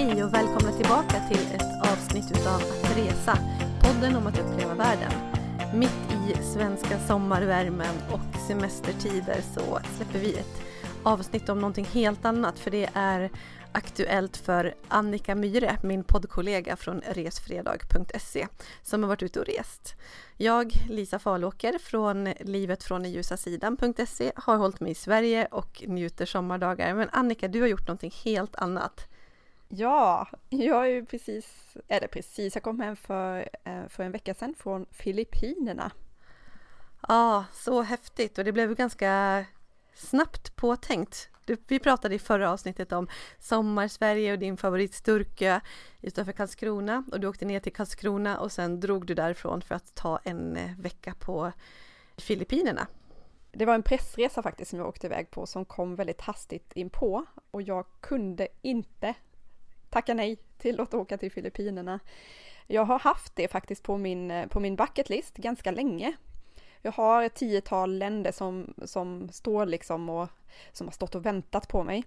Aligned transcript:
Hej 0.00 0.24
och 0.24 0.34
välkomna 0.34 0.72
tillbaka 0.72 1.28
till 1.28 1.54
ett 1.54 1.92
avsnitt 1.92 2.30
utav 2.30 2.54
Att 2.54 2.96
resa, 2.96 3.38
podden 3.82 4.16
om 4.16 4.26
att 4.26 4.38
uppleva 4.38 4.74
världen. 4.74 5.12
Mitt 5.74 6.12
i 6.30 6.42
svenska 6.42 6.98
sommarvärmen 6.98 7.94
och 8.12 8.40
semestertider 8.48 9.40
så 9.54 9.78
släpper 9.96 10.18
vi 10.18 10.32
ett 10.34 10.62
avsnitt 11.02 11.48
om 11.48 11.58
någonting 11.58 11.84
helt 11.84 12.24
annat 12.24 12.58
för 12.58 12.70
det 12.70 12.88
är 12.94 13.30
aktuellt 13.72 14.36
för 14.36 14.74
Annika 14.88 15.34
Myre, 15.34 15.78
min 15.82 16.04
poddkollega 16.04 16.76
från 16.76 17.00
resfredag.se 17.00 18.46
som 18.82 19.02
har 19.02 19.08
varit 19.08 19.22
ute 19.22 19.40
och 19.40 19.46
rest. 19.46 19.94
Jag, 20.36 20.72
Lisa 20.88 21.18
Falåker 21.18 21.78
från 21.78 22.24
livet 22.40 22.84
från 22.84 23.02
den 23.02 23.12
ljusa 23.12 23.36
sidan.se 23.36 24.32
har 24.36 24.56
hållit 24.56 24.80
mig 24.80 24.92
i 24.92 24.94
Sverige 24.94 25.46
och 25.46 25.84
njuter 25.86 26.26
sommardagar. 26.26 26.94
Men 26.94 27.08
Annika, 27.12 27.48
du 27.48 27.60
har 27.60 27.68
gjort 27.68 27.88
någonting 27.88 28.12
helt 28.24 28.56
annat. 28.56 29.09
Ja, 29.72 30.26
jag 30.48 30.86
är 30.86 30.90
ju 30.90 31.06
precis, 31.06 31.76
eller 31.88 32.08
precis, 32.08 32.54
jag 32.54 32.62
kom 32.62 32.80
hem 32.80 32.96
för, 32.96 33.48
eh, 33.64 33.88
för 33.88 34.04
en 34.04 34.12
vecka 34.12 34.34
sedan 34.34 34.54
från 34.54 34.86
Filippinerna. 34.90 35.90
Ja, 37.08 37.44
så 37.52 37.82
häftigt 37.82 38.38
och 38.38 38.44
det 38.44 38.52
blev 38.52 38.74
ganska 38.74 39.44
snabbt 39.94 40.56
påtänkt. 40.56 41.28
Vi 41.66 41.78
pratade 41.78 42.14
i 42.14 42.18
förra 42.18 42.50
avsnittet 42.50 42.92
om 42.92 43.08
Sommarsverige 43.38 44.32
och 44.32 44.38
din 44.38 44.56
favorit 44.56 44.94
Sturkö 44.94 45.60
utanför 46.00 46.32
Karlskrona 46.32 47.04
och 47.12 47.20
du 47.20 47.26
åkte 47.26 47.44
ner 47.44 47.60
till 47.60 47.72
Karlskrona 47.72 48.38
och 48.38 48.52
sen 48.52 48.80
drog 48.80 49.06
du 49.06 49.14
därifrån 49.14 49.62
för 49.62 49.74
att 49.74 49.94
ta 49.94 50.20
en 50.24 50.56
eh, 50.56 50.78
vecka 50.78 51.14
på 51.18 51.52
Filippinerna. 52.16 52.86
Det 53.52 53.64
var 53.64 53.74
en 53.74 53.82
pressresa 53.82 54.42
faktiskt 54.42 54.70
som 54.70 54.78
jag 54.78 54.88
åkte 54.88 55.06
iväg 55.06 55.30
på 55.30 55.46
som 55.46 55.64
kom 55.64 55.96
väldigt 55.96 56.20
hastigt 56.20 56.72
in 56.72 56.90
på 56.90 57.24
och 57.50 57.62
jag 57.62 57.86
kunde 58.00 58.48
inte 58.62 59.14
tacka 59.90 60.14
nej 60.14 60.36
till 60.58 60.80
att 60.80 60.94
åka 60.94 61.18
till 61.18 61.32
Filippinerna. 61.32 62.00
Jag 62.66 62.84
har 62.84 62.98
haft 62.98 63.36
det 63.36 63.48
faktiskt 63.48 63.82
på 63.82 63.96
min, 63.98 64.48
på 64.48 64.60
min 64.60 64.76
bucketlist 64.76 65.36
ganska 65.36 65.70
länge. 65.70 66.12
Jag 66.82 66.92
har 66.92 67.22
ett 67.22 67.34
tiotal 67.34 67.98
länder 67.98 68.32
som, 68.32 68.74
som 68.84 69.28
står 69.32 69.66
liksom 69.66 70.08
och 70.08 70.28
som 70.72 70.86
har 70.86 70.92
stått 70.92 71.14
och 71.14 71.26
väntat 71.26 71.68
på 71.68 71.82
mig. 71.82 72.04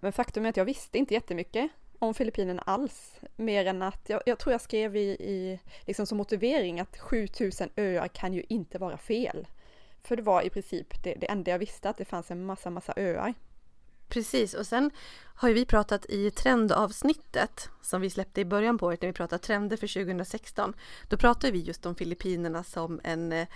Men 0.00 0.12
faktum 0.12 0.44
är 0.44 0.48
att 0.48 0.56
jag 0.56 0.64
visste 0.64 0.98
inte 0.98 1.14
jättemycket 1.14 1.70
om 1.98 2.14
Filippinerna 2.14 2.62
alls, 2.62 3.20
mer 3.36 3.66
än 3.66 3.82
att 3.82 4.08
jag, 4.08 4.22
jag 4.26 4.38
tror 4.38 4.52
jag 4.52 4.60
skrev 4.60 4.96
i, 4.96 5.08
i 5.08 5.60
liksom 5.80 6.06
som 6.06 6.18
motivering 6.18 6.80
att 6.80 6.98
7000 6.98 7.70
öar 7.76 8.08
kan 8.08 8.34
ju 8.34 8.44
inte 8.48 8.78
vara 8.78 8.98
fel. 8.98 9.46
För 10.02 10.16
det 10.16 10.22
var 10.22 10.42
i 10.42 10.50
princip 10.50 11.02
det, 11.02 11.14
det 11.14 11.30
enda 11.30 11.50
jag 11.50 11.58
visste, 11.58 11.88
att 11.88 11.96
det 11.96 12.04
fanns 12.04 12.30
en 12.30 12.46
massa, 12.46 12.70
massa 12.70 12.92
öar. 12.96 13.34
Precis, 14.08 14.54
och 14.54 14.66
sen 14.66 14.90
har 15.34 15.48
ju 15.48 15.54
vi 15.54 15.64
pratat 15.64 16.06
i 16.06 16.30
trendavsnittet 16.30 17.70
som 17.82 18.00
vi 18.00 18.10
släppte 18.10 18.40
i 18.40 18.44
början 18.44 18.78
på 18.78 18.86
året 18.86 19.02
när 19.02 19.08
vi 19.08 19.12
pratade 19.12 19.42
trender 19.42 19.76
för 19.76 20.04
2016. 20.04 20.74
Då 21.08 21.16
pratade 21.16 21.52
vi 21.52 21.58
just 21.58 21.86
om 21.86 21.94
Filippinerna 21.94 22.64
som 22.64 23.00
en 23.04 23.32
eh, 23.32 23.46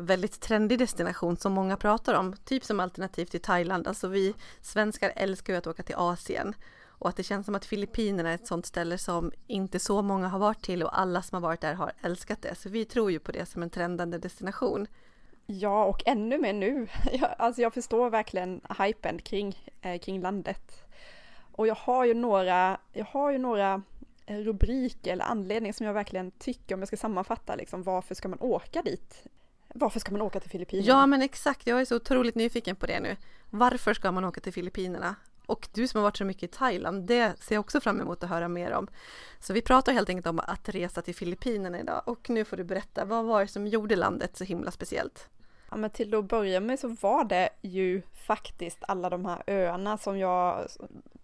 väldigt 0.00 0.40
trendig 0.40 0.78
destination 0.78 1.36
som 1.36 1.52
många 1.52 1.76
pratar 1.76 2.14
om, 2.14 2.36
typ 2.44 2.64
som 2.64 2.80
alternativ 2.80 3.26
till 3.26 3.40
Thailand. 3.40 3.88
Alltså 3.88 4.08
vi 4.08 4.34
svenskar 4.60 5.12
älskar 5.16 5.52
ju 5.52 5.58
att 5.58 5.66
åka 5.66 5.82
till 5.82 5.96
Asien 5.98 6.54
och 6.86 7.08
att 7.08 7.16
det 7.16 7.22
känns 7.22 7.46
som 7.46 7.54
att 7.54 7.64
Filippinerna 7.64 8.30
är 8.30 8.34
ett 8.34 8.46
sånt 8.46 8.66
ställe 8.66 8.98
som 8.98 9.32
inte 9.46 9.78
så 9.78 10.02
många 10.02 10.28
har 10.28 10.38
varit 10.38 10.62
till 10.62 10.82
och 10.82 10.98
alla 10.98 11.22
som 11.22 11.36
har 11.36 11.40
varit 11.48 11.60
där 11.60 11.74
har 11.74 11.92
älskat 12.00 12.42
det. 12.42 12.54
Så 12.54 12.68
vi 12.68 12.84
tror 12.84 13.10
ju 13.10 13.18
på 13.18 13.32
det 13.32 13.46
som 13.46 13.62
en 13.62 13.70
trendande 13.70 14.18
destination. 14.18 14.86
Ja, 15.46 15.84
och 15.84 16.02
ännu 16.06 16.38
mer 16.38 16.52
nu. 16.52 16.88
Jag, 17.12 17.34
alltså 17.38 17.62
jag 17.62 17.74
förstår 17.74 18.10
verkligen 18.10 18.60
hypen 18.78 19.18
kring, 19.18 19.70
eh, 19.80 19.98
kring 19.98 20.20
landet. 20.20 20.84
Och 21.52 21.66
jag 21.66 21.74
har 21.74 22.04
ju 22.04 22.14
några, 22.14 22.78
jag 22.92 23.04
har 23.04 23.30
ju 23.30 23.38
några 23.38 23.82
eh, 24.26 24.38
rubriker 24.38 25.12
eller 25.12 25.24
anledningar 25.24 25.72
som 25.72 25.86
jag 25.86 25.94
verkligen 25.94 26.30
tycker, 26.30 26.74
om 26.74 26.80
jag 26.80 26.88
ska 26.88 26.96
sammanfatta 26.96 27.54
liksom, 27.54 27.82
varför 27.82 28.14
ska 28.14 28.28
man 28.28 28.40
åka 28.40 28.82
dit? 28.82 29.24
Varför 29.74 30.00
ska 30.00 30.12
man 30.12 30.22
åka 30.22 30.40
till 30.40 30.50
Filippinerna? 30.50 30.88
Ja, 30.88 31.06
men 31.06 31.22
exakt. 31.22 31.66
Jag 31.66 31.80
är 31.80 31.84
så 31.84 31.96
otroligt 31.96 32.34
nyfiken 32.34 32.76
på 32.76 32.86
det 32.86 33.00
nu. 33.00 33.16
Varför 33.50 33.94
ska 33.94 34.12
man 34.12 34.24
åka 34.24 34.40
till 34.40 34.52
Filippinerna? 34.52 35.16
Och 35.46 35.68
du 35.74 35.88
som 35.88 35.98
har 35.98 36.02
varit 36.02 36.16
så 36.16 36.24
mycket 36.24 36.42
i 36.42 36.56
Thailand, 36.56 37.06
det 37.06 37.42
ser 37.42 37.54
jag 37.54 37.60
också 37.60 37.80
fram 37.80 38.00
emot 38.00 38.24
att 38.24 38.30
höra 38.30 38.48
mer 38.48 38.72
om. 38.72 38.88
Så 39.40 39.52
vi 39.52 39.62
pratar 39.62 39.92
helt 39.92 40.08
enkelt 40.08 40.26
om 40.26 40.38
att 40.38 40.68
resa 40.68 41.02
till 41.02 41.14
Filippinerna 41.14 41.80
idag 41.80 42.02
och 42.06 42.30
nu 42.30 42.44
får 42.44 42.56
du 42.56 42.64
berätta, 42.64 43.04
vad 43.04 43.24
var 43.24 43.40
det 43.40 43.48
som 43.48 43.66
gjorde 43.66 43.96
landet 43.96 44.36
så 44.36 44.44
himla 44.44 44.70
speciellt? 44.70 45.28
Ja, 45.70 45.76
men 45.76 45.90
till 45.90 46.14
att 46.14 46.24
börja 46.24 46.60
med 46.60 46.78
så 46.78 46.88
var 46.88 47.24
det 47.24 47.48
ju 47.62 48.02
faktiskt 48.14 48.78
alla 48.88 49.10
de 49.10 49.24
här 49.24 49.42
öarna 49.46 49.98
som 49.98 50.18
jag, 50.18 50.66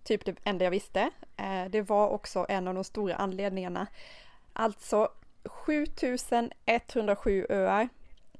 typ 0.04 0.24
det 0.24 0.36
enda 0.44 0.64
jag 0.64 0.70
visste. 0.70 1.10
Eh, 1.36 1.64
det 1.70 1.82
var 1.82 2.08
också 2.08 2.46
en 2.48 2.68
av 2.68 2.74
de 2.74 2.84
stora 2.84 3.14
anledningarna. 3.14 3.86
Alltså 4.52 5.08
7107 5.44 7.46
öar 7.48 7.88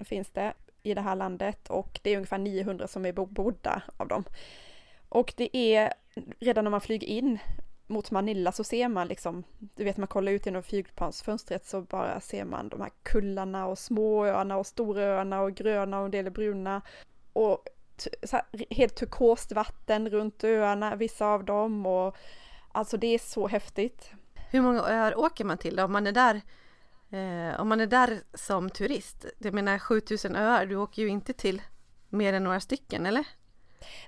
finns 0.00 0.30
det 0.30 0.52
i 0.82 0.94
det 0.94 1.00
här 1.00 1.16
landet 1.16 1.70
och 1.70 2.00
det 2.02 2.10
är 2.10 2.16
ungefär 2.16 2.38
900 2.38 2.88
som 2.88 3.06
är 3.06 3.12
bebodda 3.12 3.82
av 3.96 4.08
dem. 4.08 4.24
Och 5.08 5.34
det 5.36 5.56
är 5.56 5.92
redan 6.38 6.64
när 6.64 6.70
man 6.70 6.80
flyger 6.80 7.08
in 7.08 7.38
mot 7.90 8.10
Manila 8.10 8.52
så 8.52 8.64
ser 8.64 8.88
man 8.88 9.08
liksom, 9.08 9.44
du 9.58 9.84
vet 9.84 9.96
man 9.96 10.06
kollar 10.06 10.32
ut 10.32 10.46
genom 10.46 10.62
flygplansfönstret 10.62 11.66
så 11.66 11.80
bara 11.80 12.20
ser 12.20 12.44
man 12.44 12.68
de 12.68 12.80
här 12.80 12.90
kullarna 13.02 13.66
och 13.66 13.78
småöarna 13.78 14.56
och 14.56 14.66
storöarna 14.66 15.40
och 15.40 15.54
gröna 15.54 15.98
och 15.98 16.04
en 16.04 16.10
del 16.10 16.30
bruna. 16.30 16.82
Och 17.32 17.64
här, 18.32 18.74
helt 18.74 18.96
turkost 18.96 19.52
vatten 19.52 20.10
runt 20.10 20.44
öarna, 20.44 20.96
vissa 20.96 21.26
av 21.26 21.44
dem 21.44 21.86
och 21.86 22.16
alltså 22.72 22.96
det 22.96 23.06
är 23.06 23.18
så 23.18 23.48
häftigt. 23.48 24.10
Hur 24.50 24.60
många 24.60 24.80
öar 24.80 25.18
åker 25.18 25.44
man 25.44 25.58
till 25.58 25.76
då? 25.76 25.84
Om 25.84 25.92
man 25.92 26.06
är 26.06 26.12
där 26.12 26.40
eh, 27.10 27.60
om 27.60 27.68
man 27.68 27.80
är 27.80 27.86
där 27.86 28.20
som 28.34 28.70
turist? 28.70 29.26
Jag 29.38 29.54
menar 29.54 29.78
7000 29.78 30.36
öar, 30.36 30.66
du 30.66 30.76
åker 30.76 31.02
ju 31.02 31.08
inte 31.08 31.32
till 31.32 31.62
mer 32.08 32.32
än 32.32 32.44
några 32.44 32.60
stycken 32.60 33.06
eller? 33.06 33.26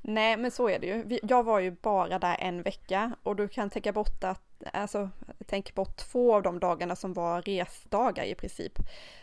Nej, 0.02 0.36
men 0.36 0.50
så 0.50 0.68
är 0.68 0.78
det 0.78 0.86
ju. 0.86 1.18
Jag 1.22 1.42
var 1.42 1.60
ju 1.60 1.70
bara 1.70 2.18
där 2.18 2.36
en 2.38 2.62
vecka 2.62 3.16
och 3.22 3.36
du 3.36 3.48
kan 3.48 3.70
tänka 3.70 3.92
bort 3.92 4.24
att, 4.24 4.42
alltså, 4.72 5.10
tänk 5.46 5.74
bort 5.74 5.96
två 5.96 6.34
av 6.34 6.42
de 6.42 6.60
dagarna 6.60 6.96
som 6.96 7.12
var 7.12 7.42
resdagar 7.42 8.24
i 8.24 8.34
princip. 8.34 8.72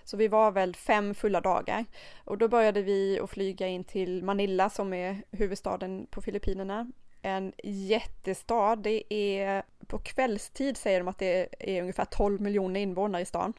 Så 0.03 0.17
vi 0.17 0.27
var 0.27 0.51
väl 0.51 0.75
fem 0.75 1.15
fulla 1.15 1.41
dagar 1.41 1.85
och 2.25 2.37
då 2.37 2.47
började 2.47 2.81
vi 2.81 3.19
att 3.19 3.29
flyga 3.29 3.67
in 3.67 3.83
till 3.83 4.23
Manila 4.23 4.69
som 4.69 4.93
är 4.93 5.23
huvudstaden 5.31 6.07
på 6.11 6.21
Filippinerna. 6.21 6.91
En 7.21 7.53
jättestad. 7.63 8.75
Det 8.75 9.13
är 9.13 9.63
på 9.87 9.97
kvällstid 9.97 10.77
säger 10.77 10.99
de 10.99 11.07
att 11.07 11.17
det 11.17 11.47
är 11.59 11.81
ungefär 11.81 12.05
12 12.05 12.41
miljoner 12.41 12.79
invånare 12.79 13.21
i 13.21 13.25
stan 13.25 13.53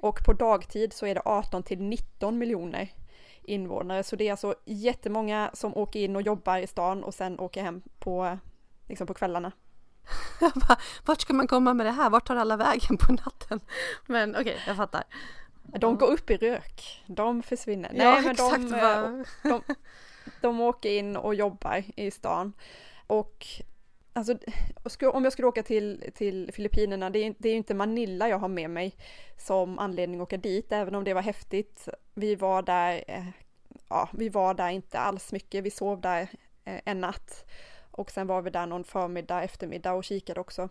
och 0.00 0.18
på 0.26 0.32
dagtid 0.32 0.92
så 0.92 1.06
är 1.06 1.14
det 1.14 1.22
18 1.24 1.62
till 1.62 1.82
19 1.82 2.38
miljoner 2.38 2.88
invånare. 3.42 4.02
Så 4.02 4.16
det 4.16 4.28
är 4.28 4.30
alltså 4.30 4.54
jättemånga 4.64 5.50
som 5.52 5.76
åker 5.76 6.00
in 6.00 6.16
och 6.16 6.22
jobbar 6.22 6.58
i 6.58 6.66
stan 6.66 7.04
och 7.04 7.14
sen 7.14 7.40
åker 7.40 7.62
hem 7.62 7.82
på, 7.98 8.38
liksom 8.88 9.06
på 9.06 9.14
kvällarna. 9.14 9.52
Vart 11.04 11.20
ska 11.20 11.34
man 11.34 11.46
komma 11.46 11.74
med 11.74 11.86
det 11.86 11.92
här? 11.92 12.10
Vart 12.10 12.26
tar 12.26 12.36
alla 12.36 12.56
vägen 12.56 12.96
på 12.96 13.12
natten? 13.12 13.60
Men 14.06 14.30
okej, 14.30 14.40
okay, 14.42 14.58
jag 14.66 14.76
fattar. 14.76 15.04
De 15.62 15.98
går 15.98 16.06
upp 16.06 16.30
i 16.30 16.36
rök. 16.36 17.02
De 17.06 17.42
försvinner. 17.42 17.90
Ja, 17.94 18.04
Nej, 18.12 18.22
men 18.22 18.30
exakt, 18.30 18.70
de, 18.70 18.74
eh, 18.74 19.26
de, 19.42 19.74
de 20.40 20.60
åker 20.60 20.90
in 20.90 21.16
och 21.16 21.34
jobbar 21.34 21.84
i 21.96 22.10
stan. 22.10 22.52
Och 23.06 23.46
Alltså, 24.12 24.38
om 25.12 25.24
jag 25.24 25.32
skulle 25.32 25.48
åka 25.48 25.62
till, 25.62 26.10
till 26.14 26.50
Filippinerna, 26.52 27.10
det 27.10 27.18
är, 27.18 27.34
det 27.38 27.48
är 27.48 27.54
inte 27.54 27.74
Manila 27.74 28.28
jag 28.28 28.38
har 28.38 28.48
med 28.48 28.70
mig 28.70 28.96
som 29.38 29.78
anledning 29.78 30.20
att 30.20 30.24
åka 30.24 30.36
dit, 30.36 30.72
även 30.72 30.94
om 30.94 31.04
det 31.04 31.14
var 31.14 31.22
häftigt. 31.22 31.88
Vi 32.14 32.34
var 32.34 32.62
där, 32.62 33.04
eh, 33.08 33.26
ja, 33.88 34.08
vi 34.12 34.28
var 34.28 34.54
där 34.54 34.70
inte 34.70 34.98
alls 34.98 35.32
mycket, 35.32 35.64
vi 35.64 35.70
sov 35.70 36.00
där 36.00 36.28
eh, 36.64 36.80
en 36.84 37.00
natt 37.00 37.44
och 37.90 38.10
sen 38.10 38.26
var 38.26 38.42
vi 38.42 38.50
där 38.50 38.66
någon 38.66 38.84
förmiddag, 38.84 39.42
eftermiddag 39.42 39.92
och 39.92 40.04
kikade 40.04 40.40
också. 40.40 40.68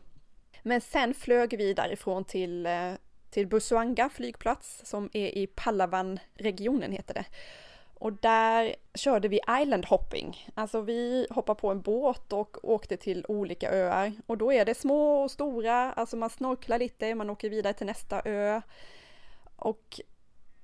Men 0.63 0.81
sen 0.81 1.13
flög 1.13 1.58
vi 1.58 1.74
därifrån 1.74 2.24
till, 2.25 2.66
eh, 2.66 2.94
till 3.30 3.48
Busuanga 3.48 4.10
flygplats 4.10 4.81
som 4.86 5.10
är 5.13 5.38
i 5.38 5.48
Palawan-regionen 5.48 6.92
heter 6.92 7.13
det. 7.13 7.25
Och 8.00 8.13
där 8.13 8.75
körde 8.94 9.28
vi 9.28 9.40
island 9.62 9.86
hopping, 9.86 10.48
alltså 10.54 10.81
vi 10.81 11.28
hoppade 11.30 11.60
på 11.60 11.69
en 11.72 11.81
båt 11.81 12.34
och 12.34 12.57
åkte 12.63 12.98
till 12.98 13.25
olika 13.28 13.72
öar. 13.72 14.13
Och 14.25 14.38
då 14.38 14.54
är 14.54 14.66
det 14.66 14.75
små 14.75 15.24
och 15.24 15.31
stora, 15.31 15.94
alltså 15.94 16.18
man 16.18 16.30
snorklar 16.30 16.80
lite, 16.80 17.16
man 17.16 17.30
åker 17.30 17.50
vidare 17.50 17.74
till 17.74 17.88
nästa 17.88 18.22
ö. 18.25 18.62
Och 19.56 20.01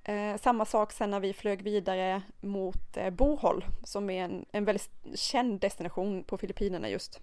eh, 0.04 0.38
samma 0.38 0.66
sak 0.66 0.92
sen 0.92 1.12
när 1.12 1.20
vi 1.20 1.34
flög 1.34 1.62
vidare 1.62 2.22
mot 2.42 2.98
eh, 2.98 3.10
Bohol, 3.10 3.66
som 3.84 4.10
är 4.10 4.24
en, 4.24 4.46
en 4.52 4.66
väldigt 4.66 4.92
känd 5.16 5.60
destination 5.60 6.24
på 6.24 6.38
Filippinerna 6.38 6.90
just. 6.90 7.20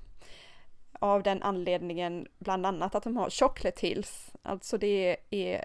Av 0.92 1.22
den 1.22 1.42
anledningen 1.42 2.26
bland 2.38 2.66
annat 2.66 2.94
att 2.94 3.02
de 3.02 3.16
har 3.16 3.30
chocolate 3.30 3.86
hills, 3.86 4.32
alltså 4.42 4.78
det 4.78 5.16
är 5.30 5.64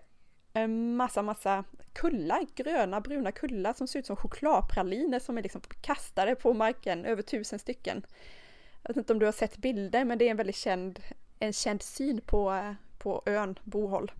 massa, 0.67 1.21
massa 1.21 1.63
kullar, 1.93 2.45
gröna, 2.55 3.01
bruna 3.01 3.31
kullar 3.31 3.73
som 3.73 3.87
ser 3.87 3.99
ut 3.99 4.05
som 4.05 4.15
chokladpraliner 4.15 5.19
som 5.19 5.37
är 5.37 5.43
liksom 5.43 5.61
kastade 5.81 6.35
på 6.35 6.53
marken, 6.53 7.05
över 7.05 7.21
tusen 7.21 7.59
stycken. 7.59 8.05
Jag 8.81 8.89
vet 8.89 8.97
inte 8.97 9.13
om 9.13 9.19
du 9.19 9.25
har 9.25 9.33
sett 9.33 9.57
bilder, 9.57 10.05
men 10.05 10.17
det 10.17 10.25
är 10.27 10.31
en 10.31 10.37
väldigt 10.37 10.55
känd 10.55 10.99
en 11.39 11.53
känd 11.53 11.81
syn 11.81 12.21
på, 12.21 12.75
på 12.97 13.23
ön 13.25 13.59
Bohol. 13.63 14.11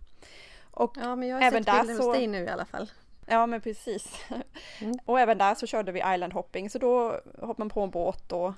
Och 0.72 0.98
ja, 1.00 1.16
men 1.16 1.28
jag 1.28 1.36
har 1.36 1.44
även 1.44 1.64
sett 1.64 1.76
bilder 1.76 1.96
så... 1.96 2.08
hos 2.08 2.18
dig 2.18 2.28
nu 2.28 2.44
i 2.44 2.50
alla 2.50 2.66
fall. 2.66 2.92
Ja 3.26 3.46
men 3.46 3.62
precis. 3.62 4.26
Mm. 4.82 5.00
Och 5.06 5.20
även 5.20 5.38
där 5.38 5.56
så 5.56 5.68
körde 5.68 5.92
vi 5.92 6.00
island 6.14 6.34
hopping 6.34 6.70
så 6.70 6.80
då 6.80 7.22
hoppar 7.40 7.58
man 7.58 7.70
på 7.70 7.82
en 7.82 7.90
båt 7.90 8.32
och 8.32 8.54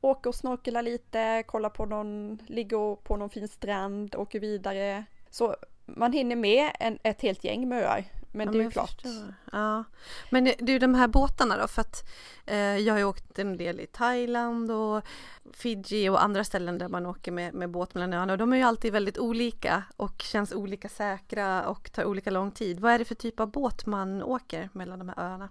åker 0.00 0.30
och 0.30 0.34
snorkelar 0.34 0.82
lite, 0.82 1.42
kollar 1.46 1.70
på 1.70 1.86
någon, 1.86 2.38
ligger 2.46 2.96
på 2.96 3.16
någon 3.16 3.30
fin 3.30 3.48
strand, 3.48 4.14
åker 4.14 4.40
vidare. 4.40 5.04
Så 5.30 5.56
man 5.96 6.12
hinner 6.12 6.36
med 6.36 6.70
en, 6.80 6.98
ett 7.02 7.22
helt 7.22 7.44
gäng 7.44 7.68
med 7.68 7.82
öar. 7.82 8.04
Men 8.32 8.46
ja, 8.46 8.52
det 8.52 8.58
är 8.58 8.62
ju 8.62 8.70
klart. 8.70 9.02
Förstår. 9.02 9.34
Ja. 9.52 9.84
Men 10.30 10.46
ju 10.58 10.78
de 10.78 10.94
här 10.94 11.08
båtarna 11.08 11.56
då 11.56 11.68
för 11.68 11.80
att 11.80 12.08
eh, 12.46 12.56
jag 12.56 12.94
har 12.94 12.98
ju 12.98 13.04
åkt 13.04 13.38
en 13.38 13.56
del 13.56 13.80
i 13.80 13.86
Thailand 13.86 14.70
och 14.70 15.04
Fiji 15.52 16.08
och 16.08 16.22
andra 16.22 16.44
ställen 16.44 16.78
där 16.78 16.88
man 16.88 17.06
åker 17.06 17.32
med, 17.32 17.54
med 17.54 17.70
båt 17.70 17.94
mellan 17.94 18.12
öarna 18.12 18.32
och 18.32 18.38
de 18.38 18.52
är 18.52 18.56
ju 18.56 18.62
alltid 18.62 18.92
väldigt 18.92 19.18
olika 19.18 19.84
och 19.96 20.22
känns 20.22 20.52
olika 20.52 20.88
säkra 20.88 21.68
och 21.68 21.92
tar 21.92 22.04
olika 22.04 22.30
lång 22.30 22.50
tid. 22.50 22.80
Vad 22.80 22.92
är 22.92 22.98
det 22.98 23.04
för 23.04 23.14
typ 23.14 23.40
av 23.40 23.50
båt 23.50 23.86
man 23.86 24.22
åker 24.22 24.68
mellan 24.72 24.98
de 24.98 25.08
här 25.08 25.18
öarna? 25.18 25.48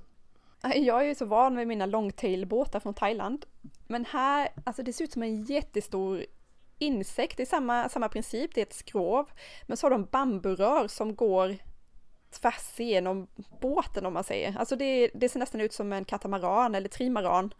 Jag 0.75 1.01
är 1.01 1.05
ju 1.05 1.15
så 1.15 1.25
van 1.25 1.53
med 1.53 1.67
mina 1.67 1.85
longtailbåtar 1.85 2.79
från 2.79 2.93
Thailand. 2.93 3.45
Men 3.87 4.05
här, 4.05 4.49
alltså 4.63 4.83
det 4.83 4.93
ser 4.93 5.03
ut 5.03 5.11
som 5.11 5.23
en 5.23 5.43
jättestor 5.43 6.25
insekt, 6.77 7.37
det 7.37 7.43
är 7.43 7.47
samma, 7.47 7.89
samma 7.89 8.09
princip, 8.09 8.51
det 8.55 8.61
är 8.61 8.65
ett 8.65 8.73
skrov. 8.73 9.29
Men 9.65 9.77
så 9.77 9.85
har 9.85 9.91
de 9.91 10.05
bamburör 10.05 10.87
som 10.87 11.15
går 11.15 11.57
tvärs 12.31 12.79
igenom 12.79 13.27
båten 13.61 14.05
om 14.05 14.13
man 14.13 14.23
säger. 14.23 14.57
Alltså 14.59 14.75
det, 14.75 15.09
det 15.13 15.29
ser 15.29 15.39
nästan 15.39 15.61
ut 15.61 15.73
som 15.73 15.93
en 15.93 16.05
katamaran 16.05 16.75
eller 16.75 16.89
trimaran 16.89 17.53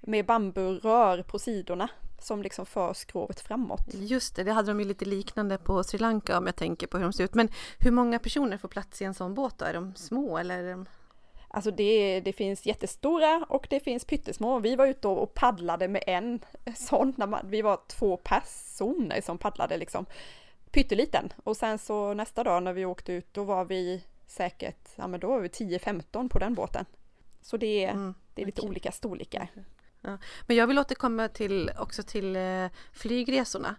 med 0.00 0.26
bamburör 0.26 1.22
på 1.22 1.38
sidorna 1.38 1.88
som 2.18 2.42
liksom 2.42 2.66
för 2.66 2.94
skrovet 2.94 3.40
framåt. 3.40 3.94
Just 3.94 4.36
det, 4.36 4.44
det 4.44 4.52
hade 4.52 4.70
de 4.70 4.80
ju 4.80 4.86
lite 4.86 5.04
liknande 5.04 5.58
på 5.58 5.84
Sri 5.84 5.98
Lanka 5.98 6.38
om 6.38 6.46
jag 6.46 6.56
tänker 6.56 6.86
på 6.86 6.96
hur 6.98 7.04
de 7.04 7.12
ser 7.12 7.24
ut. 7.24 7.34
Men 7.34 7.48
hur 7.78 7.90
många 7.90 8.18
personer 8.18 8.56
får 8.56 8.68
plats 8.68 9.02
i 9.02 9.04
en 9.04 9.14
sån 9.14 9.34
båt 9.34 9.58
då? 9.58 9.64
Är 9.64 9.74
de 9.74 9.94
små 9.94 10.38
eller? 10.38 10.64
Är 10.64 10.70
de... 10.70 10.86
Alltså 11.52 11.70
det, 11.70 12.20
det 12.20 12.32
finns 12.32 12.66
jättestora 12.66 13.46
och 13.48 13.66
det 13.70 13.80
finns 13.80 14.04
pyttesmå. 14.04 14.58
Vi 14.58 14.76
var 14.76 14.86
ute 14.86 15.08
och 15.08 15.34
paddlade 15.34 15.88
med 15.88 16.04
en 16.06 16.40
sån, 16.76 17.14
när 17.16 17.26
man, 17.26 17.50
vi 17.50 17.62
var 17.62 17.80
två 17.86 18.16
personer 18.16 19.20
som 19.20 19.38
paddlade 19.38 19.76
liksom 19.76 20.06
pytteliten. 20.70 21.32
Och 21.44 21.56
sen 21.56 21.78
så 21.78 22.14
nästa 22.14 22.44
dag 22.44 22.62
när 22.62 22.72
vi 22.72 22.84
åkte 22.84 23.12
ut 23.12 23.34
då 23.34 23.44
var 23.44 23.64
vi 23.64 24.04
säkert, 24.26 24.88
ja 24.96 25.06
men 25.06 25.20
då 25.20 25.28
var 25.28 25.40
vi 25.40 25.48
10-15 25.48 26.28
på 26.28 26.38
den 26.38 26.54
båten. 26.54 26.84
Så 27.42 27.56
det 27.56 27.84
är, 27.84 27.90
mm, 27.90 28.14
det 28.34 28.42
är 28.42 28.46
lite 28.46 28.60
okay. 28.60 28.70
olika 28.70 28.92
storlekar. 28.92 29.48
Ja. 30.00 30.18
Men 30.46 30.56
jag 30.56 30.66
vill 30.66 30.78
återkomma 30.78 31.28
till, 31.28 31.70
också 31.78 32.02
till 32.02 32.36
eh, 32.36 32.66
flygresorna. 32.92 33.76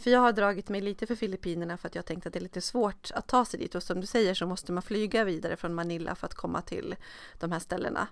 För 0.00 0.10
jag 0.10 0.20
har 0.20 0.32
dragit 0.32 0.68
mig 0.68 0.80
lite 0.80 1.06
för 1.06 1.14
Filippinerna 1.14 1.76
för 1.76 1.88
att 1.88 1.94
jag 1.94 2.06
tänkt 2.06 2.26
att 2.26 2.32
det 2.32 2.38
är 2.38 2.42
lite 2.42 2.60
svårt 2.60 3.10
att 3.14 3.26
ta 3.26 3.44
sig 3.44 3.60
dit 3.60 3.74
och 3.74 3.82
som 3.82 4.00
du 4.00 4.06
säger 4.06 4.34
så 4.34 4.46
måste 4.46 4.72
man 4.72 4.82
flyga 4.82 5.24
vidare 5.24 5.56
från 5.56 5.74
Manila 5.74 6.14
för 6.14 6.26
att 6.26 6.34
komma 6.34 6.62
till 6.62 6.96
de 7.38 7.52
här 7.52 7.58
ställena. 7.58 8.08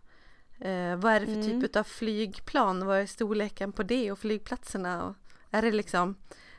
Eh, 0.60 0.96
vad 0.96 1.12
är 1.12 1.20
det 1.20 1.26
för 1.26 1.32
mm. 1.32 1.60
typ 1.60 1.76
av 1.76 1.84
flygplan? 1.84 2.86
Vad 2.86 2.98
är 2.98 3.06
storleken 3.06 3.72
på 3.72 3.82
det 3.82 4.12
och 4.12 4.18
flygplatserna? 4.18 5.04
Och 5.04 5.14
är 5.50 5.62
det 5.62 5.70
liksom 5.70 6.14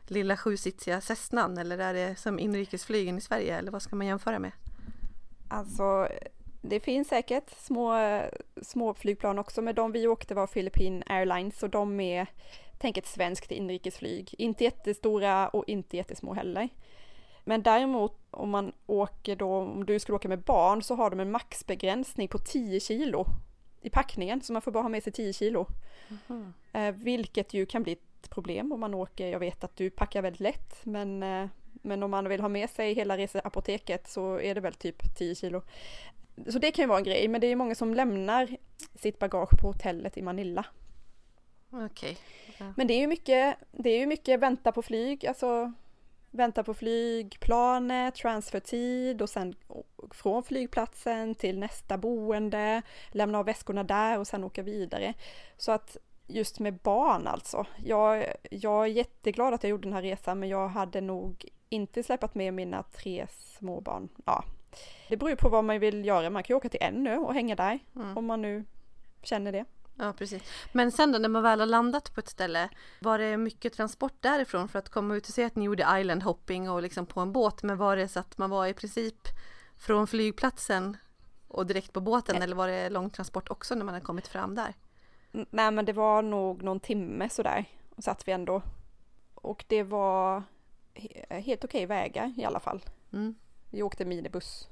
lilla 0.07 0.37
sjusitsiga 0.37 1.01
Cessnan 1.01 1.57
eller 1.57 1.77
är 1.77 1.93
det 1.93 2.15
som 2.15 2.39
inrikesflygen 2.39 3.17
i 3.17 3.21
Sverige 3.21 3.57
eller 3.57 3.71
vad 3.71 3.81
ska 3.81 3.95
man 3.95 4.07
jämföra 4.07 4.39
med? 4.39 4.51
Alltså 5.49 6.07
det 6.61 6.79
finns 6.79 7.07
säkert 7.07 7.49
små, 7.57 8.21
små 8.61 8.93
flygplan 8.93 9.39
också 9.39 9.61
men 9.61 9.75
de 9.75 9.91
vi 9.91 10.07
åkte 10.07 10.35
var 10.35 10.47
Philippine 10.47 11.03
Airlines 11.05 11.63
och 11.63 11.69
de 11.69 11.99
är 11.99 12.27
tänk 12.79 12.97
ett 12.97 13.07
svenskt 13.07 13.51
inrikesflyg. 13.51 14.35
Inte 14.37 14.63
jättestora 14.63 15.47
och 15.47 15.63
inte 15.67 15.97
jättesmå 15.97 16.33
heller. 16.33 16.69
Men 17.43 17.63
däremot 17.63 18.17
om 18.31 18.49
man 18.49 18.71
åker 18.85 19.35
då, 19.35 19.55
om 19.55 19.85
du 19.85 19.99
skulle 19.99 20.15
åka 20.15 20.27
med 20.27 20.41
barn 20.41 20.83
så 20.83 20.95
har 20.95 21.09
de 21.09 21.19
en 21.19 21.31
maxbegränsning 21.31 22.27
på 22.27 22.37
10 22.37 22.79
kilo 22.79 23.25
i 23.81 23.89
packningen 23.89 24.41
så 24.41 24.53
man 24.53 24.61
får 24.61 24.71
bara 24.71 24.83
ha 24.83 24.89
med 24.89 25.03
sig 25.03 25.13
10 25.13 25.33
kilo. 25.33 25.67
Mm. 26.29 26.53
Eh, 26.73 26.91
vilket 26.91 27.53
ju 27.53 27.65
kan 27.65 27.83
bli 27.83 27.91
ett 27.91 28.29
problem 28.29 28.71
om 28.71 28.79
man 28.79 28.93
åker, 28.93 29.27
jag 29.27 29.39
vet 29.39 29.63
att 29.63 29.75
du 29.75 29.89
packar 29.89 30.21
väldigt 30.21 30.39
lätt 30.39 30.85
men, 30.85 31.23
eh, 31.23 31.47
men 31.73 32.03
om 32.03 32.11
man 32.11 32.29
vill 32.29 32.41
ha 32.41 32.49
med 32.49 32.69
sig 32.69 32.93
hela 32.93 33.17
reseapoteket 33.17 34.07
så 34.07 34.39
är 34.39 34.55
det 34.55 34.61
väl 34.61 34.73
typ 34.73 35.15
10 35.17 35.35
kilo. 35.35 35.61
Så 36.47 36.59
det 36.59 36.71
kan 36.71 36.83
ju 36.83 36.87
vara 36.87 36.97
en 36.97 37.03
grej 37.03 37.27
men 37.27 37.41
det 37.41 37.47
är 37.47 37.55
många 37.55 37.75
som 37.75 37.93
lämnar 37.93 38.57
sitt 38.95 39.19
bagage 39.19 39.61
på 39.61 39.67
hotellet 39.67 40.17
i 40.17 40.21
Manila. 40.21 40.65
Okay. 41.71 42.15
Ja. 42.57 42.73
Men 42.77 42.87
det 42.87 42.93
är 42.93 42.99
ju 42.99 43.07
mycket, 43.07 43.57
det 43.71 43.89
är 43.89 43.99
ju 43.99 44.05
mycket 44.05 44.39
vänta 44.39 44.71
på 44.71 44.81
flyg, 44.81 45.27
alltså 45.27 45.73
vänta 46.31 46.63
på 46.63 46.73
flygplanet, 46.73 48.15
transfertid 48.15 49.21
och 49.21 49.29
sen 49.29 49.55
från 50.11 50.43
flygplatsen 50.43 51.35
till 51.35 51.59
nästa 51.59 51.97
boende, 51.97 52.81
lämna 53.11 53.39
av 53.39 53.45
väskorna 53.45 53.83
där 53.83 54.19
och 54.19 54.27
sen 54.27 54.43
åka 54.43 54.63
vidare. 54.63 55.13
Så 55.57 55.71
att 55.71 55.97
just 56.27 56.59
med 56.59 56.73
barn 56.73 57.27
alltså. 57.27 57.65
Jag, 57.85 58.25
jag 58.51 58.83
är 58.83 58.87
jätteglad 58.87 59.53
att 59.53 59.63
jag 59.63 59.69
gjorde 59.69 59.87
den 59.87 59.93
här 59.93 60.01
resan 60.01 60.39
men 60.39 60.49
jag 60.49 60.67
hade 60.67 61.01
nog 61.01 61.45
inte 61.69 62.03
släpat 62.03 62.35
med 62.35 62.53
mina 62.53 62.83
tre 62.83 63.27
småbarn. 63.29 64.09
Ja, 64.25 64.43
det 65.09 65.17
beror 65.17 65.29
ju 65.29 65.35
på 65.35 65.49
vad 65.49 65.63
man 65.63 65.79
vill 65.79 66.05
göra. 66.05 66.29
Man 66.29 66.43
kan 66.43 66.53
ju 66.53 66.57
åka 66.57 66.69
till 66.69 66.83
en 66.83 67.07
ö 67.07 67.17
och 67.17 67.33
hänga 67.33 67.55
där 67.55 67.79
mm. 67.95 68.17
om 68.17 68.25
man 68.25 68.41
nu 68.41 68.65
känner 69.21 69.51
det. 69.51 69.65
Ja 69.99 70.13
precis. 70.13 70.43
Men 70.71 70.91
sen 70.91 71.11
då 71.11 71.19
när 71.19 71.29
man 71.29 71.43
väl 71.43 71.59
har 71.59 71.67
landat 71.67 72.13
på 72.13 72.19
ett 72.19 72.29
ställe, 72.29 72.69
var 72.99 73.19
det 73.19 73.37
mycket 73.37 73.73
transport 73.73 74.13
därifrån 74.19 74.69
för 74.69 74.79
att 74.79 74.89
komma 74.89 75.15
ut 75.15 75.27
och 75.27 75.33
se 75.33 75.43
att 75.43 75.55
ni 75.55 75.65
gjorde 75.65 75.99
island 75.99 76.23
hopping 76.23 76.69
och 76.69 76.81
liksom 76.81 77.05
på 77.05 77.19
en 77.19 77.31
båt, 77.31 77.63
men 77.63 77.77
var 77.77 77.95
det 77.95 78.07
så 78.07 78.19
att 78.19 78.37
man 78.37 78.49
var 78.49 78.67
i 78.67 78.73
princip 78.73 79.27
från 79.77 80.07
flygplatsen 80.07 80.97
och 81.47 81.65
direkt 81.65 81.93
på 81.93 82.01
båten 82.01 82.35
Nej. 82.35 82.43
eller 82.43 82.55
var 82.55 82.67
det 82.67 82.89
lång 82.89 83.09
transport 83.09 83.49
också 83.49 83.75
när 83.75 83.85
man 83.85 83.93
hade 83.93 84.05
kommit 84.05 84.27
fram 84.27 84.55
där? 84.55 84.73
Nej 85.31 85.71
men 85.71 85.85
det 85.85 85.93
var 85.93 86.21
nog 86.21 86.63
någon 86.63 86.79
timme 86.79 87.29
sådär 87.29 87.65
och 87.95 88.03
satt 88.03 88.27
vi 88.27 88.31
ändå. 88.31 88.61
Och 89.35 89.65
det 89.67 89.83
var 89.83 90.43
helt 91.29 91.63
okej 91.63 91.85
vägar 91.85 92.33
i 92.37 92.45
alla 92.45 92.59
fall. 92.59 92.83
Mm. 93.13 93.35
Vi 93.69 93.83
åkte 93.83 94.05
minibuss 94.05 94.67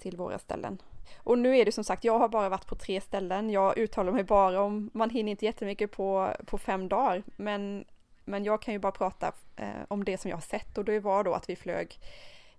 till 0.00 0.16
våra 0.16 0.38
ställen. 0.38 0.82
Och 1.16 1.38
nu 1.38 1.58
är 1.58 1.64
det 1.64 1.72
som 1.72 1.84
sagt, 1.84 2.04
jag 2.04 2.18
har 2.18 2.28
bara 2.28 2.48
varit 2.48 2.66
på 2.66 2.74
tre 2.74 3.00
ställen. 3.00 3.50
Jag 3.50 3.78
uttalar 3.78 4.12
mig 4.12 4.24
bara 4.24 4.62
om, 4.62 4.90
man 4.94 5.10
hinner 5.10 5.30
inte 5.30 5.44
jättemycket 5.44 5.92
på, 5.92 6.34
på 6.46 6.58
fem 6.58 6.88
dagar, 6.88 7.22
men, 7.36 7.84
men 8.24 8.44
jag 8.44 8.62
kan 8.62 8.74
ju 8.74 8.80
bara 8.80 8.92
prata 8.92 9.32
eh, 9.56 9.68
om 9.88 10.04
det 10.04 10.18
som 10.18 10.28
jag 10.28 10.36
har 10.36 10.42
sett 10.42 10.78
och 10.78 10.84
det 10.84 11.00
var 11.00 11.24
då 11.24 11.34
att 11.34 11.48
vi 11.48 11.56
flög 11.56 11.98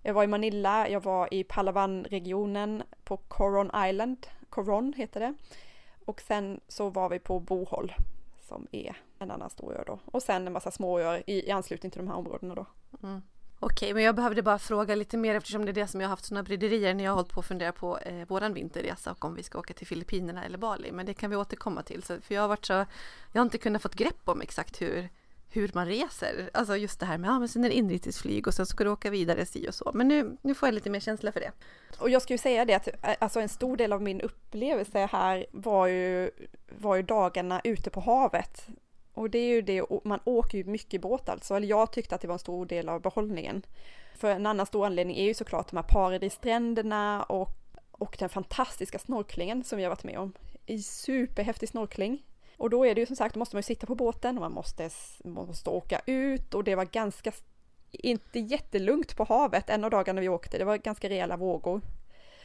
jag 0.04 0.14
var 0.14 0.24
i 0.24 0.26
Manila, 0.26 0.88
jag 0.88 1.02
var 1.02 1.34
i 1.34 1.44
Palawan-regionen 1.44 2.82
på 3.04 3.16
Coron 3.16 3.70
Island, 3.86 4.26
Coron 4.50 4.92
heter 4.96 5.20
det. 5.20 5.34
Och 6.04 6.20
sen 6.20 6.60
så 6.68 6.90
var 6.90 7.08
vi 7.08 7.18
på 7.18 7.40
Bohol 7.40 7.92
som 8.40 8.66
är 8.72 8.96
en 9.18 9.30
annan 9.30 9.50
stor 9.50 9.74
ö 9.76 9.82
då. 9.86 9.98
Och 10.04 10.22
sen 10.22 10.46
en 10.46 10.52
massa 10.52 10.70
småöar 10.70 11.22
i, 11.26 11.48
i 11.48 11.50
anslutning 11.50 11.90
till 11.90 12.00
de 12.00 12.08
här 12.08 12.16
områdena 12.16 12.54
då. 12.54 12.66
Mm. 13.02 13.22
Okej, 13.64 13.94
men 13.94 14.02
jag 14.02 14.14
behövde 14.14 14.42
bara 14.42 14.58
fråga 14.58 14.94
lite 14.94 15.16
mer 15.16 15.34
eftersom 15.34 15.64
det 15.64 15.70
är 15.70 15.72
det 15.72 15.86
som 15.86 16.00
jag 16.00 16.08
har 16.08 16.10
haft 16.10 16.24
sådana 16.24 16.42
bryderier 16.42 16.94
när 16.94 17.04
jag 17.04 17.10
har 17.10 17.16
hållit 17.16 17.32
på 17.32 17.40
att 17.40 17.46
fundera 17.46 17.72
på 17.72 17.98
eh, 17.98 18.28
våran 18.28 18.54
vinterresa 18.54 19.10
och 19.10 19.24
om 19.24 19.34
vi 19.34 19.42
ska 19.42 19.58
åka 19.58 19.74
till 19.74 19.86
Filippinerna 19.86 20.44
eller 20.44 20.58
Bali. 20.58 20.92
Men 20.92 21.06
det 21.06 21.14
kan 21.14 21.30
vi 21.30 21.36
återkomma 21.36 21.82
till. 21.82 22.02
Så, 22.02 22.20
för 22.20 22.34
jag 22.34 22.42
har 22.42 22.48
varit 22.48 22.64
så, 22.66 22.72
jag 22.72 23.40
har 23.40 23.42
inte 23.42 23.58
kunnat 23.58 23.82
fått 23.82 23.94
grepp 23.94 24.20
om 24.24 24.40
exakt 24.40 24.82
hur, 24.82 25.08
hur 25.50 25.70
man 25.74 25.86
reser. 25.86 26.50
Alltså 26.54 26.76
just 26.76 27.00
det 27.00 27.06
här 27.06 27.18
med, 27.18 27.28
ja 27.28 27.38
men 27.38 27.48
sen 27.48 27.64
är 27.64 27.68
det 27.68 27.74
inrikesflyg 27.74 28.46
och 28.46 28.54
sen 28.54 28.66
ska 28.66 28.84
du 28.84 28.90
åka 28.90 29.10
vidare 29.10 29.46
si 29.46 29.68
och 29.68 29.74
så. 29.74 29.90
Men 29.94 30.08
nu, 30.08 30.36
nu 30.42 30.54
får 30.54 30.66
jag 30.66 30.74
lite 30.74 30.90
mer 30.90 31.00
känsla 31.00 31.32
för 31.32 31.40
det. 31.40 31.52
Och 31.98 32.10
jag 32.10 32.22
ska 32.22 32.34
ju 32.34 32.38
säga 32.38 32.64
det 32.64 32.74
att 32.74 32.88
eh, 32.88 33.14
alltså 33.20 33.40
en 33.40 33.48
stor 33.48 33.76
del 33.76 33.92
av 33.92 34.02
min 34.02 34.20
upplevelse 34.20 35.08
här 35.12 35.46
var 35.52 35.86
ju, 35.86 36.30
var 36.78 36.96
ju 36.96 37.02
dagarna 37.02 37.60
ute 37.64 37.90
på 37.90 38.00
havet. 38.00 38.68
Och 39.14 39.30
det 39.30 39.38
är 39.38 39.48
ju 39.48 39.62
det, 39.62 39.82
man 40.04 40.20
åker 40.24 40.58
ju 40.58 40.64
mycket 40.64 41.00
båt 41.00 41.28
alltså, 41.28 41.54
eller 41.54 41.66
jag 41.66 41.92
tyckte 41.92 42.14
att 42.14 42.20
det 42.20 42.28
var 42.28 42.34
en 42.34 42.38
stor 42.38 42.66
del 42.66 42.88
av 42.88 43.00
behållningen. 43.00 43.62
För 44.14 44.30
en 44.30 44.46
annan 44.46 44.66
stor 44.66 44.86
anledning 44.86 45.16
är 45.16 45.24
ju 45.24 45.34
såklart 45.34 45.70
de 45.70 45.76
här 45.76 45.84
paradisstränderna 45.88 47.22
och, 47.22 47.50
och 47.90 48.16
den 48.18 48.28
fantastiska 48.28 48.98
snorklingen 48.98 49.64
som 49.64 49.78
vi 49.78 49.84
har 49.84 49.90
varit 49.90 50.04
med 50.04 50.18
om. 50.18 50.32
I 50.66 50.82
superhäftig 50.82 51.68
snorkling. 51.68 52.22
Och 52.56 52.70
då 52.70 52.86
är 52.86 52.94
det 52.94 53.00
ju 53.00 53.06
som 53.06 53.16
sagt, 53.16 53.34
då 53.34 53.38
måste 53.38 53.56
man 53.56 53.58
ju 53.58 53.62
sitta 53.62 53.86
på 53.86 53.94
båten 53.94 54.36
och 54.36 54.42
man 54.42 54.52
måste, 54.52 54.90
måste 55.24 55.70
åka 55.70 56.00
ut 56.06 56.54
och 56.54 56.64
det 56.64 56.74
var 56.74 56.84
ganska, 56.84 57.32
inte 57.90 58.38
jättelugnt 58.38 59.16
på 59.16 59.24
havet 59.24 59.70
en 59.70 59.84
av 59.84 59.90
dagarna 59.90 60.20
vi 60.20 60.28
åkte, 60.28 60.58
det 60.58 60.64
var 60.64 60.76
ganska 60.76 61.08
rejäla 61.08 61.36
vågor. 61.36 61.80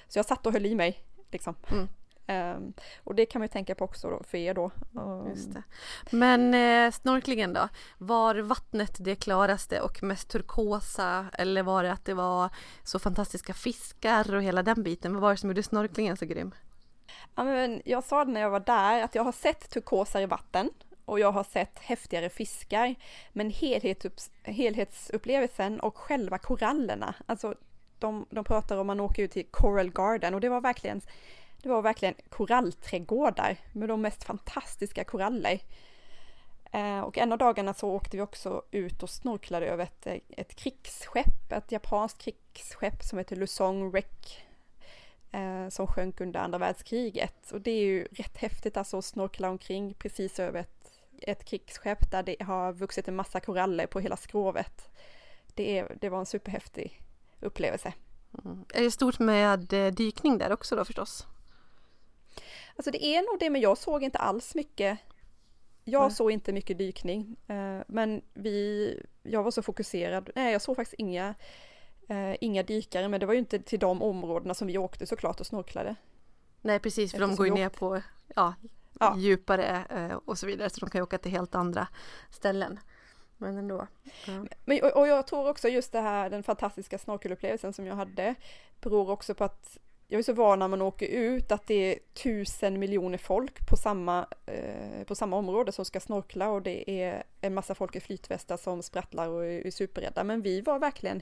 Så 0.07 0.19
jag 0.19 0.25
satt 0.25 0.45
och 0.45 0.53
höll 0.53 0.65
i 0.65 0.75
mig 0.75 1.03
liksom. 1.31 1.55
Mm. 1.71 1.87
Um, 2.29 2.73
och 3.03 3.15
det 3.15 3.25
kan 3.25 3.39
man 3.39 3.43
ju 3.45 3.51
tänka 3.51 3.75
på 3.75 3.85
också 3.85 4.09
då, 4.09 4.23
för 4.23 4.37
er 4.37 4.53
då. 4.53 4.71
Um. 4.93 5.35
Men 6.11 6.53
eh, 6.53 6.91
snorklingen 6.91 7.53
då? 7.53 7.69
Var 7.97 8.35
vattnet 8.35 8.97
det 8.99 9.15
klaraste 9.15 9.81
och 9.81 10.03
mest 10.03 10.29
turkosa 10.29 11.25
eller 11.33 11.63
var 11.63 11.83
det 11.83 11.91
att 11.91 12.05
det 12.05 12.13
var 12.13 12.49
så 12.83 12.99
fantastiska 12.99 13.53
fiskar 13.53 14.35
och 14.35 14.43
hela 14.43 14.63
den 14.63 14.83
biten? 14.83 15.13
Vad 15.13 15.21
var 15.21 15.31
det 15.31 15.37
som 15.37 15.49
gjorde 15.49 15.63
snorklingen 15.63 16.17
så 16.17 16.25
grym? 16.25 16.51
Ja, 17.35 17.43
men 17.43 17.81
jag 17.85 18.03
sa 18.03 18.25
det 18.25 18.31
när 18.31 18.41
jag 18.41 18.49
var 18.49 18.59
där 18.59 19.03
att 19.03 19.15
jag 19.15 19.23
har 19.23 19.31
sett 19.31 19.69
turkosare 19.69 20.25
vatten 20.25 20.69
och 21.05 21.19
jag 21.19 21.31
har 21.31 21.43
sett 21.43 21.79
häftigare 21.79 22.29
fiskar. 22.29 22.95
Men 23.33 23.53
helhetsupplevelsen 24.43 25.79
och 25.79 25.97
själva 25.97 26.37
korallerna, 26.37 27.15
alltså 27.25 27.55
de, 27.99 28.25
de 28.29 28.43
pratar 28.43 28.77
om 28.77 28.87
man 28.87 28.99
åker 28.99 29.23
ut 29.23 29.31
till 29.31 29.47
Coral 29.51 29.91
Garden 29.91 30.33
och 30.33 30.41
det 30.41 30.49
var 30.49 30.61
verkligen 30.61 31.01
det 31.61 31.69
var 31.69 31.81
verkligen 31.81 32.15
korallträdgårdar 32.29 33.57
med 33.71 33.89
de 33.89 34.01
mest 34.01 34.23
fantastiska 34.23 35.03
koraller. 35.03 35.61
Eh, 36.71 36.99
och 36.99 37.17
en 37.17 37.31
av 37.31 37.37
dagarna 37.37 37.73
så 37.73 37.89
åkte 37.89 38.17
vi 38.17 38.23
också 38.23 38.61
ut 38.71 39.03
och 39.03 39.09
snorklade 39.09 39.65
över 39.65 39.83
ett, 39.83 40.07
eh, 40.07 40.17
ett 40.29 40.55
krigsskepp, 40.55 41.51
ett 41.51 41.71
japanskt 41.71 42.21
krigsskepp 42.21 43.03
som 43.03 43.17
heter 43.17 43.35
Lusong 43.35 43.91
Wreck 43.91 44.45
eh, 45.31 45.69
som 45.69 45.87
sjönk 45.87 46.21
under 46.21 46.39
andra 46.39 46.57
världskriget. 46.57 47.51
Och 47.51 47.61
det 47.61 47.71
är 47.71 47.85
ju 47.85 48.07
rätt 48.11 48.37
häftigt 48.37 48.77
alltså 48.77 48.97
att 48.97 49.05
snorkla 49.05 49.49
omkring 49.49 49.93
precis 49.93 50.39
över 50.39 50.59
ett, 50.59 50.91
ett 51.21 51.45
krigsskepp 51.45 52.11
där 52.11 52.23
det 52.23 52.43
har 52.43 52.73
vuxit 52.73 53.07
en 53.07 53.15
massa 53.15 53.39
koraller 53.39 53.87
på 53.87 53.99
hela 53.99 54.17
skrovet. 54.17 54.89
Det, 55.53 55.79
är, 55.79 55.97
det 56.01 56.09
var 56.09 56.19
en 56.19 56.25
superhäftig 56.25 57.01
upplevelse. 57.39 57.93
Mm. 58.43 58.65
Är 58.73 58.83
det 58.83 58.91
stort 58.91 59.19
med 59.19 59.59
dykning 59.93 60.37
där 60.37 60.51
också 60.51 60.75
då 60.75 60.85
förstås? 60.85 61.27
Alltså 62.77 62.91
det 62.91 63.05
är 63.05 63.31
nog 63.31 63.39
det, 63.39 63.49
men 63.49 63.61
jag 63.61 63.77
såg 63.77 64.03
inte 64.03 64.17
alls 64.17 64.55
mycket. 64.55 64.99
Jag 65.83 66.01
mm. 66.01 66.11
såg 66.11 66.31
inte 66.31 66.53
mycket 66.53 66.77
dykning, 66.77 67.35
eh, 67.47 67.79
men 67.87 68.21
vi, 68.33 68.99
jag 69.23 69.43
var 69.43 69.51
så 69.51 69.61
fokuserad. 69.61 70.29
Nej, 70.35 70.51
jag 70.51 70.61
såg 70.61 70.75
faktiskt 70.75 70.99
inga, 70.99 71.35
eh, 72.09 72.35
inga 72.41 72.63
dykare, 72.63 73.07
men 73.07 73.19
det 73.19 73.25
var 73.25 73.33
ju 73.33 73.39
inte 73.39 73.59
till 73.59 73.79
de 73.79 74.01
områdena 74.01 74.53
som 74.53 74.67
vi 74.67 74.77
åkte 74.77 75.05
såklart 75.05 75.39
och 75.39 75.45
snorklade. 75.45 75.95
Nej, 76.61 76.79
precis, 76.79 77.11
för 77.11 77.17
Eftersom 77.17 77.29
de 77.29 77.35
går 77.35 77.47
ju 77.47 77.53
ner 77.53 77.69
på 77.69 78.01
ja, 78.35 78.53
ja. 78.99 79.15
djupare 79.17 79.85
och 80.25 80.37
så 80.37 80.47
vidare, 80.47 80.69
så 80.69 80.79
de 80.79 80.89
kan 80.89 80.99
ju 80.99 81.03
åka 81.03 81.17
till 81.17 81.31
helt 81.31 81.55
andra 81.55 81.87
ställen. 82.31 82.79
Men 83.37 83.57
ändå. 83.57 83.87
Ja. 84.27 84.45
Men, 84.65 84.83
och, 84.83 84.97
och, 84.97 85.07
jag 85.07 85.27
tror 85.27 85.49
också 85.49 85.67
just 85.67 85.91
det 85.91 86.01
här, 86.01 86.29
den 86.29 86.43
fantastiska 86.43 86.97
snorkelupplevelsen 86.97 87.73
som 87.73 87.85
jag 87.85 87.95
hade, 87.95 88.35
beror 88.81 89.09
också 89.09 89.35
på 89.35 89.43
att 89.43 89.77
jag 90.07 90.19
är 90.19 90.23
så 90.23 90.33
van 90.33 90.59
när 90.59 90.67
man 90.67 90.81
åker 90.81 91.07
ut 91.07 91.51
att 91.51 91.67
det 91.67 91.73
är 91.73 91.99
tusen 92.13 92.79
miljoner 92.79 93.17
folk 93.17 93.67
på 93.67 93.75
samma, 93.77 94.27
eh, 94.45 95.03
på 95.05 95.15
samma 95.15 95.37
område 95.37 95.71
som 95.71 95.85
ska 95.85 95.99
snorkla 95.99 96.49
och 96.49 96.61
det 96.61 96.91
är 96.91 97.23
en 97.41 97.53
massa 97.53 97.75
folk 97.75 97.95
i 97.95 97.99
flytvästar 97.99 98.57
som 98.57 98.83
sprattlar 98.83 99.27
och 99.27 99.45
är, 99.45 99.67
är 99.67 99.71
superrädda. 99.71 100.23
Men 100.23 100.41
vi 100.41 100.61
var 100.61 100.79
verkligen, 100.79 101.21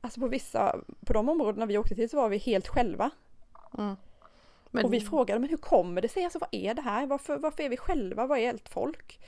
alltså 0.00 0.20
på 0.20 0.28
vissa, 0.28 0.76
på 1.06 1.12
de 1.12 1.28
områdena 1.28 1.66
vi 1.66 1.78
åkte 1.78 1.94
till 1.94 2.08
så 2.08 2.16
var 2.16 2.28
vi 2.28 2.38
helt 2.38 2.68
själva. 2.68 3.10
Mm. 3.78 3.96
Men... 4.70 4.84
Och 4.84 4.92
vi 4.92 5.00
frågade, 5.00 5.40
men 5.40 5.50
hur 5.50 5.56
kommer 5.56 6.02
det 6.02 6.08
sig? 6.08 6.24
Alltså 6.24 6.38
vad 6.38 6.48
är 6.52 6.74
det 6.74 6.82
här? 6.82 7.06
Varför, 7.06 7.38
varför 7.38 7.62
är 7.62 7.68
vi 7.68 7.76
själva? 7.76 8.26
Vad 8.26 8.38
är 8.38 8.48
allt 8.48 8.68
folk? 8.68 9.20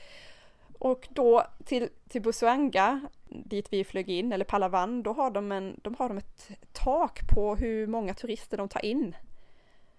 Och 0.83 1.07
då 1.09 1.43
till, 1.65 1.89
till 2.09 2.21
Busuanga, 2.21 3.01
dit 3.29 3.73
vi 3.73 3.83
flög 3.83 4.09
in, 4.09 4.31
eller 4.31 4.45
Palawan, 4.45 5.03
då 5.03 5.13
har, 5.13 5.31
de 5.31 5.51
en, 5.51 5.79
de 5.83 5.95
har 5.99 6.09
de 6.09 6.17
ett 6.17 6.49
tak 6.71 7.19
på 7.27 7.55
hur 7.55 7.87
många 7.87 8.13
turister 8.13 8.57
de 8.57 8.69
tar 8.69 8.85
in. 8.85 9.15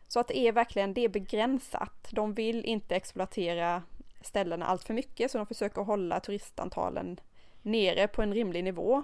Så 0.09 0.21
att 0.21 0.29
det 0.29 0.39
är 0.39 0.53
verkligen, 0.53 0.95
det 0.95 1.05
är 1.05 1.09
begränsat. 1.09 2.09
De 2.11 2.35
vill 2.35 2.65
inte 2.65 2.97
exploatera 2.97 3.83
ställena 4.21 4.67
allt 4.67 4.85
för 4.85 4.95
mycket, 4.95 5.31
så 5.31 5.39
de 5.39 5.47
försöker 5.47 5.83
hålla 5.83 6.21
turistantalen 6.21 7.21
nere 7.63 8.09
på 8.09 8.23
en 8.23 8.35
rimlig 8.35 8.65
nivå. 8.65 9.03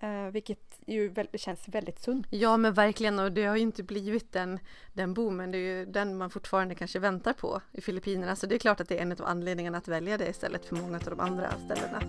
Eh, 0.00 0.26
vilket 0.26 0.65
ju 0.92 1.08
det 1.32 1.38
känns 1.38 1.68
väldigt 1.68 2.02
sunt. 2.02 2.26
Ja 2.30 2.56
men 2.56 2.74
verkligen 2.74 3.18
och 3.18 3.32
det 3.32 3.44
har 3.44 3.56
ju 3.56 3.62
inte 3.62 3.82
blivit 3.82 4.32
den, 4.32 4.58
den 4.92 5.14
boomen. 5.14 5.50
Det 5.50 5.58
är 5.58 5.78
ju 5.78 5.86
den 5.86 6.16
man 6.16 6.30
fortfarande 6.30 6.74
kanske 6.74 6.98
väntar 6.98 7.32
på 7.32 7.60
i 7.72 7.80
Filippinerna. 7.80 8.36
Så 8.36 8.46
det 8.46 8.54
är 8.54 8.58
klart 8.58 8.80
att 8.80 8.88
det 8.88 8.98
är 8.98 9.02
en 9.02 9.12
av 9.12 9.24
anledningarna 9.24 9.78
att 9.78 9.88
välja 9.88 10.18
det 10.18 10.28
istället 10.28 10.64
för 10.64 10.76
många 10.76 10.96
av 10.96 11.02
de 11.04 11.20
andra 11.20 11.50
ställena. 11.64 12.00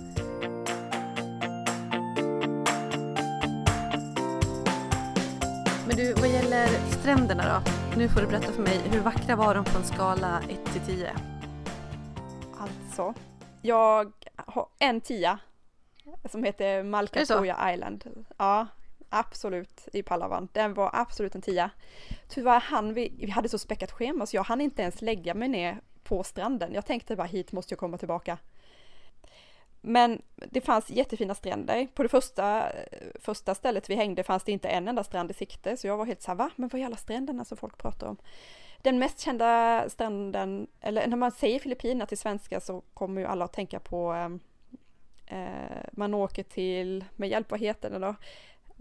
Men 5.88 5.96
du, 5.96 6.14
vad 6.14 6.30
gäller 6.30 6.68
stränderna 6.68 7.44
då? 7.44 7.72
Nu 7.98 8.10
får 8.10 8.22
du 8.22 8.28
berätta 8.28 8.52
för 8.52 8.62
mig, 8.62 8.82
hur 8.92 9.00
vackra 9.00 9.36
var 9.36 9.56
de 9.56 9.64
på 9.66 9.78
en 9.78 9.84
skala 9.84 10.42
1 10.50 10.74
till 10.74 10.96
10? 10.96 11.12
Alltså, 12.58 13.14
jag 13.62 14.12
har 14.36 14.68
en 14.80 15.02
tia 15.02 15.40
som 16.30 16.44
heter 16.44 16.84
Malkatoya 16.84 17.74
Island. 17.74 18.26
Ja, 18.38 18.68
absolut 19.10 19.88
i 19.94 20.04
Palawan. 20.04 20.48
Den 20.54 20.74
var 20.74 20.90
absolut 20.94 21.36
en 21.36 21.42
tia. 21.42 21.70
Tyvärr 22.28 22.60
han 22.60 22.94
vi, 22.94 23.14
vi 23.18 23.32
hade 23.32 23.50
så 23.50 23.58
späckat 23.58 23.92
schema 23.92 24.26
så 24.26 24.36
jag 24.36 24.44
hann 24.44 24.62
inte 24.62 24.82
ens 24.82 25.02
lägga 25.02 25.34
mig 25.34 25.48
ner 25.48 25.82
på 26.04 26.24
stranden. 26.24 26.74
Jag 26.74 26.86
tänkte 26.86 27.16
bara 27.16 27.28
hit 27.28 27.52
måste 27.52 27.74
jag 27.74 27.80
komma 27.80 27.98
tillbaka. 27.98 28.38
Men 29.82 30.22
det 30.36 30.62
fanns 30.62 30.90
jättefina 30.90 31.36
stränder. 31.36 31.88
På 31.94 32.04
det 32.04 32.10
första, 32.10 32.72
första 33.20 33.56
stället 33.56 33.90
vi 33.90 33.96
hängde 33.96 34.24
fanns 34.24 34.44
det 34.44 34.52
inte 34.52 34.68
en 34.68 34.88
enda 34.88 35.04
strand 35.04 35.32
i 35.32 35.34
sikte, 35.34 35.78
så 35.78 35.88
jag 35.88 35.98
var 35.98 36.06
helt 36.06 36.22
såhär, 36.22 36.36
va? 36.36 36.50
Men 36.56 36.70
vad 36.70 36.82
är 36.82 36.86
alla 36.86 36.96
stränderna 36.96 37.46
som 37.46 37.58
folk 37.58 37.78
pratar 37.78 38.08
om? 38.08 38.18
Den 38.82 39.00
mest 39.00 39.20
kända 39.20 39.84
stranden, 39.90 40.68
eller 40.82 41.08
när 41.08 41.18
man 41.18 41.32
säger 41.32 41.60
Filippinerna 41.60 42.06
till 42.06 42.18
svenska 42.18 42.60
så 42.60 42.82
kommer 42.94 43.22
ju 43.22 43.28
alla 43.28 43.46
att 43.46 43.54
tänka 43.54 43.80
på 43.80 44.14
um, 44.14 44.40
Eh, 44.40 44.40
man 45.92 46.14
åker 46.14 46.44
till, 46.44 47.06
med 47.16 47.30
hjälp, 47.30 47.52
vad 47.52 47.60
heter 47.60 47.90
det 47.90 48.00
då? 48.00 48.16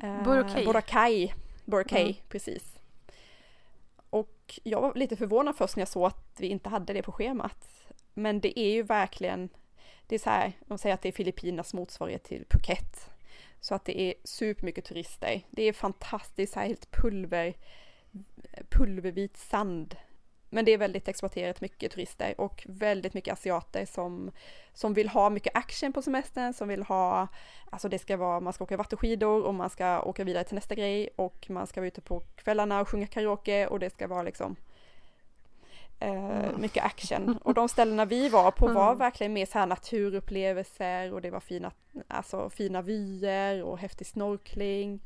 Eh, 0.03 0.23
Boracay. 0.23 0.65
Boracay, 0.65 1.33
Boracay 1.65 2.03
mm. 2.03 2.15
precis. 2.29 2.79
Och 4.11 4.61
jag 4.63 4.81
var 4.81 4.95
lite 4.95 5.17
förvånad 5.17 5.57
först 5.57 5.77
när 5.77 5.81
jag 5.81 5.89
såg 5.89 6.05
att 6.05 6.37
vi 6.39 6.47
inte 6.47 6.69
hade 6.69 6.93
det 6.93 7.03
på 7.03 7.13
schemat. 7.13 7.87
Men 8.15 8.41
det 8.41 8.61
är 8.61 8.73
ju 8.73 8.83
verkligen, 8.83 9.49
det 10.07 10.15
är 10.15 10.19
så 10.19 10.31
här, 10.31 10.53
de 10.67 10.79
säger 10.79 10.95
att 10.95 11.03
det 11.03 11.09
är 11.09 11.13
Filippinas 11.13 11.75
motsvarighet 11.75 12.25
till 12.25 12.45
Phuket. 12.49 13.11
Så 13.61 13.75
att 13.75 13.85
det 13.85 14.01
är 14.01 14.15
supermycket 14.25 14.85
turister. 14.85 15.41
Det 15.51 15.63
är 15.63 15.73
fantastiskt, 15.73 16.53
så 16.53 16.61
här 16.61 16.67
helt 16.67 16.91
pulver, 16.91 17.55
pulvervit 18.71 19.37
sand 19.37 19.97
men 20.51 20.65
det 20.65 20.73
är 20.73 20.79
väldigt 20.79 21.09
exploaterat, 21.09 21.61
mycket 21.61 21.93
turister 21.93 22.41
och 22.41 22.63
väldigt 22.67 23.15
mycket 23.15 23.33
asiater 23.33 23.87
som, 23.87 24.31
som 24.75 24.95
vill 24.95 25.09
ha 25.09 25.31
mycket 25.31 25.57
action 25.57 25.93
på 25.93 26.03
semestern, 26.03 26.53
som 26.53 26.69
vill 26.69 26.83
ha, 26.83 27.29
alltså 27.71 27.89
det 27.89 27.99
ska 27.99 28.17
vara, 28.17 28.41
man 28.41 28.53
ska 28.53 28.65
åka 28.65 28.77
vattenskidor 28.77 29.43
och 29.43 29.55
man 29.55 29.71
ska 29.71 30.03
åka 30.03 30.25
vidare 30.25 30.45
till 30.45 30.55
nästa 30.55 30.75
grej 30.75 31.09
och 31.17 31.47
man 31.51 31.67
ska 31.67 31.81
vara 31.81 31.89
ute 31.89 32.01
på 32.01 32.21
kvällarna 32.37 32.81
och 32.81 32.89
sjunga 32.89 33.07
karaoke 33.07 33.67
och 33.67 33.79
det 33.79 33.91
ska 33.91 34.07
vara 34.07 34.23
liksom 34.23 34.57
eh, 36.01 36.59
mycket 36.59 36.85
action. 36.85 37.39
Och 37.43 37.55
de 37.55 37.69
ställena 37.69 38.05
vi 38.05 38.29
var 38.29 38.51
på 38.51 38.67
var 38.67 38.95
verkligen 38.95 39.33
mer 39.33 39.47
så 39.47 39.59
här 39.59 39.67
naturupplevelser 39.67 41.13
och 41.13 41.23
det 41.23 41.31
var 41.31 41.41
fina, 41.41 41.73
alltså 42.09 42.51
fina 42.51 42.83
vyer 42.83 43.63
och 43.63 43.79
häftig 43.79 44.07
snorkling. 44.07 45.01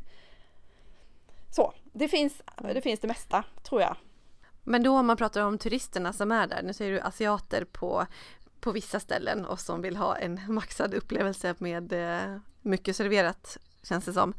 Så, 1.50 1.73
det 1.92 2.09
finns, 2.09 2.42
det 2.75 2.80
finns 2.80 3.00
det 3.00 3.09
mesta 3.09 3.44
tror 3.62 3.80
jag. 3.80 3.97
Men 4.64 4.83
då 4.83 4.99
om 4.99 5.07
man 5.07 5.17
pratar 5.17 5.43
om 5.43 5.59
turisterna 5.59 6.12
som 6.12 6.33
är 6.33 6.47
där, 6.47 6.62
nu 6.62 6.73
säger 6.73 6.93
du 6.93 7.00
asiater 7.00 7.64
på, 7.64 8.07
på 8.61 8.73
vissa 8.73 9.00
ställen 9.00 9.45
och 9.45 9.61
som 9.61 9.83
vill 9.83 9.97
ha 9.97 10.17
en 10.17 10.40
maxad 10.49 10.95
upplevelse 10.95 11.55
med 11.59 11.93
eh, 11.93 12.38
mycket 12.62 12.97
serverat 12.97 13.59
känns 13.83 14.05
det 14.05 14.12
som. 14.12 14.35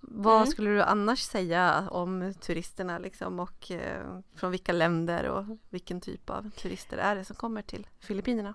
Vad 0.00 0.36
mm. 0.36 0.46
skulle 0.46 0.70
du 0.70 0.82
annars 0.82 1.22
säga 1.22 1.88
om 1.90 2.34
turisterna 2.40 2.98
liksom 2.98 3.40
och 3.40 3.70
eh, 3.70 4.20
från 4.34 4.50
vilka 4.50 4.72
länder 4.72 5.24
och 5.28 5.44
vilken 5.68 6.00
typ 6.00 6.30
av 6.30 6.50
turister 6.50 6.98
är 6.98 7.16
det 7.16 7.24
som 7.24 7.36
kommer 7.36 7.62
till 7.62 7.86
Filippinerna? 8.00 8.54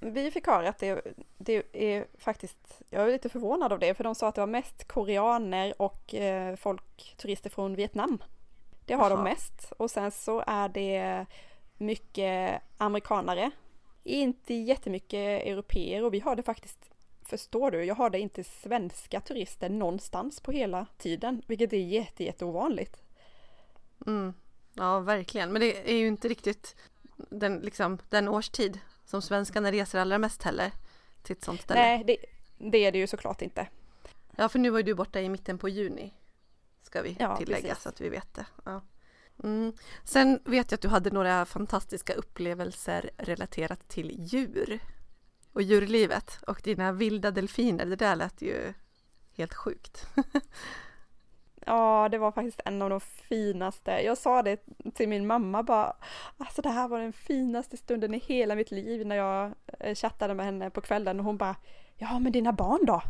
Vi 0.00 0.30
fick 0.30 0.46
höra 0.46 0.68
att 0.68 0.78
det, 0.78 1.02
det 1.38 1.62
är 1.72 2.06
faktiskt, 2.18 2.82
jag 2.90 3.08
är 3.08 3.12
lite 3.12 3.28
förvånad 3.28 3.72
av 3.72 3.78
det, 3.78 3.94
för 3.94 4.04
de 4.04 4.14
sa 4.14 4.28
att 4.28 4.34
det 4.34 4.40
var 4.40 4.46
mest 4.46 4.88
koreaner 4.88 5.82
och 5.82 6.14
eh, 6.14 6.56
folk, 6.56 7.14
turister 7.16 7.50
från 7.50 7.74
Vietnam 7.74 8.18
det 8.84 8.94
har 8.94 9.10
Aha. 9.10 9.16
de 9.16 9.24
mest. 9.24 9.72
Och 9.78 9.90
sen 9.90 10.10
så 10.10 10.44
är 10.46 10.68
det 10.68 11.26
mycket 11.78 12.62
amerikanare. 12.76 13.50
Inte 14.04 14.54
jättemycket 14.54 15.46
europeer 15.46 16.04
och 16.04 16.14
vi 16.14 16.20
har 16.20 16.36
det 16.36 16.42
faktiskt, 16.42 16.90
förstår 17.22 17.70
du, 17.70 17.84
jag 17.84 17.94
har 17.94 18.10
det 18.10 18.20
inte 18.20 18.44
svenska 18.44 19.20
turister 19.20 19.68
någonstans 19.68 20.40
på 20.40 20.52
hela 20.52 20.86
tiden, 20.98 21.42
vilket 21.46 21.72
är 21.72 21.76
jätte, 21.76 22.24
jätte 22.24 22.44
ovanligt. 22.44 23.02
Mm. 24.06 24.34
Ja, 24.74 25.00
verkligen. 25.00 25.52
Men 25.52 25.60
det 25.60 25.90
är 25.90 25.96
ju 25.96 26.06
inte 26.06 26.28
riktigt 26.28 26.76
den, 27.16 27.58
liksom, 27.58 27.98
den 28.08 28.28
årstid 28.28 28.80
som 29.04 29.22
svenskarna 29.22 29.72
reser 29.72 29.98
allra 29.98 30.18
mest 30.18 30.42
heller 30.42 30.72
till 31.22 31.36
ett 31.36 31.44
sånt 31.44 31.60
ställe. 31.60 31.80
Nej, 31.80 32.04
det, 32.06 32.16
det 32.70 32.84
är 32.84 32.92
det 32.92 32.98
ju 32.98 33.06
såklart 33.06 33.42
inte. 33.42 33.66
Ja, 34.36 34.48
för 34.48 34.58
nu 34.58 34.70
var 34.70 34.78
ju 34.78 34.82
du 34.82 34.94
borta 34.94 35.20
i 35.20 35.28
mitten 35.28 35.58
på 35.58 35.68
juni 35.68 36.12
ska 36.82 37.02
vi 37.02 37.16
ja, 37.20 37.36
tillägga 37.36 37.68
precis. 37.68 37.82
så 37.82 37.88
att 37.88 38.00
vi 38.00 38.08
vet 38.08 38.34
det. 38.34 38.46
Ja. 38.64 38.82
Mm. 39.44 39.72
Sen 40.04 40.40
vet 40.44 40.70
jag 40.70 40.76
att 40.76 40.82
du 40.82 40.88
hade 40.88 41.10
några 41.10 41.44
fantastiska 41.44 42.14
upplevelser 42.14 43.10
relaterat 43.16 43.88
till 43.88 44.10
djur 44.18 44.80
och 45.52 45.62
djurlivet 45.62 46.38
och 46.46 46.60
dina 46.64 46.92
vilda 46.92 47.30
delfiner. 47.30 47.86
Det 47.86 47.96
där 47.96 48.16
lät 48.16 48.42
ju 48.42 48.74
helt 49.36 49.54
sjukt. 49.54 50.06
Ja, 51.66 52.08
det 52.10 52.18
var 52.18 52.32
faktiskt 52.32 52.60
en 52.64 52.82
av 52.82 52.90
de 52.90 53.00
finaste. 53.00 53.90
Jag 53.90 54.18
sa 54.18 54.42
det 54.42 54.60
till 54.94 55.08
min 55.08 55.26
mamma 55.26 55.62
bara, 55.62 55.96
alltså 56.36 56.62
det 56.62 56.68
här 56.70 56.88
var 56.88 56.98
den 56.98 57.12
finaste 57.12 57.76
stunden 57.76 58.14
i 58.14 58.18
hela 58.18 58.54
mitt 58.54 58.70
liv 58.70 59.06
när 59.06 59.16
jag 59.16 59.52
eh, 59.80 59.94
chattade 59.94 60.34
med 60.34 60.46
henne 60.46 60.70
på 60.70 60.80
kvällen 60.80 61.18
och 61.20 61.26
hon 61.26 61.36
bara, 61.36 61.56
ja 61.96 62.18
men 62.18 62.32
dina 62.32 62.52
barn 62.52 62.86
då? 62.86 63.02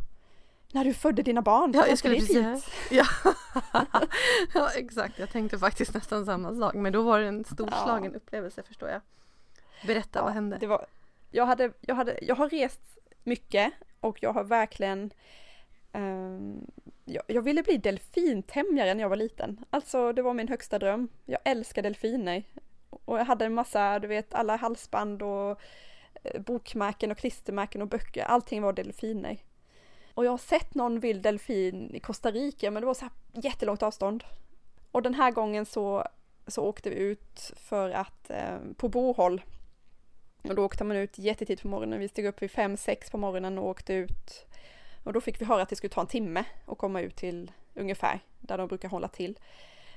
När 0.74 0.84
du 0.84 0.94
födde 0.94 1.22
dina 1.22 1.42
barn? 1.42 1.72
Ja, 1.74 1.86
jag 1.86 1.98
skulle 1.98 2.14
precis 2.14 2.36
säga. 2.36 2.60
Ja. 2.90 3.06
ja, 4.54 4.70
exakt. 4.76 5.18
Jag 5.18 5.30
tänkte 5.30 5.58
faktiskt 5.58 5.94
nästan 5.94 6.26
samma 6.26 6.54
sak. 6.54 6.74
Men 6.74 6.92
då 6.92 7.02
var 7.02 7.20
det 7.20 7.26
en 7.26 7.44
storslagen 7.44 8.12
ja. 8.12 8.16
upplevelse 8.16 8.62
förstår 8.62 8.88
jag. 8.88 9.00
Berätta, 9.86 10.18
ja, 10.18 10.24
vad 10.24 10.32
hände? 10.32 10.56
Det 10.60 10.66
var, 10.66 10.86
jag, 11.30 11.46
hade, 11.46 11.72
jag, 11.80 11.94
hade, 11.94 12.18
jag 12.22 12.34
har 12.34 12.48
rest 12.48 12.98
mycket 13.24 13.72
och 14.00 14.18
jag 14.22 14.32
har 14.32 14.44
verkligen 14.44 15.12
um, 15.92 16.66
jag, 17.04 17.22
jag, 17.26 17.42
ville 17.42 17.62
bli 17.62 17.76
delfintämjare 17.76 18.94
när 18.94 19.00
jag 19.00 19.08
var 19.08 19.16
liten. 19.16 19.64
Alltså 19.70 20.12
det 20.12 20.22
var 20.22 20.34
min 20.34 20.48
högsta 20.48 20.78
dröm. 20.78 21.08
Jag 21.24 21.40
älskar 21.44 21.82
delfiner. 21.82 22.42
Och 22.90 23.18
jag 23.18 23.24
hade 23.24 23.44
en 23.44 23.54
massa, 23.54 23.98
du 23.98 24.08
vet, 24.08 24.34
alla 24.34 24.56
halsband 24.56 25.22
och 25.22 25.60
eh, 26.22 26.40
bokmärken 26.40 27.10
och 27.10 27.18
klistermärken 27.18 27.82
och 27.82 27.88
böcker. 27.88 28.24
Allting 28.24 28.62
var 28.62 28.72
delfiner. 28.72 29.38
Och 30.14 30.24
jag 30.24 30.30
har 30.30 30.38
sett 30.38 30.74
någon 30.74 31.00
vild 31.00 31.22
delfin 31.22 31.94
i 31.94 32.00
Costa 32.00 32.30
Rica 32.30 32.70
men 32.70 32.80
det 32.80 32.86
var 32.86 32.94
så 32.94 33.04
här 33.04 33.12
jättelångt 33.32 33.82
avstånd. 33.82 34.24
Och 34.92 35.02
den 35.02 35.14
här 35.14 35.30
gången 35.30 35.66
så, 35.66 36.06
så 36.46 36.62
åkte 36.62 36.90
vi 36.90 36.96
ut 36.96 37.52
för 37.56 37.90
att, 37.90 38.30
eh, 38.30 38.58
på 38.76 38.88
Bohåll. 38.88 39.42
Och 40.42 40.54
då 40.54 40.64
åkte 40.64 40.84
man 40.84 40.96
ut 40.96 41.18
jättetidigt 41.18 41.62
på 41.62 41.68
morgonen. 41.68 42.00
Vi 42.00 42.08
steg 42.08 42.26
upp 42.26 42.42
vid 42.42 42.50
fem 42.50 42.76
sex 42.76 43.10
på 43.10 43.18
morgonen 43.18 43.58
och 43.58 43.66
åkte 43.66 43.94
ut. 43.94 44.46
Och 45.04 45.12
då 45.12 45.20
fick 45.20 45.40
vi 45.40 45.44
höra 45.44 45.62
att 45.62 45.68
det 45.68 45.76
skulle 45.76 45.90
ta 45.90 46.00
en 46.00 46.06
timme 46.06 46.44
att 46.66 46.78
komma 46.78 47.00
ut 47.00 47.16
till 47.16 47.52
ungefär 47.74 48.20
där 48.40 48.58
de 48.58 48.68
brukar 48.68 48.88
hålla 48.88 49.08
till. 49.08 49.38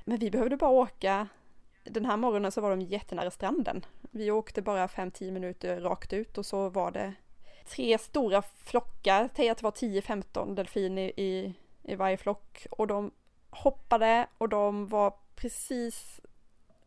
Men 0.04 0.18
vi 0.18 0.30
behövde 0.30 0.56
bara 0.56 0.70
åka. 0.70 1.28
Den 1.84 2.04
här 2.04 2.16
morgonen 2.16 2.52
så 2.52 2.60
var 2.60 2.70
de 2.70 2.80
jättenära 2.80 3.30
stranden. 3.30 3.84
Vi 4.10 4.30
åkte 4.30 4.62
bara 4.62 4.86
5-10 4.86 5.30
minuter 5.30 5.80
rakt 5.80 6.12
ut 6.12 6.38
och 6.38 6.46
så 6.46 6.68
var 6.68 6.90
det 6.90 7.14
tre 7.68 7.98
stora 7.98 8.42
flockar, 8.42 9.28
säg 9.36 9.48
att 9.48 9.58
det 9.58 9.64
var 9.64 9.70
10-15 9.70 10.54
delfiner 10.54 11.20
i, 11.20 11.54
i 11.82 11.94
varje 11.94 12.16
flock 12.16 12.66
och 12.70 12.86
de 12.86 13.10
hoppade 13.50 14.26
och 14.38 14.48
de 14.48 14.88
var 14.88 15.14
precis 15.36 16.20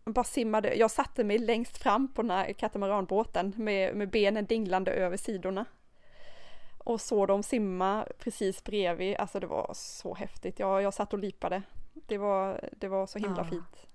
bara 0.05 0.23
simmade, 0.23 0.75
jag 0.75 0.91
satte 0.91 1.23
mig 1.23 1.37
längst 1.37 1.77
fram 1.77 2.13
på 2.13 2.21
den 2.21 2.31
här 2.31 2.53
katamaranbåten 2.53 3.53
med, 3.57 3.95
med 3.95 4.09
benen 4.09 4.45
dinglande 4.45 4.91
över 4.91 5.17
sidorna. 5.17 5.65
Och 6.77 7.01
såg 7.01 7.27
dem 7.27 7.43
simma 7.43 8.07
precis 8.19 8.63
bredvid, 8.63 9.15
alltså 9.15 9.39
det 9.39 9.47
var 9.47 9.71
så 9.73 10.15
häftigt. 10.15 10.59
Jag, 10.59 10.81
jag 10.81 10.93
satt 10.93 11.13
och 11.13 11.19
lipade. 11.19 11.61
Det 11.93 12.17
var, 12.17 12.69
det 12.71 12.87
var 12.87 13.07
så 13.07 13.19
himla 13.19 13.41
ja. 13.41 13.43
fint. 13.43 13.87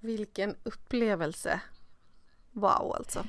Vilken 0.00 0.56
upplevelse! 0.62 1.60
Wow 2.50 2.94
alltså 2.96 3.24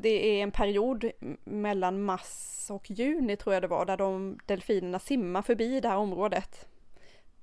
det 0.00 0.40
är 0.40 0.42
en 0.42 0.50
period 0.50 1.10
mellan 1.44 2.02
mars 2.02 2.66
och 2.70 2.90
juni 2.90 3.36
tror 3.36 3.54
jag 3.54 3.62
det 3.62 3.68
var, 3.68 3.84
där 3.84 3.96
de 3.96 4.38
delfinerna 4.46 4.98
simmar 4.98 5.42
förbi 5.42 5.80
det 5.80 5.88
här 5.88 5.96
området. 5.96 6.66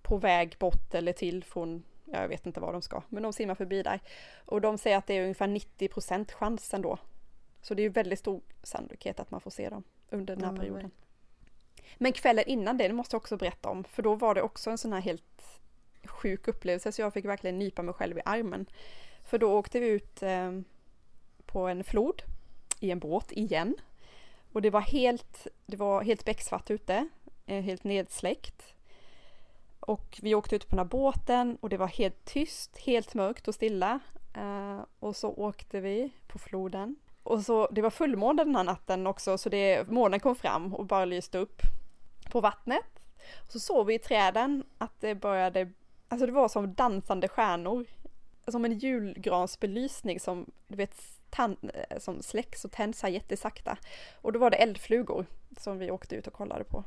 På 0.02 0.18
väg 0.18 0.56
bort 0.60 0.94
eller 0.94 1.14
till 1.14 1.44
från, 1.44 1.84
jag 2.06 2.28
vet 2.28 2.46
inte 2.46 2.60
var 2.60 2.74
de 2.74 2.82
ska, 2.82 3.02
men 3.10 3.24
de 3.24 3.34
simmar 3.34 3.56
förbi 3.56 3.84
där. 3.84 4.00
Och 4.46 4.62
de 4.62 4.78
säger 4.78 4.98
att 4.98 5.08
det 5.08 5.14
är 5.14 5.22
ungefär 5.22 5.48
90 5.48 5.88
procent 5.88 6.32
chans 6.32 6.74
ändå. 6.74 6.98
Så 7.62 7.74
det 7.74 7.82
är 7.82 7.84
ju 7.84 7.90
väldigt 7.90 8.20
stor 8.20 8.42
sannolikhet 8.64 9.20
att 9.20 9.32
man 9.32 9.42
får 9.42 9.52
se 9.52 9.70
dem 9.70 9.84
under 10.10 10.36
den 10.36 10.44
här 10.44 10.52
mm. 10.52 10.62
perioden. 10.62 10.92
Men 11.98 12.14
kvällen 12.14 12.44
innan 12.48 12.78
det, 12.78 12.88
det 12.88 12.94
måste 12.94 13.16
jag 13.16 13.22
också 13.22 13.38
berätta 13.38 13.70
om, 13.70 13.84
för 13.84 14.04
då 14.04 14.16
var 14.16 14.36
det 14.36 14.42
också 14.42 14.70
en 14.70 14.78
sån 14.78 14.94
här 14.94 15.02
helt 15.02 15.60
sjuk 16.06 16.48
upplevelse, 16.48 16.92
så 16.92 17.02
jag 17.02 17.14
fick 17.14 17.26
verkligen 17.26 17.60
nypa 17.60 17.82
mig 17.82 17.94
själv 17.94 18.18
i 18.18 18.22
armen. 18.26 18.66
För 19.24 19.38
då 19.38 19.54
åkte 19.54 19.80
vi 19.80 19.88
ut 19.88 20.24
eh, 20.24 20.52
på 21.46 21.68
en 21.68 21.84
flod 21.84 22.24
i 22.86 22.92
en 22.92 23.00
båt 23.00 23.32
igen. 23.32 23.76
Och 24.54 24.62
det 24.62 24.70
var 24.70 24.82
helt, 24.82 25.48
det 25.66 25.78
var 25.78 26.04
helt 26.04 26.26
becksvart 26.26 26.72
ute, 26.72 27.08
eh, 27.46 27.64
helt 27.64 27.84
nedsläckt. 27.84 28.74
Och 29.80 30.20
vi 30.22 30.36
åkte 30.36 30.56
ut 30.56 30.68
på 30.68 30.76
den 30.76 30.80
här 30.80 30.92
båten 30.92 31.58
och 31.62 31.70
det 31.70 31.78
var 31.78 31.88
helt 31.88 32.26
tyst, 32.26 32.78
helt 32.78 33.14
mörkt 33.14 33.48
och 33.48 33.56
stilla. 33.56 34.00
Eh, 34.34 34.80
och 35.00 35.16
så 35.16 35.30
åkte 35.30 35.80
vi 35.80 36.12
på 36.28 36.40
floden. 36.40 36.96
Och 37.24 37.42
så, 37.42 37.68
det 37.72 37.82
var 37.82 37.90
fullmåne 37.90 38.44
den 38.44 38.56
här 38.56 38.64
natten 38.64 39.08
också 39.08 39.38
så 39.38 39.50
det, 39.50 39.88
månen 39.88 40.20
kom 40.20 40.36
fram 40.36 40.76
och 40.76 40.86
bara 40.86 41.06
lyste 41.06 41.38
upp 41.38 41.62
på 42.32 42.42
vattnet. 42.42 43.00
Och 43.46 43.52
så 43.52 43.60
såg 43.60 43.88
vi 43.88 43.94
i 43.94 44.00
träden 44.00 44.64
att 44.78 45.02
det 45.02 45.16
började, 45.16 45.72
alltså 46.08 46.26
det 46.26 46.32
var 46.32 46.48
som 46.48 46.74
dansande 46.74 47.28
stjärnor. 47.28 47.86
Som 48.48 48.66
en 48.66 48.80
julgransbelysning 48.80 50.20
som, 50.20 50.46
du 50.68 50.76
vet, 50.76 51.02
som 51.98 52.22
släcks 52.22 52.66
och 52.66 52.72
tänds 52.72 53.02
här 53.02 53.10
jättesakta. 53.10 53.78
Och 54.22 54.34
då 54.34 54.40
var 54.40 54.50
det 54.50 54.58
eldflugor 54.58 55.26
som 55.58 55.80
vi 55.80 55.92
åkte 55.92 56.16
ut 56.16 56.28
och 56.28 56.34
kollade 56.34 56.64
på. 56.64 56.84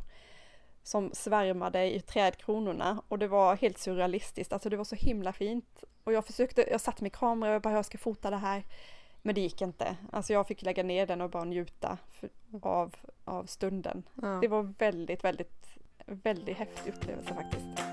Som 0.82 1.10
svärmade 1.12 1.94
i 1.94 2.00
trädkronorna 2.00 3.02
och 3.08 3.18
det 3.18 3.28
var 3.28 3.56
helt 3.56 3.78
surrealistiskt, 3.78 4.52
alltså 4.52 4.68
det 4.68 4.76
var 4.76 4.84
så 4.84 4.96
himla 4.96 5.32
fint. 5.32 5.84
Och 6.04 6.12
jag 6.12 6.26
försökte, 6.26 6.70
jag 6.70 6.80
satt 6.80 7.00
med 7.00 7.12
kamera 7.12 7.56
och 7.56 7.62
bara 7.62 7.74
jag 7.74 7.84
ska 7.84 7.98
fota 7.98 8.30
det 8.30 8.36
här. 8.36 8.64
Men 9.22 9.34
det 9.34 9.40
gick 9.40 9.62
inte. 9.62 9.96
Alltså 10.12 10.32
jag 10.32 10.46
fick 10.46 10.62
lägga 10.62 10.82
ner 10.82 11.06
den 11.06 11.20
och 11.20 11.30
bara 11.30 11.44
njuta 11.44 11.98
av, 12.62 12.94
av 13.24 13.44
stunden. 13.44 14.02
Ja. 14.22 14.38
Det 14.42 14.48
var 14.48 14.62
väldigt, 14.78 15.24
väldigt, 15.24 15.66
väldigt 16.06 16.56
häftig 16.56 16.94
upplevelse 16.94 17.34
faktiskt. 17.34 17.87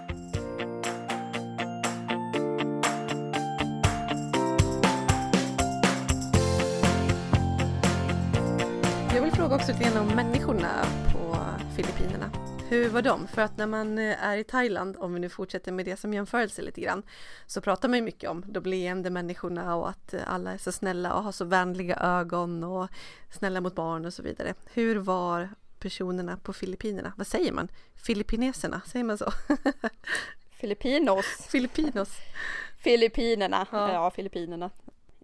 Jag 9.15 9.21
vill 9.21 9.31
fråga 9.31 9.55
också 9.55 9.71
lite 9.71 9.83
grann 9.83 9.97
om 9.97 10.15
människorna 10.15 10.85
på 11.13 11.37
Filippinerna. 11.75 12.31
Hur 12.69 12.89
var 12.89 13.01
de? 13.01 13.27
För 13.27 13.41
att 13.41 13.57
när 13.57 13.67
man 13.67 13.97
eh, 13.97 14.23
är 14.23 14.37
i 14.37 14.43
Thailand, 14.43 14.97
om 14.99 15.13
vi 15.13 15.19
nu 15.19 15.29
fortsätter 15.29 15.71
med 15.71 15.85
det 15.85 15.97
som 15.97 16.13
jämförelse 16.13 16.61
lite 16.61 16.81
grann, 16.81 17.03
så 17.45 17.61
pratar 17.61 17.89
man 17.89 17.97
ju 17.97 18.03
mycket 18.03 18.29
om 18.29 18.43
de 18.47 18.63
leende 18.63 19.09
människorna 19.09 19.75
och 19.75 19.89
att 19.89 20.13
eh, 20.13 20.21
alla 20.27 20.53
är 20.53 20.57
så 20.57 20.71
snälla 20.71 21.13
och 21.13 21.23
har 21.23 21.31
så 21.31 21.45
vänliga 21.45 21.95
ögon 21.95 22.63
och 22.63 22.87
snälla 23.31 23.61
mot 23.61 23.75
barn 23.75 24.05
och 24.05 24.13
så 24.13 24.23
vidare. 24.23 24.53
Hur 24.73 24.95
var 24.95 25.49
personerna 25.79 26.37
på 26.37 26.53
Filippinerna? 26.53 27.13
Vad 27.17 27.27
säger 27.27 27.51
man? 27.51 27.67
Filippineserna, 27.95 28.81
säger 28.85 29.05
man 29.05 29.17
så? 29.17 29.31
Filippinos. 30.59 31.25
Filippinos. 31.49 32.09
Filippinerna, 32.77 33.67
ja. 33.71 33.93
ja 33.93 34.11
Filippinerna. 34.11 34.69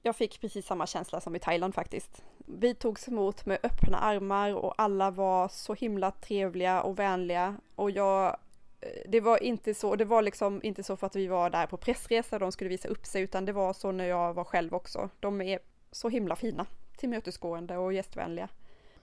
Jag 0.04 0.16
fick 0.16 0.42
precis 0.42 0.66
samma 0.66 0.88
känsla 0.88 1.22
som 1.22 1.36
i 1.36 1.40
Thailand 1.40 1.76
faktiskt. 1.76 2.24
Vi 2.38 2.76
togs 2.76 3.08
emot 3.08 3.46
med 3.46 3.60
öppna 3.64 3.98
armar 3.98 4.54
och 4.54 4.74
alla 4.78 5.12
var 5.12 5.48
så 5.48 5.74
himla 5.74 6.12
trevliga 6.12 6.82
och 6.82 7.00
vänliga 7.00 7.56
och 7.76 7.92
jag 7.92 8.38
eh, 8.82 9.10
det 9.10 9.22
var 9.22 9.44
inte 9.44 9.74
så, 9.74 9.96
det 9.96 10.06
var 10.06 10.22
liksom 10.22 10.60
inte 10.64 10.84
så 10.84 10.98
för 10.98 11.08
att 11.08 11.16
vi 11.16 11.28
var 11.28 11.50
där 11.50 11.68
på 11.68 11.78
pressresa 11.78 12.36
och 12.36 12.40
de 12.40 12.52
skulle 12.52 12.70
visa 12.70 12.88
upp 12.88 13.06
sig 13.06 13.22
utan 13.22 13.46
det 13.46 13.54
var 13.54 13.74
så 13.74 13.92
när 13.92 14.06
jag 14.06 14.34
var 14.34 14.44
själv 14.44 14.74
också. 14.74 15.10
De 15.20 15.42
är 15.42 15.60
så 15.92 16.10
himla 16.10 16.36
fina, 16.36 16.66
tillmötesgående 16.98 17.78
och 17.78 17.94
gästvänliga. 17.94 18.50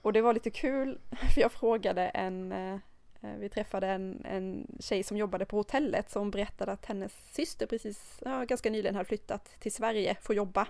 Och 0.01 0.13
det 0.13 0.21
var 0.21 0.33
lite 0.33 0.49
kul, 0.49 0.99
för 1.33 1.41
jag 1.41 1.51
frågade 1.51 2.07
en, 2.07 2.51
eh, 2.51 2.73
eh, 3.21 3.37
vi 3.39 3.49
träffade 3.49 3.87
en, 3.87 4.25
en 4.25 4.77
tjej 4.79 5.03
som 5.03 5.17
jobbade 5.17 5.45
på 5.45 5.57
hotellet 5.57 6.11
som 6.11 6.31
berättade 6.31 6.71
att 6.71 6.85
hennes 6.85 7.13
syster 7.31 7.65
precis, 7.65 8.21
ja, 8.25 8.43
ganska 8.43 8.69
nyligen 8.69 8.95
hade 8.95 9.07
flyttat 9.07 9.45
till 9.59 9.71
Sverige 9.71 10.17
för 10.21 10.33
att 10.33 10.37
jobba 10.37 10.67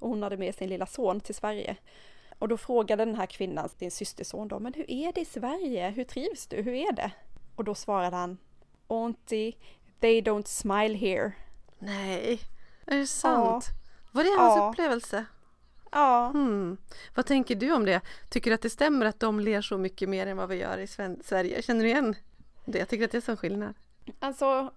och 0.00 0.08
hon 0.08 0.22
hade 0.22 0.36
med 0.36 0.54
sin 0.54 0.68
lilla 0.68 0.86
son 0.86 1.20
till 1.20 1.34
Sverige. 1.34 1.76
Och 2.38 2.48
då 2.48 2.56
frågade 2.56 3.04
den 3.04 3.14
här 3.14 3.26
kvinnan 3.26 3.68
sin 3.68 3.90
systerson 3.90 4.48
då, 4.48 4.58
men 4.58 4.74
hur 4.74 4.90
är 4.90 5.12
det 5.12 5.20
i 5.20 5.24
Sverige? 5.24 5.90
Hur 5.90 6.04
trivs 6.04 6.46
du? 6.46 6.62
Hur 6.62 6.74
är 6.74 6.92
det? 6.92 7.10
Och 7.56 7.64
då 7.64 7.74
svarade 7.74 8.16
han, 8.16 8.38
Auntie, 8.88 9.52
they 10.00 10.20
don't 10.20 10.46
smile 10.46 10.94
here. 10.94 11.32
Nej, 11.78 12.40
är 12.86 12.96
det 12.96 13.06
sant? 13.06 13.64
Ja. 13.68 13.72
Var 14.12 14.24
det 14.24 14.42
hans 14.42 14.56
ja. 14.56 14.70
upplevelse? 14.70 15.24
Ja. 15.92 16.30
Hmm. 16.32 16.76
Vad 17.14 17.26
tänker 17.26 17.54
du 17.54 17.72
om 17.72 17.84
det? 17.84 18.00
Tycker 18.30 18.50
du 18.50 18.54
att 18.54 18.62
det 18.62 18.70
stämmer 18.70 19.06
att 19.06 19.20
de 19.20 19.40
ler 19.40 19.62
så 19.62 19.78
mycket 19.78 20.08
mer 20.08 20.26
än 20.26 20.36
vad 20.36 20.48
vi 20.48 20.56
gör 20.56 20.78
i 20.78 20.86
Sverige? 21.22 21.62
Känner 21.62 21.82
du 21.82 21.88
igen 21.88 22.14
det? 22.64 22.78
Jag 22.78 22.88
tycker 22.88 23.04
att 23.04 23.10
det 23.10 23.18
är 23.18 23.20
sån 23.20 23.36
skillnad. 23.36 23.74
Alltså, 24.18 24.72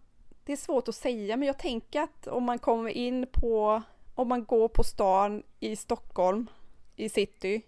det 0.45 0.53
är 0.53 0.57
svårt 0.57 0.87
att 0.87 0.95
säga, 0.95 1.37
men 1.37 1.47
jag 1.47 1.59
tänker 1.59 2.01
att 2.01 2.27
om 2.27 2.43
man 2.43 2.59
kommer 2.59 2.89
in 2.89 3.27
på 3.31 3.81
om 4.15 4.27
man 4.27 4.45
går 4.45 4.67
på 4.67 4.83
stan 4.83 5.43
i 5.59 5.75
Stockholm, 5.75 6.47
i 6.95 7.09
city, 7.09 7.61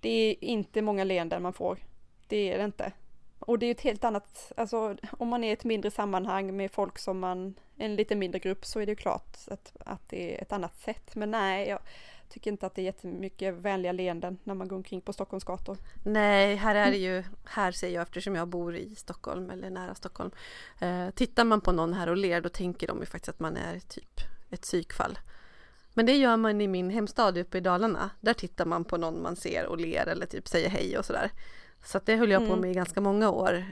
det 0.00 0.08
är 0.10 0.44
inte 0.44 0.82
många 0.82 1.04
leenden 1.04 1.42
man 1.42 1.52
får. 1.52 1.78
Det 2.26 2.52
är 2.52 2.58
det 2.58 2.64
inte. 2.64 2.92
Och 3.38 3.58
det 3.58 3.66
är 3.66 3.70
ett 3.70 3.80
helt 3.80 4.04
annat, 4.04 4.52
alltså 4.56 4.96
om 5.10 5.28
man 5.28 5.44
är 5.44 5.48
i 5.48 5.52
ett 5.52 5.64
mindre 5.64 5.90
sammanhang 5.90 6.56
med 6.56 6.70
folk 6.70 6.98
som 6.98 7.18
man, 7.18 7.54
en 7.76 7.96
lite 7.96 8.16
mindre 8.16 8.38
grupp 8.38 8.64
så 8.64 8.80
är 8.80 8.86
det 8.86 8.92
ju 8.92 8.96
klart 8.96 9.36
att, 9.46 9.76
att 9.80 10.08
det 10.08 10.34
är 10.34 10.42
ett 10.42 10.52
annat 10.52 10.76
sätt. 10.80 11.14
Men 11.14 11.30
nej, 11.30 11.68
jag, 11.68 11.80
Tycker 12.30 12.50
inte 12.50 12.66
att 12.66 12.74
det 12.74 12.82
är 12.82 12.84
jättemycket 12.84 13.54
vänliga 13.54 13.92
leenden 13.92 14.38
när 14.44 14.54
man 14.54 14.68
går 14.68 14.76
omkring 14.76 15.00
på 15.00 15.12
Stockholms 15.12 15.44
gator. 15.44 15.78
Nej, 16.04 16.56
här 16.56 16.74
är 16.74 16.90
det 16.90 16.96
ju, 16.96 17.24
här 17.44 17.72
ser 17.72 17.88
jag 17.88 18.02
eftersom 18.02 18.34
jag 18.34 18.48
bor 18.48 18.76
i 18.76 18.94
Stockholm 18.94 19.50
eller 19.50 19.70
nära 19.70 19.94
Stockholm. 19.94 20.30
Eh, 20.78 21.10
tittar 21.10 21.44
man 21.44 21.60
på 21.60 21.72
någon 21.72 21.92
här 21.92 22.08
och 22.08 22.16
ler 22.16 22.40
då 22.40 22.48
tänker 22.48 22.86
de 22.86 23.00
ju 23.00 23.06
faktiskt 23.06 23.28
att 23.28 23.40
man 23.40 23.56
är 23.56 23.80
typ 23.80 24.20
ett 24.50 24.62
psykfall. 24.62 25.18
Men 25.94 26.06
det 26.06 26.16
gör 26.16 26.36
man 26.36 26.60
i 26.60 26.68
min 26.68 26.90
hemstad 26.90 27.38
uppe 27.38 27.58
i 27.58 27.60
Dalarna. 27.60 28.10
Där 28.20 28.34
tittar 28.34 28.64
man 28.64 28.84
på 28.84 28.96
någon 28.96 29.22
man 29.22 29.36
ser 29.36 29.66
och 29.66 29.78
ler 29.80 30.06
eller 30.06 30.26
typ 30.26 30.48
säger 30.48 30.68
hej 30.68 30.98
och 30.98 31.04
sådär. 31.04 31.30
Så 31.84 31.98
att 31.98 32.06
det 32.06 32.16
höll 32.16 32.30
jag 32.30 32.40
på 32.40 32.46
Mm. 32.46 32.60
med 32.60 32.70
i 32.70 32.74
ganska 32.74 33.00
många 33.00 33.30
år. 33.30 33.64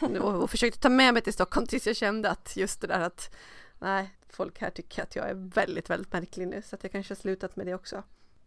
Och, 0.00 0.42
och 0.42 0.50
försökte 0.50 0.80
ta 0.80 0.88
med 0.88 1.14
mig 1.14 1.22
till 1.22 1.32
Stockholm 1.32 1.66
tills 1.66 1.86
jag 1.86 1.96
kände 1.96 2.30
att 2.30 2.56
just 2.56 2.80
det 2.80 2.86
där 2.86 3.00
att 3.00 3.34
nej, 3.78 4.10
folk 4.30 4.60
här 4.60 4.70
tycker 4.70 5.02
att 5.02 5.16
jag 5.16 5.28
är 5.30 5.34
väldigt, 5.34 5.90
väldigt 5.90 6.12
märklig 6.12 6.48
nu. 6.48 6.62
Så 6.62 6.74
att 6.76 6.82
jag 6.82 6.92
kanske 6.92 7.14
har 7.14 7.16
slutat 7.16 7.56
med 7.56 7.66
det 7.66 7.74
också. 7.74 8.02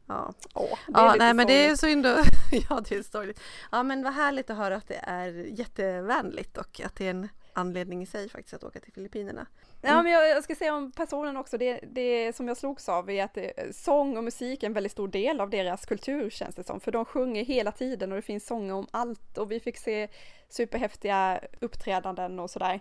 Ja, 0.05 0.33
Åh, 0.53 0.77
det 0.87 0.93
ja 0.93 1.15
nej 1.19 1.33
men 1.33 1.47
det 1.47 1.65
är 1.65 1.75
synd 1.75 2.05
och, 2.05 2.17
ja 2.69 2.81
det 2.89 2.95
är 2.95 3.03
sorgligt. 3.03 3.39
Ja 3.71 3.83
men 3.83 4.03
vad 4.03 4.13
härligt 4.13 4.49
att 4.49 4.57
höra 4.57 4.75
att 4.75 4.87
det 4.87 4.99
är 5.03 5.59
jättevänligt 5.59 6.57
och 6.57 6.81
att 6.85 6.95
det 6.95 7.05
är 7.05 7.09
en 7.09 7.29
anledning 7.53 8.01
i 8.01 8.05
sig 8.05 8.29
faktiskt 8.29 8.53
att 8.53 8.63
åka 8.63 8.79
till 8.79 8.93
Filippinerna. 8.93 9.47
Ja, 9.81 10.03
men 10.03 10.11
jag, 10.11 10.29
jag 10.29 10.43
ska 10.43 10.55
säga 10.55 10.75
om 10.75 10.91
personen 10.91 11.37
också, 11.37 11.57
det, 11.57 11.79
det 11.93 12.35
som 12.35 12.47
jag 12.47 12.57
slogs 12.57 12.89
av 12.89 13.09
är 13.09 13.23
att 13.23 13.33
det, 13.33 13.75
sång 13.75 14.17
och 14.17 14.23
musik 14.23 14.63
är 14.63 14.67
en 14.67 14.73
väldigt 14.73 14.91
stor 14.91 15.07
del 15.07 15.41
av 15.41 15.49
deras 15.49 15.85
kultur 15.85 16.29
känns 16.29 16.55
det 16.55 16.63
som, 16.63 16.79
för 16.79 16.91
de 16.91 17.05
sjunger 17.05 17.45
hela 17.45 17.71
tiden 17.71 18.11
och 18.11 18.15
det 18.15 18.21
finns 18.21 18.45
sånger 18.45 18.73
om 18.73 18.87
allt 18.91 19.37
och 19.37 19.51
vi 19.51 19.59
fick 19.59 19.77
se 19.77 20.07
superhäftiga 20.49 21.39
uppträdanden 21.59 22.39
och 22.39 22.49
sådär. 22.49 22.79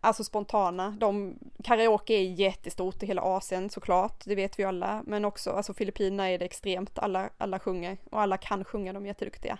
Alltså 0.00 0.24
spontana. 0.24 0.96
De, 1.00 1.38
karaoke 1.64 2.14
är 2.14 2.22
jättestort 2.22 3.02
i 3.02 3.06
hela 3.06 3.22
Asien 3.22 3.70
såklart, 3.70 4.24
det 4.24 4.34
vet 4.34 4.58
vi 4.58 4.64
alla, 4.64 5.02
men 5.06 5.24
också 5.24 5.50
alltså 5.50 5.74
Filippinerna 5.74 6.30
är 6.30 6.38
det 6.38 6.44
extremt, 6.44 6.98
alla, 6.98 7.30
alla 7.38 7.58
sjunger 7.58 7.98
och 8.10 8.20
alla 8.20 8.36
kan 8.36 8.64
sjunga, 8.64 8.92
de 8.92 9.02
är 9.02 9.06
jätteduktiga. 9.06 9.58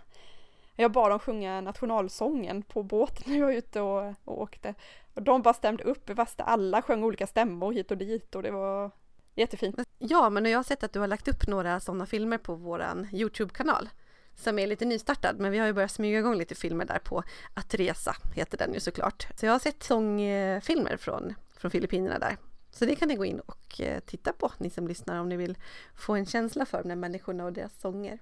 Jag 0.77 0.93
bad 0.93 1.11
dem 1.11 1.19
sjunga 1.19 1.61
nationalsången 1.61 2.63
på 2.63 2.83
båten 2.83 3.23
när 3.27 3.39
jag 3.39 3.47
var 3.47 3.53
ute 3.53 3.81
och, 3.81 4.15
och 4.25 4.43
åkte. 4.43 4.75
Och 5.15 5.23
de 5.23 5.43
bara 5.43 5.55
stämde 5.55 5.85
upp 5.85 6.11
fast 6.17 6.41
alla 6.41 6.83
sjöng 6.83 7.05
olika 7.05 7.27
stämmor 7.27 7.73
hit 7.73 7.91
och 7.91 7.97
dit 7.97 8.35
och 8.35 8.43
det 8.43 8.51
var 8.51 8.91
jättefint. 9.35 9.77
Ja 9.99 10.31
men 10.31 10.47
jag 10.47 10.59
har 10.59 10.65
sett 10.65 10.85
att 10.85 10.93
du 10.93 11.01
har 11.01 11.07
lagt 11.07 11.29
upp 11.29 11.49
några 11.49 11.81
sådana 11.81 12.07
filmer 12.07 12.39
på 12.39 12.55
våran 12.55 13.09
Youtube-kanal 13.13 13.89
som 14.37 14.59
är 14.59 14.67
lite 14.67 14.85
nystartad 14.85 15.41
men 15.41 15.53
vi 15.53 15.59
har 15.59 15.67
ju 15.67 15.73
börjat 15.73 15.91
smyga 15.91 16.19
igång 16.19 16.35
lite 16.35 16.55
filmer 16.55 16.85
där 16.85 16.99
på 16.99 17.23
Att 17.55 17.75
resa 17.75 18.17
heter 18.35 18.59
den 18.59 18.75
ju 18.75 18.81
såklart. 18.81 19.27
Så 19.37 19.47
jag 19.47 19.53
har 19.53 19.59
sett 19.59 19.83
sångfilmer 19.83 20.97
från, 20.97 21.35
från 21.57 21.71
Filippinerna 21.71 22.19
där. 22.19 22.37
Så 22.71 22.85
det 22.85 22.95
kan 22.95 23.09
ni 23.09 23.15
gå 23.15 23.25
in 23.25 23.41
och 23.41 23.81
eh, 23.81 24.01
titta 24.01 24.33
på 24.33 24.53
ni 24.59 24.71
som 24.71 24.89
lyssnar 24.89 25.21
om 25.21 25.29
ni 25.29 25.37
vill 25.37 25.59
få 25.95 26.15
en 26.15 26.27
känsla 26.27 26.67
för 26.67 26.83
de 26.83 26.89
här 26.89 26.97
människorna 26.97 27.45
och 27.45 27.53
deras 27.53 27.81
sånger. 27.81 28.19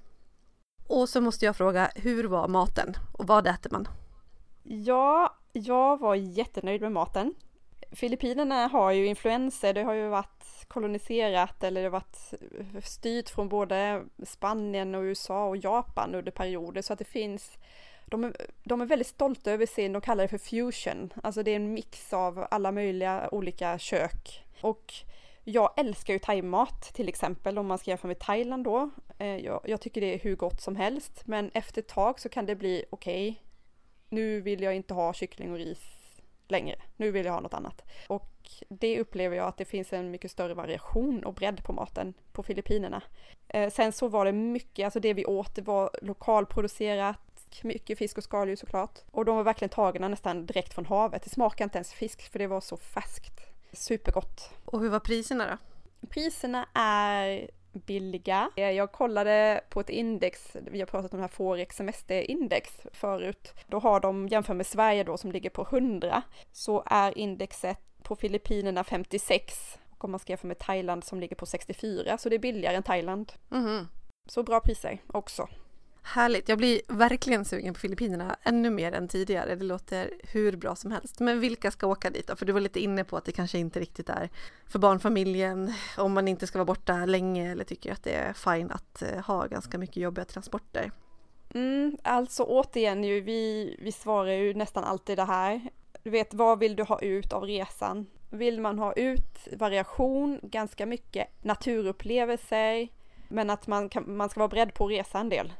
Och 0.92 1.09
så 1.09 1.20
måste 1.20 1.44
jag 1.44 1.57
fråga, 1.57 1.90
hur 1.94 2.24
var 2.24 2.48
maten 2.48 2.96
och 3.12 3.26
vad 3.26 3.46
äter 3.46 3.70
man? 3.70 3.88
Ja, 4.62 5.37
jag 5.52 6.00
var 6.00 6.14
jättenöjd 6.14 6.81
med 6.81 6.92
maten. 6.92 7.35
Filippinerna 7.92 8.66
har 8.66 8.92
ju 8.92 9.07
influenser, 9.07 9.74
det 9.74 9.83
har 9.83 9.92
ju 9.92 10.09
varit 10.09 10.64
koloniserat 10.68 11.64
eller 11.64 11.81
det 11.81 11.87
har 11.87 11.90
varit 11.90 12.35
styrt 12.85 13.28
från 13.28 13.48
både 13.48 14.02
Spanien 14.26 14.94
och 14.94 15.02
USA 15.02 15.44
och 15.48 15.57
Japan 15.57 16.14
under 16.14 16.33
perioder 16.33 16.83
så 16.83 16.92
att 16.92 16.98
det 16.98 17.05
finns 17.05 17.59
de 18.07 18.24
är, 18.24 18.37
de 18.64 18.81
är 18.81 18.87
väldigt 18.87 19.07
stolta 19.07 19.52
över 19.52 19.66
sin, 19.66 19.92
de 19.92 20.02
kallar 20.02 20.24
det 20.24 20.28
för 20.28 20.38
fusion, 20.38 21.12
alltså 21.22 21.42
det 21.42 21.50
är 21.50 21.57
en 21.57 21.74
mix 21.74 22.12
av 22.12 22.46
alla 22.50 22.72
möjliga 22.72 23.28
olika 23.33 23.78
kök. 23.78 24.44
Och 24.61 24.94
jag 25.44 25.70
älskar 25.76 26.12
ju 26.12 26.18
thaimat 26.18 26.83
till 26.83 27.09
exempel 27.09 27.59
om 27.59 27.66
man 27.66 27.78
ska 27.78 27.90
jämföra 27.90 28.09
med 28.09 28.18
Thailand 28.18 28.64
då. 28.64 28.90
Eh, 29.18 29.37
jag, 29.37 29.61
jag 29.64 29.81
tycker 29.81 30.00
det 30.00 30.14
är 30.14 30.18
hur 30.18 30.37
gott 30.37 30.61
som 30.61 30.76
helst 30.76 31.22
men 31.24 31.50
efter 31.55 31.83
ett 31.83 31.88
tag 31.88 32.20
så 32.20 32.28
kan 32.28 32.46
det 32.46 32.57
bli 32.57 32.85
okej, 32.90 33.42
nu 34.09 34.40
vill 34.40 34.62
jag 34.62 34.74
inte 34.74 34.94
ha 34.94 35.12
kyckling 35.12 35.52
och 35.52 35.59
ris 35.59 36.02
längre. 36.48 36.76
Nu 36.96 37.11
vill 37.11 37.26
jag 37.26 37.33
ha 37.33 37.40
något 37.40 37.55
annat. 37.55 37.83
Och 38.09 38.33
det 38.68 39.00
upplever 39.00 39.37
jag 39.37 39.46
att 39.46 39.57
det 39.57 39.64
finns 39.64 39.92
en 39.92 40.11
mycket 40.11 40.31
större 40.31 40.55
variation 40.55 41.24
och 41.24 41.35
bredd 41.35 41.64
på 41.64 41.72
maten 41.72 42.14
på 42.33 42.42
Filippinerna. 42.42 43.02
Eh, 43.48 43.70
sen 43.70 43.92
så 43.92 44.09
var 44.09 44.24
det 44.24 44.33
mycket, 44.33 44.85
alltså 44.85 45.00
det 45.00 45.14
vi 45.14 45.24
åt, 45.24 45.55
det 45.55 45.62
var 45.62 45.90
lokalproducerat, 46.02 47.18
mycket 47.62 47.98
fisk 47.98 48.18
och 48.18 48.24
skaldjur 48.24 48.57
såklart. 48.57 48.98
Och 49.11 49.24
de 49.24 49.37
var 49.37 49.42
verkligen 49.42 49.70
tagna 49.70 50.09
nästan 50.09 50.46
direkt 50.46 50.74
från 50.74 50.87
havet. 50.87 51.22
Det 51.22 51.31
smakade 51.31 51.64
inte 51.64 51.78
ens 51.78 51.92
fisk 51.92 52.33
för 52.33 52.38
det 52.38 52.46
var 52.46 52.61
så 52.61 52.76
färskt. 52.76 53.41
Supergott. 53.72 54.50
Och 54.64 54.80
hur 54.80 54.88
var 54.88 55.00
priserna 55.00 55.46
då? 55.46 55.56
Priserna 56.08 56.66
är 56.74 57.50
billiga. 57.72 58.50
Eh, 58.56 58.70
Jag 58.70 58.92
kollade 58.92 59.61
på 59.70 59.80
ett 59.80 59.90
index, 59.90 60.56
vi 60.70 60.78
har 60.80 60.87
pratat 60.87 61.12
om 61.12 61.18
det 61.18 61.22
här 61.22 61.28
Forex 61.28 61.76
semesterindex 61.76 62.80
förut. 62.92 63.54
Då 63.66 63.78
har 63.78 64.00
de, 64.00 64.28
jämfört 64.28 64.56
med 64.56 64.66
Sverige 64.66 65.04
då 65.04 65.16
som 65.16 65.32
ligger 65.32 65.50
på 65.50 65.62
100, 65.62 66.22
så 66.52 66.82
är 66.87 67.18
indexet 67.18 67.78
på 68.02 68.16
Filippinerna 68.16 68.85
56 68.85 69.78
och 69.98 70.04
om 70.04 70.11
man 70.11 70.20
ska 70.20 70.32
jämföra 70.32 70.48
med 70.48 70.58
Thailand 70.58 71.04
som 71.04 71.20
ligger 71.20 71.37
på 71.37 71.46
64, 71.46 72.18
så 72.18 72.28
det 72.28 72.37
är 72.37 72.38
billigare 72.38 72.76
än 72.76 72.82
Thailand. 72.82 73.32
Mhm. 73.48 73.88
Så 74.28 74.42
bra 74.42 74.61
priser 74.61 74.98
också. 75.06 75.48
Härligt, 76.05 76.49
jag 76.49 76.59
blir 76.59 76.81
verkligen 76.88 77.45
sugen 77.45 77.75
på 77.75 77.81
Filippinerna 77.81 78.37
ännu 78.43 78.71
mer 78.71 78.93
än 78.93 79.09
tidigare. 79.09 79.55
Det 79.55 79.65
låter 79.65 80.11
hur 80.33 80.57
bra 80.57 80.77
som 80.77 80.91
helst. 80.93 81.21
Men 81.21 81.41
vilka 81.41 81.71
ska 81.71 81.87
åka 81.87 82.11
dit 82.11 82.27
då? 82.27 82.37
För 82.37 82.47
du 82.47 82.53
var 82.53 82.61
lite 82.61 82.81
inne 82.81 83.05
på 83.05 83.17
att 83.17 83.25
det 83.25 83.33
kanske 83.33 83.59
inte 83.59 83.81
riktigt 83.81 84.09
är 84.09 84.31
för 84.67 84.79
barnfamiljen 84.79 85.73
om 85.99 86.12
man 86.12 86.29
inte 86.29 86.47
ska 86.47 86.59
vara 86.59 86.67
borta 86.67 87.07
länge 87.07 87.53
eller 87.53 87.65
tycker 87.65 87.93
att 87.93 88.03
det 88.03 88.12
är 88.12 88.33
fine 88.33 88.71
att 88.71 89.03
eh, 89.03 89.21
ha 89.25 89.47
ganska 89.47 89.79
mycket 89.79 89.97
jobbiga 89.97 90.25
transporter. 90.25 90.91
Mm, 91.55 91.97
alltså 92.03 92.43
återigen, 92.43 93.05
ju, 93.05 93.21
vi, 93.21 93.77
vi 93.83 93.93
svarar 93.93 94.33
ju 94.33 94.55
nästan 94.55 94.85
alltid 94.85 95.19
det 95.19 95.25
här. 95.25 95.61
Du 96.03 96.11
vet, 96.11 96.35
vad 96.35 96.59
vill 96.59 96.77
du 96.77 96.83
ha 96.83 97.01
ut 97.01 97.33
av 97.33 97.45
resan? 97.45 98.07
Vill 98.31 98.61
man 98.61 98.79
ha 98.79 98.93
ut 98.93 99.49
variation, 99.57 100.41
ganska 100.43 100.87
mycket 100.87 101.45
naturupplevelser, 101.45 102.88
men 103.29 103.51
att 103.51 103.67
man, 103.67 103.88
kan, 103.88 104.17
man 104.17 104.29
ska 104.29 104.41
vara 104.41 104.49
beredd 104.49 104.75
på 104.75 104.85
att 104.85 104.91
resa 104.91 105.19
en 105.19 105.29
del. 105.29 105.53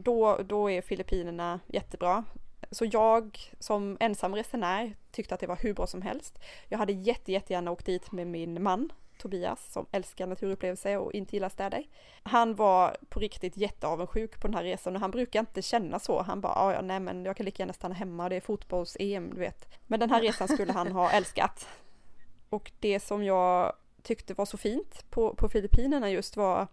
Då, 0.00 0.36
då 0.36 0.70
är 0.70 0.82
Filippinerna 0.82 1.60
jättebra. 1.66 2.24
Så 2.70 2.84
jag 2.84 3.38
som 3.58 3.96
ensam 4.00 4.34
resenär 4.34 4.96
tyckte 5.10 5.34
att 5.34 5.40
det 5.40 5.46
var 5.46 5.56
hur 5.56 5.74
bra 5.74 5.86
som 5.86 6.02
helst. 6.02 6.38
Jag 6.68 6.78
hade 6.78 6.92
jätte, 6.92 7.32
jättegärna 7.32 7.70
åkt 7.70 7.86
dit 7.86 8.12
med 8.12 8.26
min 8.26 8.62
man 8.62 8.92
Tobias 9.18 9.72
som 9.72 9.86
älskar 9.92 10.26
naturupplevelser 10.26 10.98
och 10.98 11.12
inte 11.12 11.36
gillar 11.36 11.48
städer. 11.48 11.84
Han 12.22 12.54
var 12.54 12.96
på 13.08 13.20
riktigt 13.20 13.56
jätteavundsjuk 13.56 14.40
på 14.40 14.46
den 14.46 14.54
här 14.54 14.64
resan 14.64 14.94
och 14.94 15.00
han 15.00 15.10
brukar 15.10 15.40
inte 15.40 15.62
känna 15.62 15.98
så. 15.98 16.22
Han 16.22 16.40
bara, 16.40 16.74
ja 16.74 16.80
nej 16.80 17.00
men 17.00 17.24
jag 17.24 17.36
kan 17.36 17.46
lika 17.46 17.62
gärna 17.62 17.72
stanna 17.72 17.94
hemma, 17.94 18.28
det 18.28 18.36
är 18.36 18.40
fotbolls-EM, 18.40 19.30
du 19.34 19.40
vet. 19.40 19.68
Men 19.86 20.00
den 20.00 20.10
här 20.10 20.22
resan 20.22 20.48
skulle 20.48 20.72
han 20.72 20.92
ha 20.92 21.10
älskat. 21.10 21.68
Och 22.48 22.72
det 22.80 23.00
som 23.00 23.24
jag 23.24 23.72
tyckte 24.02 24.34
var 24.34 24.44
så 24.44 24.56
fint 24.56 25.10
på, 25.10 25.34
på 25.34 25.48
Filippinerna 25.48 26.10
just 26.10 26.36
var 26.36 26.66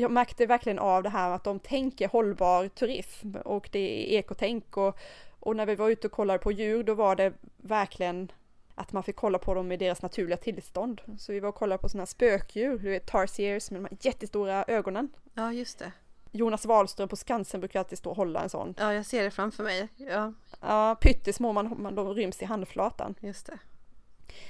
jag 0.00 0.10
märkte 0.10 0.46
verkligen 0.46 0.78
av 0.78 1.02
det 1.02 1.08
här 1.08 1.30
att 1.30 1.44
de 1.44 1.58
tänker 1.60 2.08
hållbar 2.08 2.68
turism 2.68 3.34
och 3.34 3.68
det 3.72 3.78
är 3.78 4.18
ekotänk 4.18 4.76
och, 4.76 4.98
och 5.40 5.56
när 5.56 5.66
vi 5.66 5.74
var 5.74 5.88
ute 5.88 6.06
och 6.06 6.12
kollade 6.12 6.38
på 6.38 6.52
djur 6.52 6.82
då 6.82 6.94
var 6.94 7.16
det 7.16 7.32
verkligen 7.56 8.32
att 8.74 8.92
man 8.92 9.02
fick 9.02 9.16
kolla 9.16 9.38
på 9.38 9.54
dem 9.54 9.72
i 9.72 9.76
deras 9.76 10.02
naturliga 10.02 10.36
tillstånd. 10.36 11.00
Så 11.18 11.32
vi 11.32 11.40
var 11.40 11.48
och 11.48 11.54
kollade 11.54 11.82
på 11.82 11.88
sådana 11.88 12.00
här 12.02 12.06
spökdjur, 12.06 12.78
du 12.78 12.90
vet 12.90 13.06
tarsiers 13.06 13.70
med 13.70 13.80
de 13.80 13.84
här 13.90 13.98
jättestora 14.00 14.64
ögonen. 14.68 15.08
Ja, 15.34 15.52
just 15.52 15.78
det. 15.78 15.92
Jonas 16.32 16.66
Wahlström 16.66 17.08
på 17.08 17.16
Skansen 17.16 17.60
brukar 17.60 17.78
alltid 17.78 17.98
stå 17.98 18.10
och 18.10 18.16
hålla 18.16 18.42
en 18.42 18.48
sån. 18.50 18.74
Ja, 18.78 18.92
jag 18.94 19.06
ser 19.06 19.24
det 19.24 19.30
framför 19.30 19.64
mig. 19.64 19.88
Ja, 19.96 20.32
Ja, 20.60 20.96
pyttesmå, 21.00 21.52
man, 21.52 21.82
man, 21.82 21.94
de 21.94 22.14
ryms 22.14 22.42
i 22.42 22.44
handflatan. 22.44 23.14
just 23.20 23.46
det. 23.46 23.58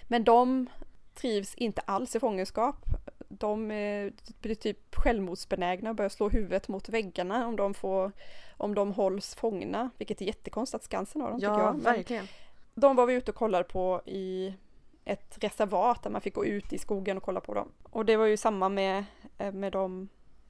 Men 0.08 0.24
de 0.24 0.66
trivs 1.14 1.54
inte 1.54 1.80
alls 1.80 2.16
i 2.16 2.20
fångenskap. 2.20 2.76
De 3.28 3.70
eh, 3.70 4.12
blir 4.40 4.54
typ 4.54 4.94
självmordsbenägna 4.94 5.90
och 5.90 5.96
börjar 5.96 6.08
slå 6.08 6.28
huvudet 6.28 6.68
mot 6.68 6.88
väggarna 6.88 7.46
om 7.46 7.56
de 7.56 7.74
får 7.74 8.12
om 8.56 8.74
de 8.74 8.92
hålls 8.92 9.34
fångna, 9.34 9.90
vilket 9.98 10.20
är 10.20 10.26
jättekonstigt 10.26 10.74
att 10.74 10.84
Skansen 10.84 11.20
har 11.22 11.30
dem 11.30 11.40
tycker 11.40 11.52
Ja, 11.52 11.62
jag. 11.62 11.74
Men 11.74 11.82
verkligen. 11.82 12.26
de 12.74 12.96
var 12.96 13.06
vi 13.06 13.14
ute 13.14 13.30
och 13.30 13.36
kollade 13.36 13.64
på 13.64 14.02
i 14.06 14.54
ett 15.04 15.38
reservat 15.40 16.02
där 16.02 16.10
man 16.10 16.20
fick 16.20 16.34
gå 16.34 16.44
ut 16.44 16.72
i 16.72 16.78
skogen 16.78 17.16
och 17.16 17.22
kolla 17.22 17.40
på 17.40 17.54
dem. 17.54 17.68
Och 17.82 18.04
det 18.04 18.16
var 18.16 18.26
ju 18.26 18.36
samma 18.36 18.68
med, 18.68 19.04
eh, 19.38 19.52
med 19.52 19.72
de 19.72 20.08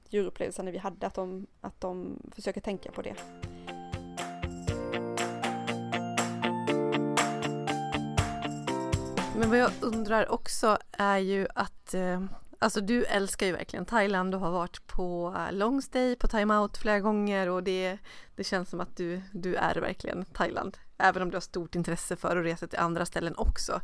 djurupplevelserna 0.09 0.71
vi 0.71 0.77
hade, 0.77 1.07
att 1.07 1.13
de, 1.15 1.47
att 1.61 1.81
de 1.81 2.19
försöker 2.35 2.61
tänka 2.61 2.91
på 2.91 3.01
det. 3.01 3.15
Men 9.35 9.49
vad 9.49 9.57
jag 9.57 9.71
undrar 9.81 10.31
också 10.31 10.77
är 10.91 11.17
ju 11.17 11.47
att 11.55 11.93
eh, 11.93 12.23
Alltså 12.61 12.81
du 12.81 13.05
älskar 13.05 13.45
ju 13.45 13.51
verkligen 13.51 13.85
Thailand, 13.85 14.31
du 14.31 14.37
har 14.37 14.51
varit 14.51 14.87
på 14.87 15.35
eh, 15.37 15.51
long 15.55 15.81
stay, 15.81 16.15
på 16.15 16.27
timeout 16.27 16.77
flera 16.77 16.99
gånger 16.99 17.49
och 17.49 17.63
det, 17.63 17.97
det 18.35 18.43
känns 18.43 18.69
som 18.69 18.79
att 18.79 18.97
du, 18.97 19.21
du 19.33 19.55
är 19.55 19.75
verkligen 19.75 20.25
Thailand. 20.25 20.77
Även 20.97 21.21
om 21.21 21.29
du 21.31 21.35
har 21.35 21.41
stort 21.41 21.75
intresse 21.75 22.15
för 22.15 22.37
att 22.37 22.45
resa 22.45 22.67
till 22.67 22.79
andra 22.79 23.05
ställen 23.05 23.33
också. 23.37 23.81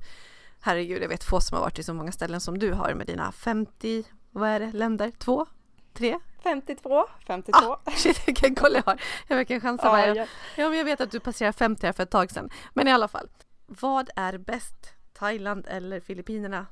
Herregud, 0.62 1.04
jag 1.04 1.10
vet 1.10 1.24
få 1.24 1.42
som 1.42 1.56
har 1.56 1.62
varit 1.64 1.80
i 1.80 1.84
så 1.84 1.94
många 1.94 2.12
ställen 2.12 2.42
som 2.42 2.58
du 2.60 2.72
har 2.74 2.94
med 2.94 3.08
dina 3.08 3.32
50 3.32 4.04
vad 4.32 4.50
är 4.50 4.60
det, 4.60 4.72
länder? 4.72 5.12
Två? 5.18 5.46
Tre? 5.94 6.20
52, 6.44 7.06
52. 7.28 7.58
Ah, 7.60 7.80
shit, 7.96 8.28
vilken 8.28 8.56
koll 8.56 8.74
jag 8.74 8.84
har. 8.86 9.02
Jag 9.28 9.36
verkar 9.38 9.60
chansa 9.60 9.86
Ja, 9.86 9.92
varje. 9.92 10.16
jag- 10.16 10.28
Ja, 10.56 10.70
men 10.70 10.78
jag 10.78 10.86
vet 10.86 11.02
att 11.02 11.12
du 11.12 11.20
passerade 11.20 11.54
50 11.58 11.86
här 11.86 11.94
för 11.94 12.04
ett 12.04 12.12
tag 12.12 12.32
sedan. 12.32 12.50
Men 12.74 12.88
i 12.88 12.92
alla 12.92 13.08
fall. 13.08 13.30
Vad 13.66 14.10
är 14.16 14.38
bäst? 14.38 14.94
Thailand 15.14 15.66
eller 15.70 16.00
Filippinerna? 16.00 16.66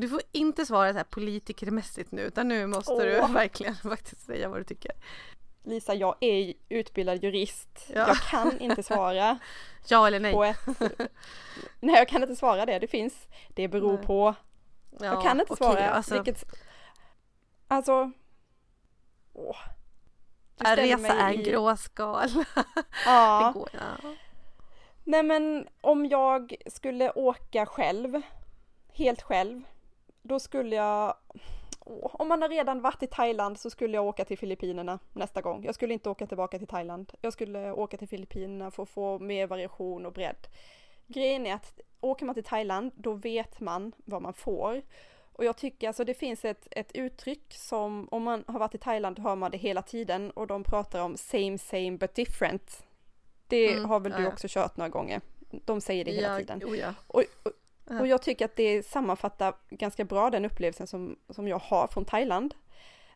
Du 0.00 0.08
får 0.08 0.20
inte 0.32 0.66
svara 0.66 0.90
så 0.92 0.96
här 0.96 1.04
politikermässigt 1.04 2.12
nu 2.12 2.22
utan 2.22 2.48
nu 2.48 2.66
måste 2.66 3.04
du 3.04 3.20
Åh. 3.20 3.32
verkligen 3.32 3.74
faktiskt 3.82 4.20
säga 4.26 4.48
vad 4.48 4.60
du 4.60 4.64
tycker. 4.64 4.92
Lisa, 5.64 5.94
jag 5.94 6.16
är 6.20 6.54
utbildad 6.68 7.24
jurist. 7.24 7.68
Ja. 7.94 8.06
Jag 8.08 8.16
kan 8.16 8.60
inte 8.60 8.82
svara 8.82 9.38
Ja 9.88 10.06
eller 10.06 10.20
nej? 10.20 10.32
på 10.32 10.44
ett... 10.44 10.58
Nej, 11.80 11.94
jag 11.96 12.08
kan 12.08 12.22
inte 12.22 12.36
svara 12.36 12.66
det. 12.66 12.78
Det 12.78 12.86
finns. 12.86 13.28
Det 13.48 13.68
beror 13.68 13.96
Nej. 13.96 14.06
på. 14.06 14.34
Ja, 14.90 15.06
jag 15.06 15.22
kan 15.22 15.40
inte 15.40 15.52
okej 15.52 15.66
svara. 15.66 15.90
alltså, 15.90 16.14
Vilket... 16.14 16.44
Alltså... 17.68 18.12
Åh. 19.32 19.56
Du 20.56 20.64
resa 20.64 21.12
är 21.12 21.32
en 21.34 21.40
i- 21.40 21.42
gråskal. 21.42 22.28
Ja. 23.04 23.50
Går, 23.54 23.68
ja. 23.72 24.14
Nej 25.04 25.22
men 25.22 25.68
om 25.80 26.06
jag 26.06 26.54
skulle 26.66 27.10
åka 27.10 27.66
själv, 27.66 28.20
helt 28.92 29.22
själv, 29.22 29.62
då 30.22 30.40
skulle 30.40 30.76
jag, 30.76 31.14
om 32.02 32.28
man 32.28 32.42
har 32.42 32.48
redan 32.48 32.80
varit 32.80 33.02
i 33.02 33.06
Thailand 33.06 33.58
så 33.58 33.70
skulle 33.70 33.96
jag 33.96 34.04
åka 34.04 34.24
till 34.24 34.38
Filippinerna 34.38 34.98
nästa 35.12 35.40
gång. 35.40 35.64
Jag 35.64 35.74
skulle 35.74 35.92
inte 35.94 36.10
åka 36.10 36.26
tillbaka 36.26 36.58
till 36.58 36.66
Thailand. 36.66 37.12
Jag 37.20 37.32
skulle 37.32 37.72
åka 37.72 37.96
till 37.96 38.08
Filippinerna 38.08 38.70
för 38.70 38.82
att 38.82 38.88
få 38.88 39.18
mer 39.18 39.46
variation 39.46 40.06
och 40.06 40.12
bredd. 40.12 40.46
Grejen 41.06 41.46
är 41.46 41.54
att 41.54 41.80
åker 42.00 42.26
man 42.26 42.34
till 42.34 42.44
Thailand, 42.44 42.92
då 42.94 43.12
vet 43.12 43.60
man 43.60 43.92
vad 44.04 44.22
man 44.22 44.34
får. 44.34 44.82
Och 45.32 45.44
jag 45.44 45.56
tycker 45.56 45.86
alltså 45.88 46.04
det 46.04 46.14
finns 46.14 46.44
ett, 46.44 46.68
ett 46.70 46.92
uttryck 46.94 47.54
som, 47.54 48.08
om 48.10 48.22
man 48.22 48.44
har 48.46 48.58
varit 48.58 48.74
i 48.74 48.78
Thailand 48.78 49.18
hör 49.18 49.36
man 49.36 49.50
det 49.50 49.58
hela 49.58 49.82
tiden 49.82 50.30
och 50.30 50.46
de 50.46 50.64
pratar 50.64 51.00
om 51.00 51.16
same 51.16 51.58
same 51.58 51.90
but 51.90 52.14
different. 52.14 52.86
Det 53.46 53.72
Mm, 53.72 53.84
har 53.84 54.00
väl 54.00 54.12
ja, 54.12 54.18
du 54.18 54.26
också 54.26 54.46
kört 54.50 54.76
några 54.76 54.88
gånger. 54.88 55.20
De 55.50 55.80
säger 55.80 56.04
det 56.04 56.10
hela 56.10 56.28
ja, 56.28 56.38
tiden. 56.38 56.64
oh 56.64 56.78
ja. 56.78 56.94
Och, 57.06 57.24
och, 57.42 57.52
Ja. 57.88 58.00
och 58.00 58.06
jag 58.06 58.22
tycker 58.22 58.44
att 58.44 58.56
det 58.56 58.86
sammanfattar 58.86 59.54
ganska 59.70 60.04
bra 60.04 60.30
den 60.30 60.44
upplevelsen 60.44 60.86
som, 60.86 61.16
som 61.30 61.48
jag 61.48 61.58
har 61.58 61.86
från 61.86 62.04
Thailand. 62.04 62.54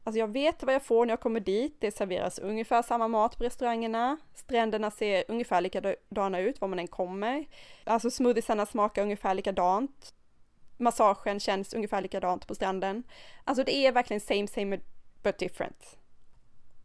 Alltså 0.05 0.19
jag 0.19 0.33
vet 0.33 0.63
vad 0.63 0.75
jag 0.75 0.83
får 0.83 1.07
när 1.07 1.13
jag 1.13 1.21
kommer 1.21 1.41
dit. 1.41 1.77
Det 1.81 1.91
serveras 1.91 2.39
ungefär 2.39 2.83
samma 2.83 3.09
mat 3.09 3.39
på 3.39 3.45
restaurangerna. 3.45 4.17
Stränderna 4.35 4.91
ser 4.91 5.25
ungefär 5.29 5.61
likadana 5.61 6.41
ut 6.41 6.61
var 6.61 6.69
man 6.69 6.79
än 6.79 6.89
kommer. 6.89 7.45
Alltså 7.85 8.11
smoothiesarna 8.11 8.67
smakar 8.67 9.03
ungefär 9.03 9.35
likadant. 9.35 10.15
Massagen 10.77 11.41
känns 11.41 11.75
ungefär 11.75 12.01
likadant 12.01 12.47
på 12.47 12.55
stranden. 12.55 13.03
Alltså 13.45 13.65
det 13.65 13.75
är 13.75 13.93
verkligen 13.93 14.21
same 14.21 14.47
same 14.47 14.81
but 15.23 15.39
different. 15.39 15.99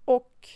Och 0.06 0.50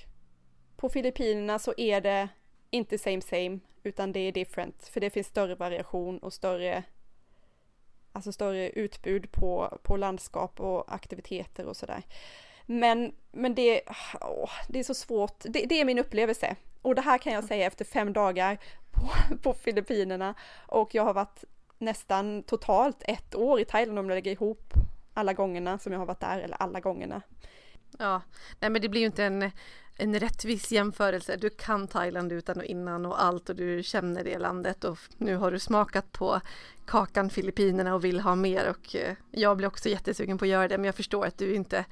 på 0.78 0.89
Filippinerna 0.89 1.60
så 1.60 1.74
är 1.78 2.02
det 2.02 2.30
inte 2.70 2.98
same 2.98 3.22
same 3.22 3.60
utan 3.84 4.12
det 4.12 4.20
är 4.20 4.32
different 4.32 4.89
för 4.94 5.00
det 5.00 5.10
finns 5.10 5.28
större 5.28 5.56
variation 5.56 6.17
och 6.20 6.34
större 6.34 6.84
alltså 8.12 8.32
större 8.32 8.69
utbud 8.69 9.32
på, 9.32 9.80
på 9.84 9.97
landskap 9.97 10.60
och 10.60 10.93
aktiviteter 10.93 11.65
och 11.65 11.78
sådär. 11.78 12.04
Men, 12.65 13.13
men 13.32 13.56
det, 13.56 13.82
åh, 14.21 14.52
det 14.67 14.80
är 14.80 14.84
så 14.84 14.93
svårt, 14.93 15.39
det, 15.43 15.65
det 15.65 15.82
är 15.82 15.86
min 15.86 16.00
upplevelse. 16.00 16.56
Och 16.82 16.95
det 16.95 17.02
här 17.02 17.17
kan 17.17 17.34
jag 17.34 17.43
säga 17.43 17.65
efter 17.65 17.86
fem 17.86 18.13
dagar 18.13 18.58
på, 18.91 19.38
på 19.43 19.54
Filippinerna 19.54 20.34
och 20.67 20.95
jag 20.95 21.04
har 21.04 21.13
varit 21.13 21.43
nästan 21.78 22.43
totalt 22.43 23.04
ett 23.08 23.36
år 23.36 23.60
i 23.60 23.65
Thailand 23.65 24.00
om 24.00 24.10
jag 24.10 24.15
lägger 24.15 24.32
ihop 24.32 24.74
alla 25.13 25.34
gångerna 25.34 25.80
som 25.80 25.91
jag 25.91 26.00
har 26.00 26.06
varit 26.06 26.19
där, 26.19 26.39
eller 26.39 26.62
alla 26.62 26.80
gångerna. 26.80 27.21
Ja, 28.00 28.21
nej 28.60 28.69
men 28.69 28.82
det 28.82 28.89
blir 28.89 29.02
ju 29.02 29.08
inte 29.08 29.24
en, 29.24 29.52
en 30.04 30.20
rättvis 30.20 30.72
jämförelse. 30.72 31.36
Du 31.36 31.50
kan 31.50 31.88
Thailand 31.88 32.32
utan 32.32 32.58
och 32.58 32.64
innan 32.64 33.06
och 33.06 33.24
allt 33.24 33.50
och 33.50 33.56
du 33.56 33.84
känner 33.84 34.24
det 34.24 34.38
landet 34.38 34.84
och 34.84 34.98
nu 35.18 35.36
har 35.36 35.52
du 35.52 35.60
smakat 35.60 36.12
på 36.12 36.42
kakan 36.86 37.30
Filippinerna 37.30 37.96
och 37.96 38.06
vill 38.06 38.20
ha 38.20 38.36
mer 38.36 38.70
och 38.70 38.96
eh, 38.96 39.16
jag 39.32 39.58
blir 39.58 39.68
också 39.68 39.90
jättesugen 39.90 40.38
på 40.38 40.46
att 40.46 40.50
göra 40.50 40.68
det 40.68 40.78
men 40.78 40.86
jag 40.86 40.96
förstår 40.96 41.26
att 41.26 41.38
du 41.38 41.56
inte 41.56 41.86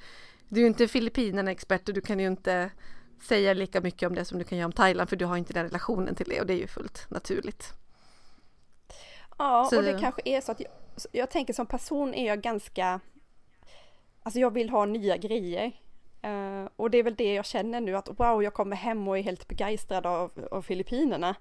du 0.48 0.62
är 0.62 0.66
inte 0.66 0.88
Filippinerna-expert 0.88 1.88
och 1.88 1.94
du 1.94 2.00
kan 2.00 2.20
ju 2.20 2.26
inte 2.26 2.70
säga 3.22 3.54
lika 3.54 3.80
mycket 3.80 4.06
om 4.06 4.14
det 4.14 4.24
som 4.24 4.38
du 4.38 4.44
kan 4.44 4.58
göra 4.58 4.66
om 4.66 4.72
Thailand 4.72 5.08
för 5.08 5.16
du 5.16 5.24
har 5.24 5.36
inte 5.36 5.52
den 5.52 5.64
relationen 5.64 6.14
till 6.14 6.26
det 6.28 6.40
och 6.40 6.46
det 6.46 6.52
är 6.52 6.58
ju 6.58 6.66
fullt 6.66 7.06
naturligt. 7.10 7.72
Ja, 9.38 9.66
Så 9.70 9.76
och 9.76 9.82
det 9.82 9.92
det- 9.92 9.98
kanske 10.00 10.22
är 10.24 10.40
så 10.40 10.52
att 10.52 10.60
jag, 10.60 10.70
jag 11.12 11.30
tänker 11.30 11.52
som 11.52 11.66
person 11.66 12.14
är 12.14 12.26
jag 12.26 12.40
ganska, 12.40 13.00
alltså 14.22 14.40
jag 14.40 14.50
vill 14.54 14.70
ha 14.70 14.84
nya 14.86 15.16
grejer. 15.16 15.72
Eh, 16.22 16.68
och 16.76 16.90
det 16.90 16.98
är 16.98 17.02
väl 17.02 17.14
det 17.14 17.34
jag 17.34 17.44
känner 17.46 17.80
nu 17.80 17.96
att 17.96 18.08
wow, 18.20 18.42
jag 18.42 18.54
kommer 18.54 18.76
hem 18.76 19.08
och 19.08 19.18
är 19.18 19.22
helt 19.22 19.48
begeistrad 19.48 20.06
av, 20.06 20.48
av 20.50 20.62
Filippinerna. 20.62 21.34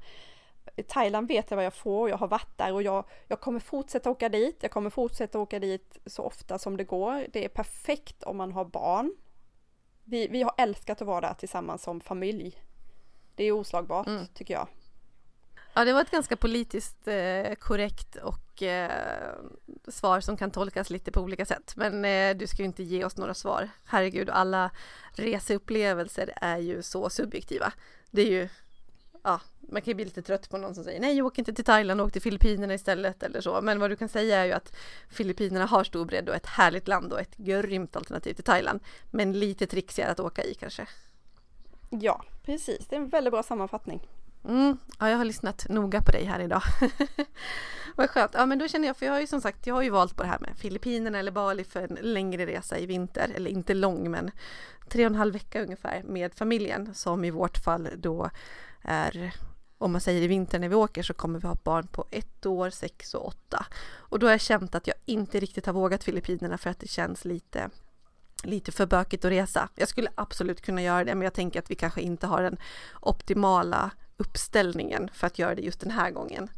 I 0.75 0.83
Thailand 0.83 1.27
vet 1.27 1.51
jag 1.51 1.55
vad 1.55 1.65
jag 1.65 1.73
får, 1.73 2.09
jag 2.09 2.17
har 2.17 2.27
varit 2.27 2.57
där 2.57 2.73
och 2.73 2.83
jag, 2.83 3.03
jag 3.27 3.39
kommer 3.39 3.59
fortsätta 3.59 4.09
åka 4.09 4.29
dit. 4.29 4.57
Jag 4.61 4.71
kommer 4.71 4.89
fortsätta 4.89 5.39
åka 5.39 5.59
dit 5.59 5.97
så 6.05 6.23
ofta 6.23 6.59
som 6.59 6.77
det 6.77 6.83
går. 6.83 7.25
Det 7.33 7.45
är 7.45 7.49
perfekt 7.49 8.23
om 8.23 8.37
man 8.37 8.51
har 8.51 8.65
barn. 8.65 9.15
Vi, 10.03 10.27
vi 10.27 10.41
har 10.43 10.53
älskat 10.57 11.01
att 11.01 11.07
vara 11.07 11.21
där 11.21 11.33
tillsammans 11.33 11.83
som 11.83 12.01
familj. 12.01 12.55
Det 13.35 13.43
är 13.43 13.51
oslagbart 13.51 14.07
Mm. 14.07 14.25
tycker 14.33 14.53
jag. 14.53 14.67
Ja, 15.79 15.85
det 15.85 15.93
var 15.93 16.01
ett 16.01 16.11
ganska 16.11 16.35
politiskt 16.35 17.07
eh, 17.07 17.53
korrekt 17.59 18.15
och 18.15 18.63
eh, 18.63 19.33
svar 19.87 20.19
som 20.19 20.37
kan 20.37 20.51
tolkas 20.51 20.89
lite 20.89 21.11
på 21.11 21.21
olika 21.21 21.45
sätt. 21.45 21.73
Men 21.75 22.05
eh, 22.05 22.37
du 22.37 22.47
ska 22.47 22.57
ju 22.57 22.65
inte 22.65 22.83
ge 22.83 23.05
oss 23.05 23.17
några 23.17 23.33
svar. 23.33 23.69
Herregud, 23.85 24.29
alla 24.29 24.71
reseupplevelser 25.11 26.33
är 26.35 26.57
ju 26.57 26.81
så 26.81 27.09
subjektiva. 27.09 27.73
Det 28.11 28.21
är 28.21 28.25
ju, 28.25 28.49
ja, 29.23 29.41
man 29.59 29.81
kan 29.81 29.91
ju 29.91 29.95
bli 29.95 30.05
lite 30.05 30.21
trött 30.21 30.49
på 30.49 30.57
någon 30.57 30.75
som 30.75 30.83
säger 30.83 30.99
nej, 30.99 31.21
åk 31.21 31.39
inte 31.39 31.53
till 31.53 31.65
Thailand, 31.65 32.01
åk 32.01 32.11
till 32.11 32.21
Filippinerna 32.21 32.73
istället 32.73 33.23
eller 33.23 33.41
så. 33.41 33.61
Men 33.61 33.79
vad 33.79 33.89
du 33.89 33.95
kan 33.95 34.09
säga 34.09 34.39
är 34.39 34.45
ju 34.45 34.51
att 34.51 34.75
Filippinerna 35.09 35.65
har 35.65 35.83
stor 35.83 36.05
bredd 36.05 36.29
och 36.29 36.35
ett 36.35 36.45
härligt 36.45 36.87
land 36.87 37.13
och 37.13 37.19
ett 37.19 37.37
grymt 37.37 37.95
alternativ 37.95 38.33
till 38.33 38.43
Thailand. 38.43 38.79
Men 39.11 39.39
lite 39.39 39.67
trixigare 39.67 40.11
att 40.11 40.19
åka 40.19 40.43
i 40.43 40.53
kanske. 40.53 40.87
Ja, 41.89 42.23
precis. 42.45 42.87
Det 42.87 42.95
är 42.95 42.99
en 42.99 43.09
väldigt 43.09 43.33
bra 43.33 43.43
sammanfattning. 43.43 44.07
Mm, 44.43 44.77
ja, 44.99 45.09
jag 45.09 45.17
har 45.17 45.25
lyssnat 45.25 45.65
noga 45.69 46.01
på 46.01 46.11
dig 46.11 46.25
här 46.25 46.39
idag. 46.39 46.61
Vad 47.95 48.09
skönt. 48.09 48.31
Ja, 48.33 48.45
men 48.45 48.59
då 48.59 48.67
känner 48.67 48.87
jag, 48.87 48.97
för 48.97 49.05
jag 49.05 49.13
har 49.13 49.19
ju 49.19 49.27
som 49.27 49.41
sagt, 49.41 49.67
jag 49.67 49.75
har 49.75 49.81
ju 49.81 49.89
valt 49.89 50.15
på 50.15 50.23
det 50.23 50.29
här 50.29 50.39
med 50.39 50.57
Filippinerna 50.57 51.19
eller 51.19 51.31
Bali 51.31 51.63
för 51.63 51.81
en 51.81 51.97
längre 52.01 52.45
resa 52.45 52.77
i 52.77 52.85
vinter, 52.85 53.31
eller 53.35 53.51
inte 53.51 53.73
lång, 53.73 54.11
men 54.11 54.31
tre 54.89 55.05
och 55.05 55.09
en 55.09 55.15
halv 55.15 55.33
vecka 55.33 55.63
ungefär 55.63 56.03
med 56.03 56.33
familjen, 56.33 56.93
som 56.93 57.25
i 57.25 57.31
vårt 57.31 57.57
fall 57.57 57.89
då 57.97 58.29
är 58.81 59.33
om 59.77 59.91
man 59.91 60.01
säger 60.01 60.21
i 60.21 60.27
vinter 60.27 60.59
när 60.59 60.69
vi 60.69 60.75
åker 60.75 61.03
så 61.03 61.13
kommer 61.13 61.39
vi 61.39 61.47
ha 61.47 61.57
barn 61.63 61.87
på 61.87 62.05
ett 62.11 62.45
år, 62.45 62.69
sex 62.69 63.13
och 63.13 63.27
åtta. 63.27 63.65
Och 63.97 64.19
då 64.19 64.27
har 64.27 64.31
jag 64.31 64.41
känt 64.41 64.75
att 64.75 64.87
jag 64.87 64.95
inte 65.05 65.39
riktigt 65.39 65.65
har 65.65 65.73
vågat 65.73 66.03
Filippinerna 66.03 66.57
för 66.57 66.69
att 66.69 66.79
det 66.79 66.87
känns 66.87 67.25
lite 67.25 67.69
lite 68.43 68.71
för 68.71 68.85
bökigt 68.85 69.25
att 69.25 69.31
resa. 69.31 69.69
Jag 69.75 69.87
skulle 69.87 70.09
absolut 70.15 70.61
kunna 70.61 70.81
göra 70.81 71.03
det, 71.03 71.15
men 71.15 71.21
jag 71.21 71.33
tänker 71.33 71.59
att 71.59 71.71
vi 71.71 71.75
kanske 71.75 72.01
inte 72.01 72.27
har 72.27 72.43
den 72.43 72.57
optimala 73.01 73.91
uppställningen 74.19 75.09
för 75.13 75.27
att 75.27 75.39
göra 75.39 75.55
det 75.55 75.61
just 75.61 75.79
den 75.79 75.91
här 75.91 76.11
gången. 76.11 76.49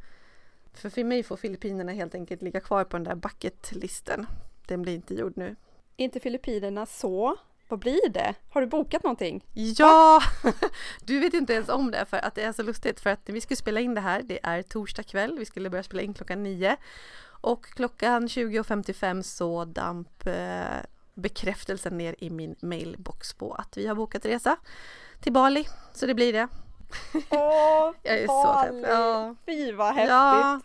För 0.74 0.89
för 0.89 1.04
mig 1.04 1.24
får 1.24 1.38
Filippinerna 1.38 1.91
helt 1.91 2.15
enkelt 2.15 2.41
ligga 2.41 2.60
kvar 2.60 2.84
på 2.84 2.97
den 2.97 3.04
där 3.04 3.15
bucketlisten. 3.15 4.26
Den 4.67 4.82
blir 4.82 4.95
inte 4.95 5.13
gjord 5.15 5.34
nu. 5.36 5.56
inte 5.95 6.19
Filippinerna 6.19 6.86
så, 6.86 7.36
vad 7.67 7.80
blir 7.80 8.10
det? 8.10 8.36
Har 8.50 8.62
du 8.62 8.67
bokat 8.67 9.04
någonting? 9.04 9.45
Ja! 9.54 10.21
Du 11.06 11.19
vet 11.19 11.34
inte 11.34 11.54
ens 11.54 11.69
om 11.69 11.91
det 11.91 12.06
för 12.06 12.17
att 12.17 12.36
det 12.36 12.43
är 12.43 12.54
så 12.54 12.63
lustigt 12.63 13.00
för 13.00 13.10
att 13.10 13.30
vi 13.30 13.41
skulle 13.41 13.58
spela 13.58 13.80
in 13.80 13.93
det 13.93 14.02
här, 14.02 14.21
det 14.21 14.39
är 14.43 14.62
torsdag 14.62 15.04
kväll, 15.04 15.39
vi 15.39 15.45
skulle 15.45 15.69
börja 15.69 15.84
spela 15.84 16.02
in 16.02 16.13
klockan 16.13 16.43
nio 16.43 16.78
och 17.24 17.65
klockan 17.65 18.28
20.55 18.28 19.21
så 19.21 19.65
damp 19.65 20.28
eh, 20.28 20.82
bekräftelsen 21.13 21.97
ner 21.97 22.15
i 22.19 22.30
min 22.30 22.56
mailbox 22.62 23.34
på 23.34 23.54
att 23.54 23.78
vi 23.78 23.88
har 23.88 23.95
bokat 23.95 24.26
resa 24.26 24.58
till 25.21 25.34
Bali. 25.34 25.67
Så 25.93 26.06
det 26.06 26.13
blir 26.13 26.34
det. 26.34 26.47
Åh, 27.30 27.91
Jag 28.04 28.17
är 28.17 28.27
så 28.27 28.63
pepp. 28.63 28.89
Ja. 28.89 29.36
Fy 29.45 29.71
vad 29.71 29.95
häftigt! 29.95 30.10
Ja. 30.10 30.62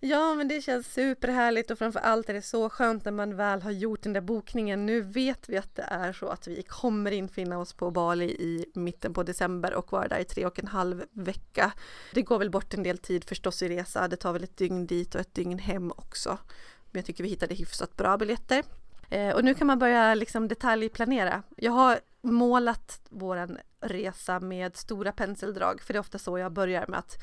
ja, 0.00 0.34
men 0.34 0.48
det 0.48 0.60
känns 0.60 0.92
superhärligt 0.92 1.70
och 1.70 1.78
framför 1.78 2.00
allt 2.00 2.28
är 2.28 2.34
det 2.34 2.42
så 2.42 2.70
skönt 2.70 3.04
när 3.04 3.12
man 3.12 3.36
väl 3.36 3.62
har 3.62 3.70
gjort 3.70 4.02
den 4.02 4.12
där 4.12 4.20
bokningen. 4.20 4.86
Nu 4.86 5.00
vet 5.00 5.48
vi 5.48 5.58
att 5.58 5.74
det 5.74 5.82
är 5.82 6.12
så 6.12 6.28
att 6.28 6.46
vi 6.46 6.62
kommer 6.62 7.10
infinna 7.10 7.58
oss 7.58 7.72
på 7.72 7.90
Bali 7.90 8.24
i 8.24 8.66
mitten 8.74 9.14
på 9.14 9.22
december 9.22 9.74
och 9.74 9.92
vara 9.92 10.08
där 10.08 10.18
i 10.18 10.24
tre 10.24 10.46
och 10.46 10.58
en 10.58 10.68
halv 10.68 11.04
vecka. 11.12 11.72
Det 12.14 12.22
går 12.22 12.38
väl 12.38 12.50
bort 12.50 12.74
en 12.74 12.82
del 12.82 12.98
tid 12.98 13.24
förstås 13.24 13.62
i 13.62 13.68
resa. 13.68 14.08
Det 14.08 14.16
tar 14.16 14.32
väl 14.32 14.44
ett 14.44 14.56
dygn 14.56 14.86
dit 14.86 15.14
och 15.14 15.20
ett 15.20 15.34
dygn 15.34 15.58
hem 15.58 15.90
också. 15.90 16.38
Men 16.90 16.98
jag 16.98 17.06
tycker 17.06 17.24
vi 17.24 17.30
hittade 17.30 17.54
hyfsat 17.54 17.96
bra 17.96 18.16
biljetter. 18.16 18.62
Eh, 19.10 19.34
och 19.34 19.44
nu 19.44 19.54
kan 19.54 19.66
man 19.66 19.78
börja 19.78 20.14
liksom 20.14 20.48
detaljplanera. 20.48 21.42
Jag 21.56 21.72
har 21.72 22.00
målat 22.22 23.00
våran 23.08 23.58
resa 23.84 24.40
med 24.40 24.76
stora 24.76 25.12
penseldrag, 25.12 25.82
för 25.82 25.92
det 25.92 25.96
är 25.96 26.00
ofta 26.00 26.18
så 26.18 26.38
jag 26.38 26.52
börjar 26.52 26.84
med 26.88 26.98
att 26.98 27.18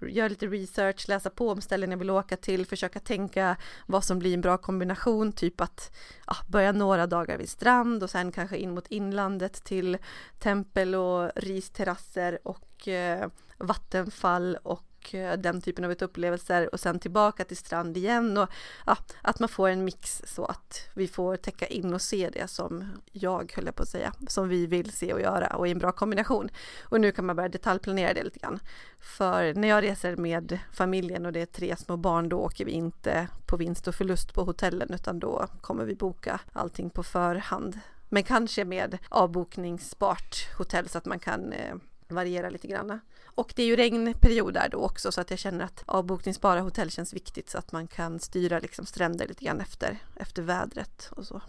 göra 0.00 0.28
lite 0.28 0.46
research, 0.46 1.08
läsa 1.08 1.30
på 1.30 1.50
om 1.50 1.60
ställen 1.60 1.90
jag 1.90 1.98
vill 1.98 2.10
åka 2.10 2.36
till, 2.36 2.66
försöka 2.66 3.00
tänka 3.00 3.56
vad 3.86 4.04
som 4.04 4.18
blir 4.18 4.34
en 4.34 4.40
bra 4.40 4.58
kombination, 4.58 5.32
typ 5.32 5.60
att 5.60 5.96
ja, 6.26 6.36
börja 6.48 6.72
några 6.72 7.06
dagar 7.06 7.38
vid 7.38 7.48
strand 7.48 8.02
och 8.02 8.10
sen 8.10 8.32
kanske 8.32 8.56
in 8.56 8.74
mot 8.74 8.86
inlandet 8.86 9.64
till 9.64 9.98
tempel 10.38 10.94
och 10.94 11.30
risterrasser 11.36 12.38
och 12.44 12.88
eh, 12.88 13.28
vattenfall 13.58 14.58
och 14.62 14.93
och 15.04 15.14
eh, 15.14 15.38
den 15.38 15.60
typen 15.60 15.84
av 15.84 15.90
upplevelser 15.90 16.74
och 16.74 16.80
sen 16.80 16.98
tillbaka 16.98 17.44
till 17.44 17.56
strand 17.56 17.96
igen 17.96 18.38
och 18.38 18.48
ja, 18.86 18.96
att 19.22 19.40
man 19.40 19.48
får 19.48 19.68
en 19.68 19.84
mix 19.84 20.22
så 20.26 20.44
att 20.44 20.88
vi 20.94 21.08
får 21.08 21.36
täcka 21.36 21.66
in 21.66 21.94
och 21.94 22.02
se 22.02 22.30
det 22.32 22.48
som 22.48 22.84
jag 23.12 23.52
höll 23.56 23.72
på 23.72 23.82
att 23.82 23.88
säga, 23.88 24.12
som 24.28 24.48
vi 24.48 24.66
vill 24.66 24.92
se 24.92 25.12
och 25.12 25.20
göra 25.20 25.56
och 25.56 25.68
i 25.68 25.70
en 25.70 25.78
bra 25.78 25.92
kombination. 25.92 26.48
Och 26.82 27.00
nu 27.00 27.12
kan 27.12 27.26
man 27.26 27.36
börja 27.36 27.48
detaljplanera 27.48 28.14
det 28.14 28.22
lite 28.22 28.38
grann. 28.38 28.58
För 29.00 29.54
när 29.54 29.68
jag 29.68 29.82
reser 29.82 30.16
med 30.16 30.58
familjen 30.72 31.26
och 31.26 31.32
det 31.32 31.40
är 31.40 31.46
tre 31.46 31.76
små 31.76 31.96
barn, 31.96 32.28
då 32.28 32.38
åker 32.38 32.64
vi 32.64 32.72
inte 32.72 33.28
på 33.46 33.56
vinst 33.56 33.88
och 33.88 33.94
förlust 33.94 34.34
på 34.34 34.44
hotellen 34.44 34.94
utan 34.94 35.18
då 35.18 35.46
kommer 35.60 35.84
vi 35.84 35.94
boka 35.94 36.40
allting 36.52 36.90
på 36.90 37.02
förhand. 37.02 37.80
Men 38.08 38.22
kanske 38.22 38.64
med 38.64 38.98
avbokningsbart 39.08 40.48
hotell 40.58 40.88
så 40.88 40.98
att 40.98 41.06
man 41.06 41.18
kan 41.18 41.52
eh, 41.52 41.74
variera 42.08 42.50
lite 42.50 42.66
grann. 42.66 43.00
Och 43.34 43.52
det 43.56 43.62
är 43.62 43.66
ju 43.66 43.76
regnperiod 43.76 44.54
där 44.54 44.68
då 44.68 44.78
också 44.78 45.12
så 45.12 45.20
att 45.20 45.30
jag 45.30 45.38
känner 45.38 45.64
att 45.64 45.82
avbokningsbara 45.86 46.60
hotell 46.60 46.90
känns 46.90 47.14
viktigt 47.14 47.50
så 47.50 47.58
att 47.58 47.72
man 47.72 47.86
kan 47.86 48.20
styra 48.20 48.58
liksom 48.58 48.86
stränder 48.86 49.26
lite 49.26 49.44
grann 49.44 49.60
efter, 49.60 49.98
efter 50.16 50.42
vädret 50.42 51.10
och 51.16 51.26
så. 51.26 51.40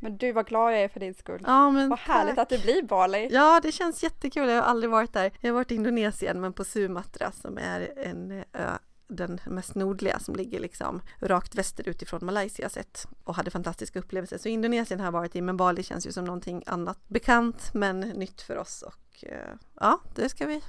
Men 0.00 0.16
du, 0.16 0.32
vad 0.32 0.46
glad 0.46 0.72
jag 0.72 0.80
är 0.80 0.88
för 0.88 1.00
din 1.00 1.14
skull. 1.14 1.42
Ja, 1.46 1.70
men 1.70 1.88
vad 1.88 1.98
härligt 1.98 2.38
att 2.38 2.48
det 2.48 2.62
blir 2.62 2.82
Bali. 2.82 3.28
Ja, 3.32 3.60
det 3.62 3.72
känns 3.72 4.02
jättekul. 4.02 4.48
Jag 4.48 4.56
har 4.56 4.62
aldrig 4.62 4.90
varit 4.90 5.12
där. 5.12 5.32
Jag 5.40 5.50
har 5.50 5.54
varit 5.54 5.72
i 5.72 5.74
Indonesien, 5.74 6.40
men 6.40 6.52
på 6.52 6.64
Sumatra 6.64 7.32
som 7.32 7.58
är 7.58 7.98
en 7.98 8.44
ö 8.52 8.78
den 9.16 9.40
mest 9.46 9.74
nordliga 9.74 10.18
som 10.18 10.36
ligger 10.36 10.60
liksom 10.60 11.02
rakt 11.18 11.54
västerut 11.54 12.02
ifrån 12.02 12.24
Malaysia 12.24 12.68
sett 12.68 13.06
och 13.24 13.34
hade 13.34 13.50
fantastiska 13.50 13.98
upplevelser. 13.98 14.38
Så 14.38 14.48
Indonesien 14.48 15.00
har 15.00 15.06
jag 15.06 15.12
varit 15.12 15.36
i, 15.36 15.40
men 15.40 15.56
Bali 15.56 15.82
känns 15.82 16.06
ju 16.06 16.12
som 16.12 16.24
någonting 16.24 16.62
annat 16.66 17.08
bekant 17.08 17.70
men 17.74 18.00
nytt 18.00 18.42
för 18.42 18.56
oss 18.56 18.82
och 18.82 18.94
och 19.12 19.24
eh, 19.24 19.54
ja, 19.80 20.00
det 20.14 20.28
ska 20.28 20.46
vi. 20.46 20.62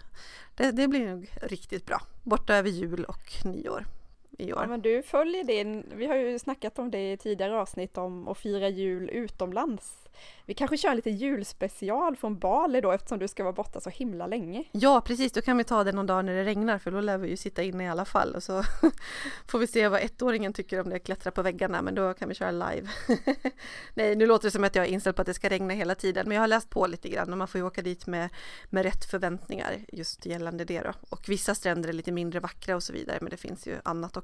Det, 0.55 0.71
det 0.71 0.87
blir 0.87 1.07
nog 1.07 1.29
riktigt 1.41 1.85
bra. 1.85 2.01
Borta 2.23 2.55
över 2.55 2.69
jul 2.69 3.03
och 3.05 3.45
nyår 3.45 3.85
i 4.37 4.53
år. 4.53 4.61
Ja, 4.61 4.67
men 4.67 4.81
du 4.81 5.03
följer 5.03 5.43
din, 5.43 5.85
vi 5.95 6.05
har 6.05 6.15
ju 6.15 6.39
snackat 6.39 6.79
om 6.79 6.91
det 6.91 7.11
i 7.11 7.17
tidigare 7.17 7.61
avsnitt 7.61 7.97
om 7.97 8.27
att 8.27 8.37
fira 8.37 8.69
jul 8.69 9.09
utomlands. 9.09 10.03
Vi 10.45 10.53
kanske 10.53 10.77
kör 10.77 10.89
en 10.89 10.95
liten 10.95 11.17
julspecial 11.17 12.15
från 12.15 12.39
Bali 12.39 12.81
då 12.81 12.91
eftersom 12.91 13.19
du 13.19 13.27
ska 13.27 13.43
vara 13.43 13.53
borta 13.53 13.79
så 13.81 13.89
himla 13.89 14.27
länge. 14.27 14.63
Ja 14.71 15.01
precis, 15.05 15.31
då 15.31 15.41
kan 15.41 15.57
vi 15.57 15.63
ta 15.63 15.83
det 15.83 15.91
någon 15.91 16.05
dag 16.05 16.25
när 16.25 16.35
det 16.35 16.43
regnar 16.43 16.77
för 16.77 16.91
då 16.91 17.01
lär 17.01 17.17
vi 17.17 17.29
ju 17.29 17.37
sitta 17.37 17.63
inne 17.63 17.83
i 17.83 17.87
alla 17.87 18.05
fall 18.05 18.35
och 18.35 18.43
så 18.43 18.63
får 19.47 19.59
vi 19.59 19.67
se 19.67 19.87
vad 19.87 20.01
ettåringen 20.01 20.53
tycker 20.53 20.81
om 20.81 20.89
det 20.89 20.99
klättra 20.99 21.31
på 21.31 21.41
väggarna 21.41 21.81
men 21.81 21.95
då 21.95 22.13
kan 22.13 22.29
vi 22.29 22.35
köra 22.35 22.51
live. 22.51 22.89
Nej, 23.93 24.15
nu 24.15 24.25
låter 24.25 24.47
det 24.47 24.51
som 24.51 24.63
att 24.63 24.75
jag 24.75 24.85
är 24.85 24.89
inställd 24.89 25.15
på 25.15 25.21
att 25.21 25.25
det 25.25 25.33
ska 25.33 25.49
regna 25.49 25.73
hela 25.73 25.95
tiden 25.95 26.27
men 26.27 26.35
jag 26.35 26.41
har 26.41 26.47
läst 26.47 26.69
på 26.69 26.87
lite 26.87 27.09
grann 27.09 27.31
och 27.31 27.37
man 27.37 27.47
får 27.47 27.59
ju 27.59 27.67
åka 27.67 27.81
dit 27.81 28.07
med, 28.07 28.29
med 28.69 28.83
rätt 28.83 29.05
förväntningar 29.05 29.77
just 29.87 30.25
gällande 30.25 30.65
det 30.65 30.81
då. 30.81 30.93
Och 31.09 31.29
vissa 31.29 31.55
stränder 31.55 31.89
är 31.89 31.93
lite 31.93 32.11
mindre 32.11 32.39
vackra 32.39 32.75
och 32.75 32.83
så 32.83 32.93
vidare 32.93 33.17
men 33.21 33.29
det 33.29 33.37
finns 33.37 33.67
ju 33.67 33.75
annat 33.83 34.17
också. 34.17 34.22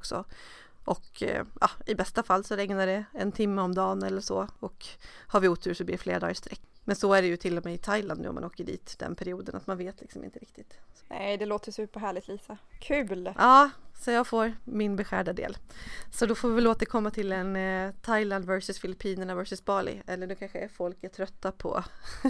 Och 0.83 1.23
eh, 1.23 1.45
ja, 1.61 1.69
i 1.85 1.95
bästa 1.95 2.23
fall 2.23 2.43
så 2.43 2.55
regnar 2.55 2.87
det 2.87 3.05
en 3.13 3.31
timme 3.31 3.61
om 3.61 3.75
dagen 3.75 4.03
eller 4.03 4.21
så 4.21 4.47
och 4.59 4.85
har 5.27 5.39
vi 5.39 5.47
otur 5.47 5.73
så 5.73 5.83
blir 5.83 5.97
det 5.97 6.03
flera 6.03 6.19
dagar 6.19 6.31
i 6.31 6.35
sträck. 6.35 6.61
Men 6.83 6.95
så 6.95 7.13
är 7.13 7.21
det 7.21 7.27
ju 7.27 7.37
till 7.37 7.57
och 7.57 7.65
med 7.65 7.73
i 7.73 7.77
Thailand 7.77 8.21
nu 8.21 8.27
om 8.27 8.35
man 8.35 8.43
åker 8.43 8.63
dit 8.63 8.95
den 8.99 9.15
perioden 9.15 9.55
att 9.55 9.67
man 9.67 9.77
vet 9.77 10.01
liksom 10.01 10.23
inte 10.23 10.39
riktigt. 10.39 10.73
Nej, 11.09 11.37
det 11.37 11.45
låter 11.45 11.71
superhärligt 11.71 12.27
Lisa. 12.27 12.57
Kul! 12.79 13.33
Ja, 13.37 13.69
så 13.99 14.11
jag 14.11 14.27
får 14.27 14.53
min 14.63 14.95
beskärda 14.95 15.33
del. 15.33 15.57
Så 16.11 16.25
då 16.25 16.35
får 16.35 16.49
vi 16.49 16.55
väl 16.55 16.67
återkomma 16.67 17.11
till 17.11 17.31
en 17.31 17.55
eh, 17.55 17.91
Thailand 18.01 18.45
versus 18.45 18.79
Filippinerna 18.79 19.35
versus 19.35 19.65
Bali. 19.65 20.01
Eller 20.07 20.27
nu 20.27 20.35
kanske 20.35 20.69
folk 20.69 21.03
är 21.03 21.09
trötta 21.09 21.51
på, 21.51 21.83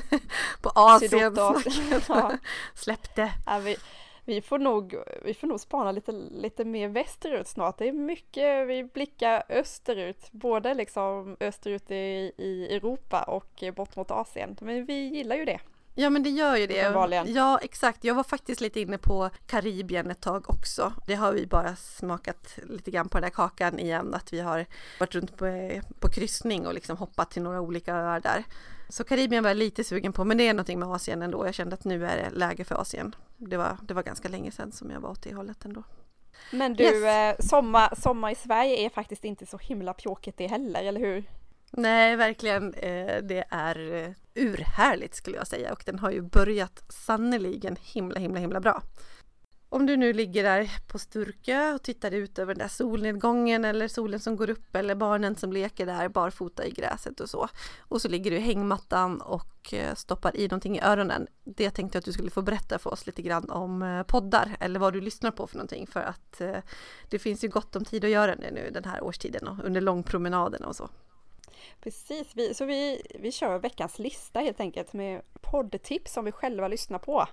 på 0.62 0.72
Asien. 0.76 1.36
Släpp 2.76 3.16
det! 3.16 3.34
Ja, 3.46 3.60
vi, 3.60 3.78
vi 4.30 4.42
får 4.42 4.60
nog, 4.60 4.96
vi 5.24 5.34
får 5.34 5.48
nog 5.48 5.60
spana 5.60 5.92
lite, 5.92 6.12
lite 6.12 6.66
mer 6.66 6.88
västerut 6.88 7.48
snart. 7.48 7.78
Det 7.78 7.88
är 7.88 7.94
mycket, 7.94 8.68
vi 8.68 8.84
blickar 8.84 9.44
österut, 9.50 10.32
både 10.32 10.74
liksom 10.74 11.38
österut 11.40 11.92
i, 11.92 12.32
i 12.38 12.76
Europa 12.76 13.24
och 13.24 13.64
bort 13.76 13.96
mot 13.96 14.12
Asien. 14.12 14.58
Men 14.62 14.86
vi 14.86 14.94
gillar 14.94 15.36
ju 15.36 15.46
det. 15.46 15.60
Ja 15.96 16.10
men 16.10 16.24
det 16.24 16.30
gör 16.30 16.56
ju 16.56 16.68
det. 16.68 16.94
Ja 17.28 17.60
exakt, 17.64 18.04
jag 18.04 18.16
var 18.16 18.24
faktiskt 18.24 18.62
lite 18.62 18.80
inne 18.80 18.98
på 18.98 19.30
Karibien 19.48 20.12
ett 20.12 20.22
tag 20.22 20.50
också. 20.50 20.94
Det 21.08 21.16
har 21.16 21.34
vi 21.34 21.48
bara 21.48 21.76
smakat 21.76 22.60
lite 22.70 22.92
grann 22.92 23.10
på 23.10 23.18
den 23.18 23.24
där 23.24 23.30
kakan 23.30 23.80
igen, 23.80 24.14
att 24.14 24.34
vi 24.34 24.40
har 24.40 24.66
varit 25.00 25.16
runt 25.16 25.38
på, 25.38 25.72
på 26.00 26.10
kryssning 26.10 26.68
och 26.68 26.74
liksom 26.74 26.98
hoppat 26.98 27.32
till 27.32 27.42
några 27.42 27.62
olika 27.62 27.96
öar 27.96 28.20
där. 28.20 28.44
Så 28.90 29.04
Karibien 29.04 29.44
var 29.44 29.50
jag 29.50 29.58
lite 29.58 29.84
sugen 29.84 30.14
på, 30.14 30.26
men 30.26 30.38
det 30.38 30.48
är 30.48 30.54
någonting 30.54 30.80
med 30.80 30.90
Asien 30.90 31.22
ändå. 31.22 31.46
Jag 31.46 31.54
kände 31.54 31.74
att 31.74 31.84
nu 31.84 32.06
är 32.06 32.18
det 32.18 32.38
läge 32.38 32.64
för 32.64 32.76
Asien. 32.76 33.16
Det 33.40 33.58
var, 33.58 33.78
det 33.84 33.94
var 33.94 34.04
ganska 34.04 34.28
länge 34.28 34.52
sedan 34.52 34.72
som 34.72 34.92
jag 34.92 35.00
var 35.00 35.10
åt 35.10 35.22
det 35.22 35.34
hållet 35.34 35.66
ändå. 35.66 35.84
Men 36.52 36.74
du, 36.74 36.84
yes. 36.84 37.04
eh, 37.04 37.46
sommar, 37.46 37.96
sommar 37.96 38.32
i 38.32 38.36
Sverige 38.36 38.86
är 38.86 38.90
faktiskt 38.90 39.26
inte 39.26 39.46
så 39.46 39.58
himla 39.58 39.94
pjåkigt 39.94 40.38
det 40.38 40.48
heller, 40.48 40.84
eller 40.84 41.00
hur? 41.00 41.24
Nej, 41.72 42.16
verkligen. 42.16 42.74
Eh, 42.74 43.18
det 43.24 43.46
är 43.50 43.94
eh, 43.94 44.12
urhärligt 44.36 45.16
skulle 45.16 45.38
jag 45.38 45.48
säga 45.48 45.72
och 45.74 45.84
den 45.86 46.00
har 46.00 46.12
ju 46.12 46.22
börjat 46.22 46.84
sannoliken 46.90 47.76
himla, 47.82 48.20
himla, 48.20 48.40
himla 48.40 48.60
bra. 48.60 48.82
Om 49.72 49.86
du 49.86 49.98
nu 49.98 50.14
ligger 50.14 50.44
där 50.44 50.72
på 50.88 51.00
Sturkö 51.00 51.74
och 51.74 51.84
tittar 51.84 52.12
ut 52.12 52.40
över 52.40 52.54
den 52.54 52.60
där 52.60 52.68
solnedgången 52.68 53.66
eller 53.66 53.88
solen 53.88 54.20
som 54.20 54.36
går 54.36 54.50
upp 54.50 54.76
eller 54.76 54.96
barnen 54.96 55.36
som 55.36 55.54
leker 55.54 55.86
där 55.86 56.10
barfota 56.10 56.66
i 56.66 56.72
gräset 56.72 57.20
och 57.20 57.30
så. 57.30 57.48
Och 57.80 58.02
så 58.02 58.08
ligger 58.08 58.32
du 58.32 58.38
i 58.38 58.40
hängmattan 58.40 59.22
och 59.22 59.74
eh, 59.74 59.96
stoppar 59.96 60.38
i 60.38 60.48
någonting 60.48 60.78
i 60.78 60.82
öronen. 60.82 61.28
Det 61.44 61.70
tänkte 61.70 61.96
jag 61.96 62.02
att 62.02 62.06
du 62.06 62.14
skulle 62.14 62.30
få 62.30 62.42
berätta 62.42 62.80
för 62.80 62.94
oss 62.94 63.06
lite 63.06 63.22
grann 63.22 63.50
om 63.50 63.82
eh, 63.82 64.04
poddar 64.04 64.58
eller 64.60 64.80
vad 64.80 64.94
du 64.94 65.02
lyssnar 65.02 65.32
på 65.32 65.48
för 65.48 65.56
någonting 65.56 65.88
för 65.88 66.02
att 66.02 66.42
eh, 66.42 66.58
det 67.10 67.20
finns 67.20 67.44
ju 67.44 67.48
gott 67.48 67.76
om 67.76 67.86
tid 67.86 68.06
att 68.06 68.12
göra 68.12 68.36
det 68.36 68.52
nu 68.52 68.70
den 68.74 68.84
här 68.84 69.04
årstiden 69.04 69.48
och 69.48 69.66
under 69.66 69.82
långpromenaderna 69.82 70.68
och 70.68 70.76
så. 70.76 70.90
Precis, 71.82 72.28
vi, 72.36 72.54
så 72.54 72.66
vi, 72.66 73.02
vi 73.20 73.32
kör 73.32 73.60
veckans 73.60 74.00
lista 74.00 74.40
helt 74.40 74.60
enkelt 74.60 74.94
med 74.94 75.22
poddtips 75.42 76.14
som 76.14 76.26
vi 76.26 76.32
själva 76.32 76.68
lyssnar 76.68 77.00
på. 77.00 77.28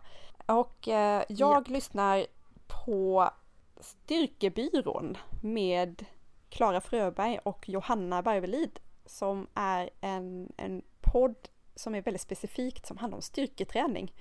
Och 0.46 0.88
eh, 0.88 1.24
jag 1.28 1.68
ja. 1.68 1.72
lyssnar 1.72 2.26
på 2.84 3.30
Styrkebyrån 3.80 5.18
med 5.42 6.04
Klara 6.48 6.80
Fröberg 6.80 7.38
och 7.38 7.68
Johanna 7.68 8.22
Barvelid 8.22 8.78
som 9.06 9.46
är 9.54 9.90
en, 10.00 10.52
en 10.56 10.82
podd 11.00 11.48
som 11.74 11.94
är 11.94 12.02
väldigt 12.02 12.22
specifikt 12.22 12.86
som 12.86 12.96
handlar 12.96 13.16
om 13.16 13.22
styrketräning. 13.22 14.12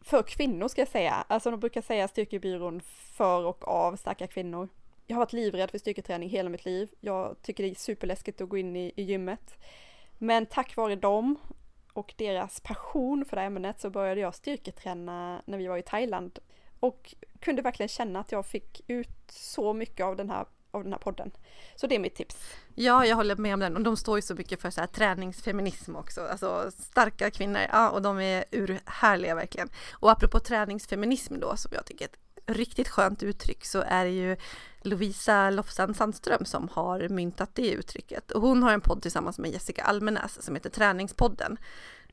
För 0.00 0.22
kvinnor 0.22 0.68
ska 0.68 0.80
jag 0.80 0.88
säga, 0.88 1.24
alltså 1.28 1.50
de 1.50 1.60
brukar 1.60 1.82
säga 1.82 2.08
Styrkebyrån 2.08 2.80
för 3.16 3.44
och 3.44 3.68
av 3.68 3.96
starka 3.96 4.26
kvinnor. 4.26 4.68
Jag 5.06 5.16
har 5.16 5.20
varit 5.20 5.32
livrädd 5.32 5.70
för 5.70 5.78
styrketräning 5.78 6.28
hela 6.28 6.48
mitt 6.48 6.64
liv. 6.64 6.90
Jag 7.00 7.42
tycker 7.42 7.64
det 7.64 7.70
är 7.70 7.74
superläskigt 7.74 8.40
att 8.40 8.48
gå 8.48 8.56
in 8.56 8.76
i, 8.76 8.92
i 8.96 9.02
gymmet. 9.02 9.58
Men 10.18 10.46
tack 10.46 10.76
vare 10.76 10.96
dem 10.96 11.36
och 11.98 12.14
deras 12.16 12.60
passion 12.60 13.24
för 13.24 13.36
det 13.36 13.40
här 13.40 13.46
ämnet 13.46 13.80
så 13.80 13.90
började 13.90 14.20
jag 14.20 14.34
styrketräna 14.34 15.42
när 15.44 15.58
vi 15.58 15.66
var 15.66 15.76
i 15.78 15.82
Thailand 15.82 16.38
och 16.80 17.14
kunde 17.40 17.62
verkligen 17.62 17.88
känna 17.88 18.20
att 18.20 18.32
jag 18.32 18.46
fick 18.46 18.80
ut 18.86 19.30
så 19.30 19.72
mycket 19.72 20.06
av 20.06 20.16
den 20.16 20.30
här 20.30 20.46
av 20.70 20.82
den 20.82 20.92
här 20.92 21.00
podden. 21.00 21.30
Så 21.76 21.86
det 21.86 21.94
är 21.94 21.98
mitt 21.98 22.14
tips. 22.14 22.36
Ja, 22.74 23.06
jag 23.06 23.16
håller 23.16 23.36
med 23.36 23.54
om 23.54 23.60
den 23.60 23.76
och 23.76 23.82
de 23.82 23.96
står 23.96 24.18
ju 24.18 24.22
så 24.22 24.34
mycket 24.34 24.62
för 24.62 24.70
så 24.70 24.80
här 24.80 24.88
träningsfeminism 24.88 25.96
också, 25.96 26.20
alltså 26.20 26.70
starka 26.70 27.30
kvinnor, 27.30 27.60
ja 27.72 27.90
och 27.90 28.02
de 28.02 28.20
är 28.20 28.44
urhärliga 28.50 29.34
verkligen. 29.34 29.68
Och 29.92 30.10
apropå 30.10 30.40
träningsfeminism 30.40 31.40
då, 31.40 31.56
som 31.56 31.70
jag 31.74 31.86
tycker 31.86 32.04
är 32.04 32.08
ett 32.08 32.27
riktigt 32.48 32.88
skönt 32.88 33.22
uttryck, 33.22 33.64
så 33.64 33.84
är 33.86 34.04
det 34.04 34.10
ju 34.10 34.36
Lovisa 34.82 35.50
Lofsan 35.50 35.94
Sandström 35.94 36.44
som 36.44 36.68
har 36.68 37.08
myntat 37.08 37.54
det 37.54 37.70
uttrycket. 37.70 38.30
Och 38.30 38.42
hon 38.42 38.62
har 38.62 38.72
en 38.72 38.80
podd 38.80 39.02
tillsammans 39.02 39.38
med 39.38 39.50
Jessica 39.50 39.82
Almenäs 39.82 40.42
som 40.42 40.54
heter 40.54 40.70
Träningspodden. 40.70 41.56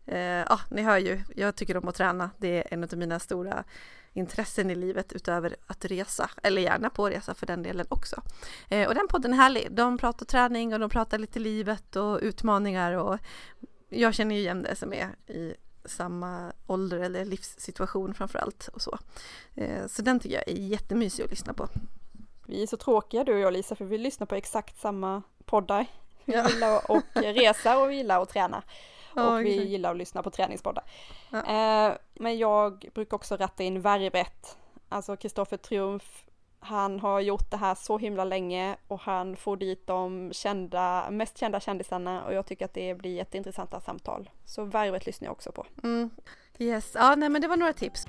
Eh, 0.05 0.19
ja, 0.19 0.59
ni 0.69 0.81
hör 0.81 0.97
ju, 0.97 1.21
jag 1.35 1.55
tycker 1.55 1.77
om 1.77 1.87
att 1.87 1.95
träna. 1.95 2.29
Det 2.37 2.57
är 2.57 2.73
en 2.73 2.83
av 2.83 2.97
mina 2.97 3.19
stora 3.19 3.63
intressen 4.13 4.71
i 4.71 4.75
livet 4.75 5.13
utöver 5.13 5.55
att 5.67 5.85
resa, 5.85 6.29
eller 6.43 6.61
gärna 6.61 6.89
på 6.89 7.09
resa 7.09 7.33
för 7.33 7.45
den 7.45 7.63
delen 7.63 7.85
också. 7.89 8.21
Eh, 8.69 8.87
och 8.87 8.95
den 8.95 9.07
podden 9.07 9.33
är 9.33 9.37
härlig. 9.37 9.67
De 9.71 9.97
pratar 9.97 10.25
träning 10.25 10.73
och 10.73 10.79
de 10.79 10.89
pratar 10.89 11.17
lite 11.17 11.39
livet 11.39 11.95
och 11.95 12.19
utmaningar 12.21 12.91
och 12.91 13.19
jag 13.89 14.13
känner 14.13 14.35
ju 14.35 14.41
igen 14.41 14.61
det 14.61 14.75
som 14.75 14.93
är 14.93 15.09
i 15.27 15.53
samma 15.85 16.53
ålder 16.67 16.99
eller 16.99 17.25
livssituation 17.25 18.13
framför 18.13 18.39
allt 18.39 18.67
och 18.67 18.81
så. 18.81 18.97
Eh, 19.55 19.87
så 19.87 20.01
den 20.01 20.19
tycker 20.19 20.35
jag 20.35 20.47
är 20.47 20.61
jättemysig 20.61 21.23
att 21.23 21.29
lyssna 21.29 21.53
på. 21.53 21.67
Vi 22.45 22.63
är 22.63 22.67
så 22.67 22.77
tråkiga 22.77 23.23
du 23.23 23.33
och 23.33 23.39
jag 23.39 23.53
Lisa 23.53 23.75
för 23.75 23.85
vi 23.85 23.97
lyssnar 23.97 24.27
på 24.27 24.35
exakt 24.35 24.79
samma 24.79 25.21
poddar. 25.45 25.85
Vi 26.25 26.33
ja. 26.33 26.49
gillar 26.49 26.77
att 26.77 27.03
resa 27.13 27.77
och 27.77 27.89
vi 27.89 27.95
gillar 27.95 28.21
att 28.21 28.29
träna. 28.29 28.63
och 29.13 29.39
vi 29.41 29.63
gillar 29.63 29.91
att 29.91 29.97
lyssna 29.97 30.23
på 30.23 30.29
träningspoddar. 30.29 30.83
Ja. 31.29 31.37
Eh, 31.37 31.97
men 32.13 32.37
jag 32.37 32.89
brukar 32.93 33.15
också 33.15 33.35
ratta 33.35 33.63
in 33.63 33.81
värvet. 33.81 34.57
Alltså 34.89 35.17
Kristoffer 35.17 35.57
Triumf, 35.57 36.25
han 36.65 36.99
har 36.99 37.19
gjort 37.19 37.51
det 37.51 37.57
här 37.57 37.75
så 37.75 37.97
himla 37.97 38.23
länge 38.23 38.75
och 38.87 38.99
han 38.99 39.35
får 39.35 39.57
dit 39.57 39.87
de 39.87 40.33
kända, 40.33 41.09
mest 41.11 41.37
kända 41.37 41.59
kändisarna 41.59 42.25
och 42.25 42.33
jag 42.33 42.45
tycker 42.45 42.65
att 42.65 42.73
det 42.73 42.93
blir 42.93 43.15
jätteintressanta 43.15 43.81
samtal. 43.81 44.29
Så 44.45 44.63
värvet 44.63 45.05
lyssnar 45.05 45.25
jag 45.25 45.31
också 45.31 45.51
på. 45.51 45.65
Mm. 45.83 46.09
Yes, 46.59 46.91
ja 46.95 47.15
nej 47.15 47.29
men 47.29 47.41
det 47.41 47.47
var 47.47 47.57
några 47.57 47.73
tips. 47.73 48.07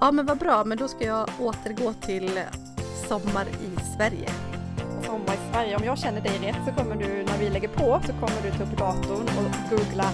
Ja 0.00 0.12
men 0.12 0.26
vad 0.26 0.38
bra, 0.38 0.64
men 0.64 0.78
då 0.78 0.88
ska 0.88 1.04
jag 1.04 1.28
återgå 1.40 1.92
till 1.92 2.40
Sommar 3.08 3.46
i 3.48 3.96
Sverige. 3.96 4.28
Sommar 5.06 5.34
i 5.34 5.52
Sverige, 5.52 5.76
om 5.76 5.84
jag 5.84 5.98
känner 5.98 6.20
dig 6.20 6.38
rätt 6.38 6.58
så 6.66 6.82
kommer 6.82 6.96
du 6.96 7.24
när 7.24 7.38
vi 7.38 7.50
lägger 7.50 7.68
på 7.68 8.00
så 8.06 8.12
kommer 8.12 8.42
du 8.42 8.50
ta 8.50 8.62
upp 8.62 8.78
datorn 8.78 9.22
och 9.22 9.70
googla 9.70 10.04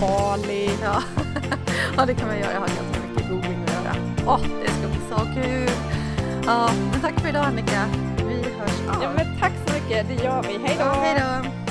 Bali. 0.00 0.70
Ja, 0.82 1.02
ja 1.96 2.06
det 2.06 2.14
kan 2.14 2.28
man 2.28 2.38
göra, 2.38 2.52
jag 2.52 2.60
har 2.60 2.91
googling 3.32 3.64
att 3.64 3.72
göra. 3.72 3.94
Åh, 4.26 4.34
oh, 4.34 4.40
det 4.64 4.70
ska 4.72 4.88
bli 4.88 5.00
så 5.10 5.16
kul! 5.34 5.70
Ja, 6.46 6.70
men 6.92 7.00
tack 7.00 7.20
för 7.20 7.28
idag 7.28 7.44
Annika. 7.44 7.84
Vi 8.16 8.34
hörs 8.34 8.96
av. 8.96 9.02
Ja 9.02 9.10
men 9.16 9.26
tack 9.40 9.52
så 9.66 9.74
mycket, 9.74 10.08
det 10.08 10.24
gör 10.24 10.42
vi. 10.42 10.58
Hej 10.66 10.76
då! 10.78 10.84
Ja, 10.84 10.94
hej 11.02 11.22
då! 11.44 11.61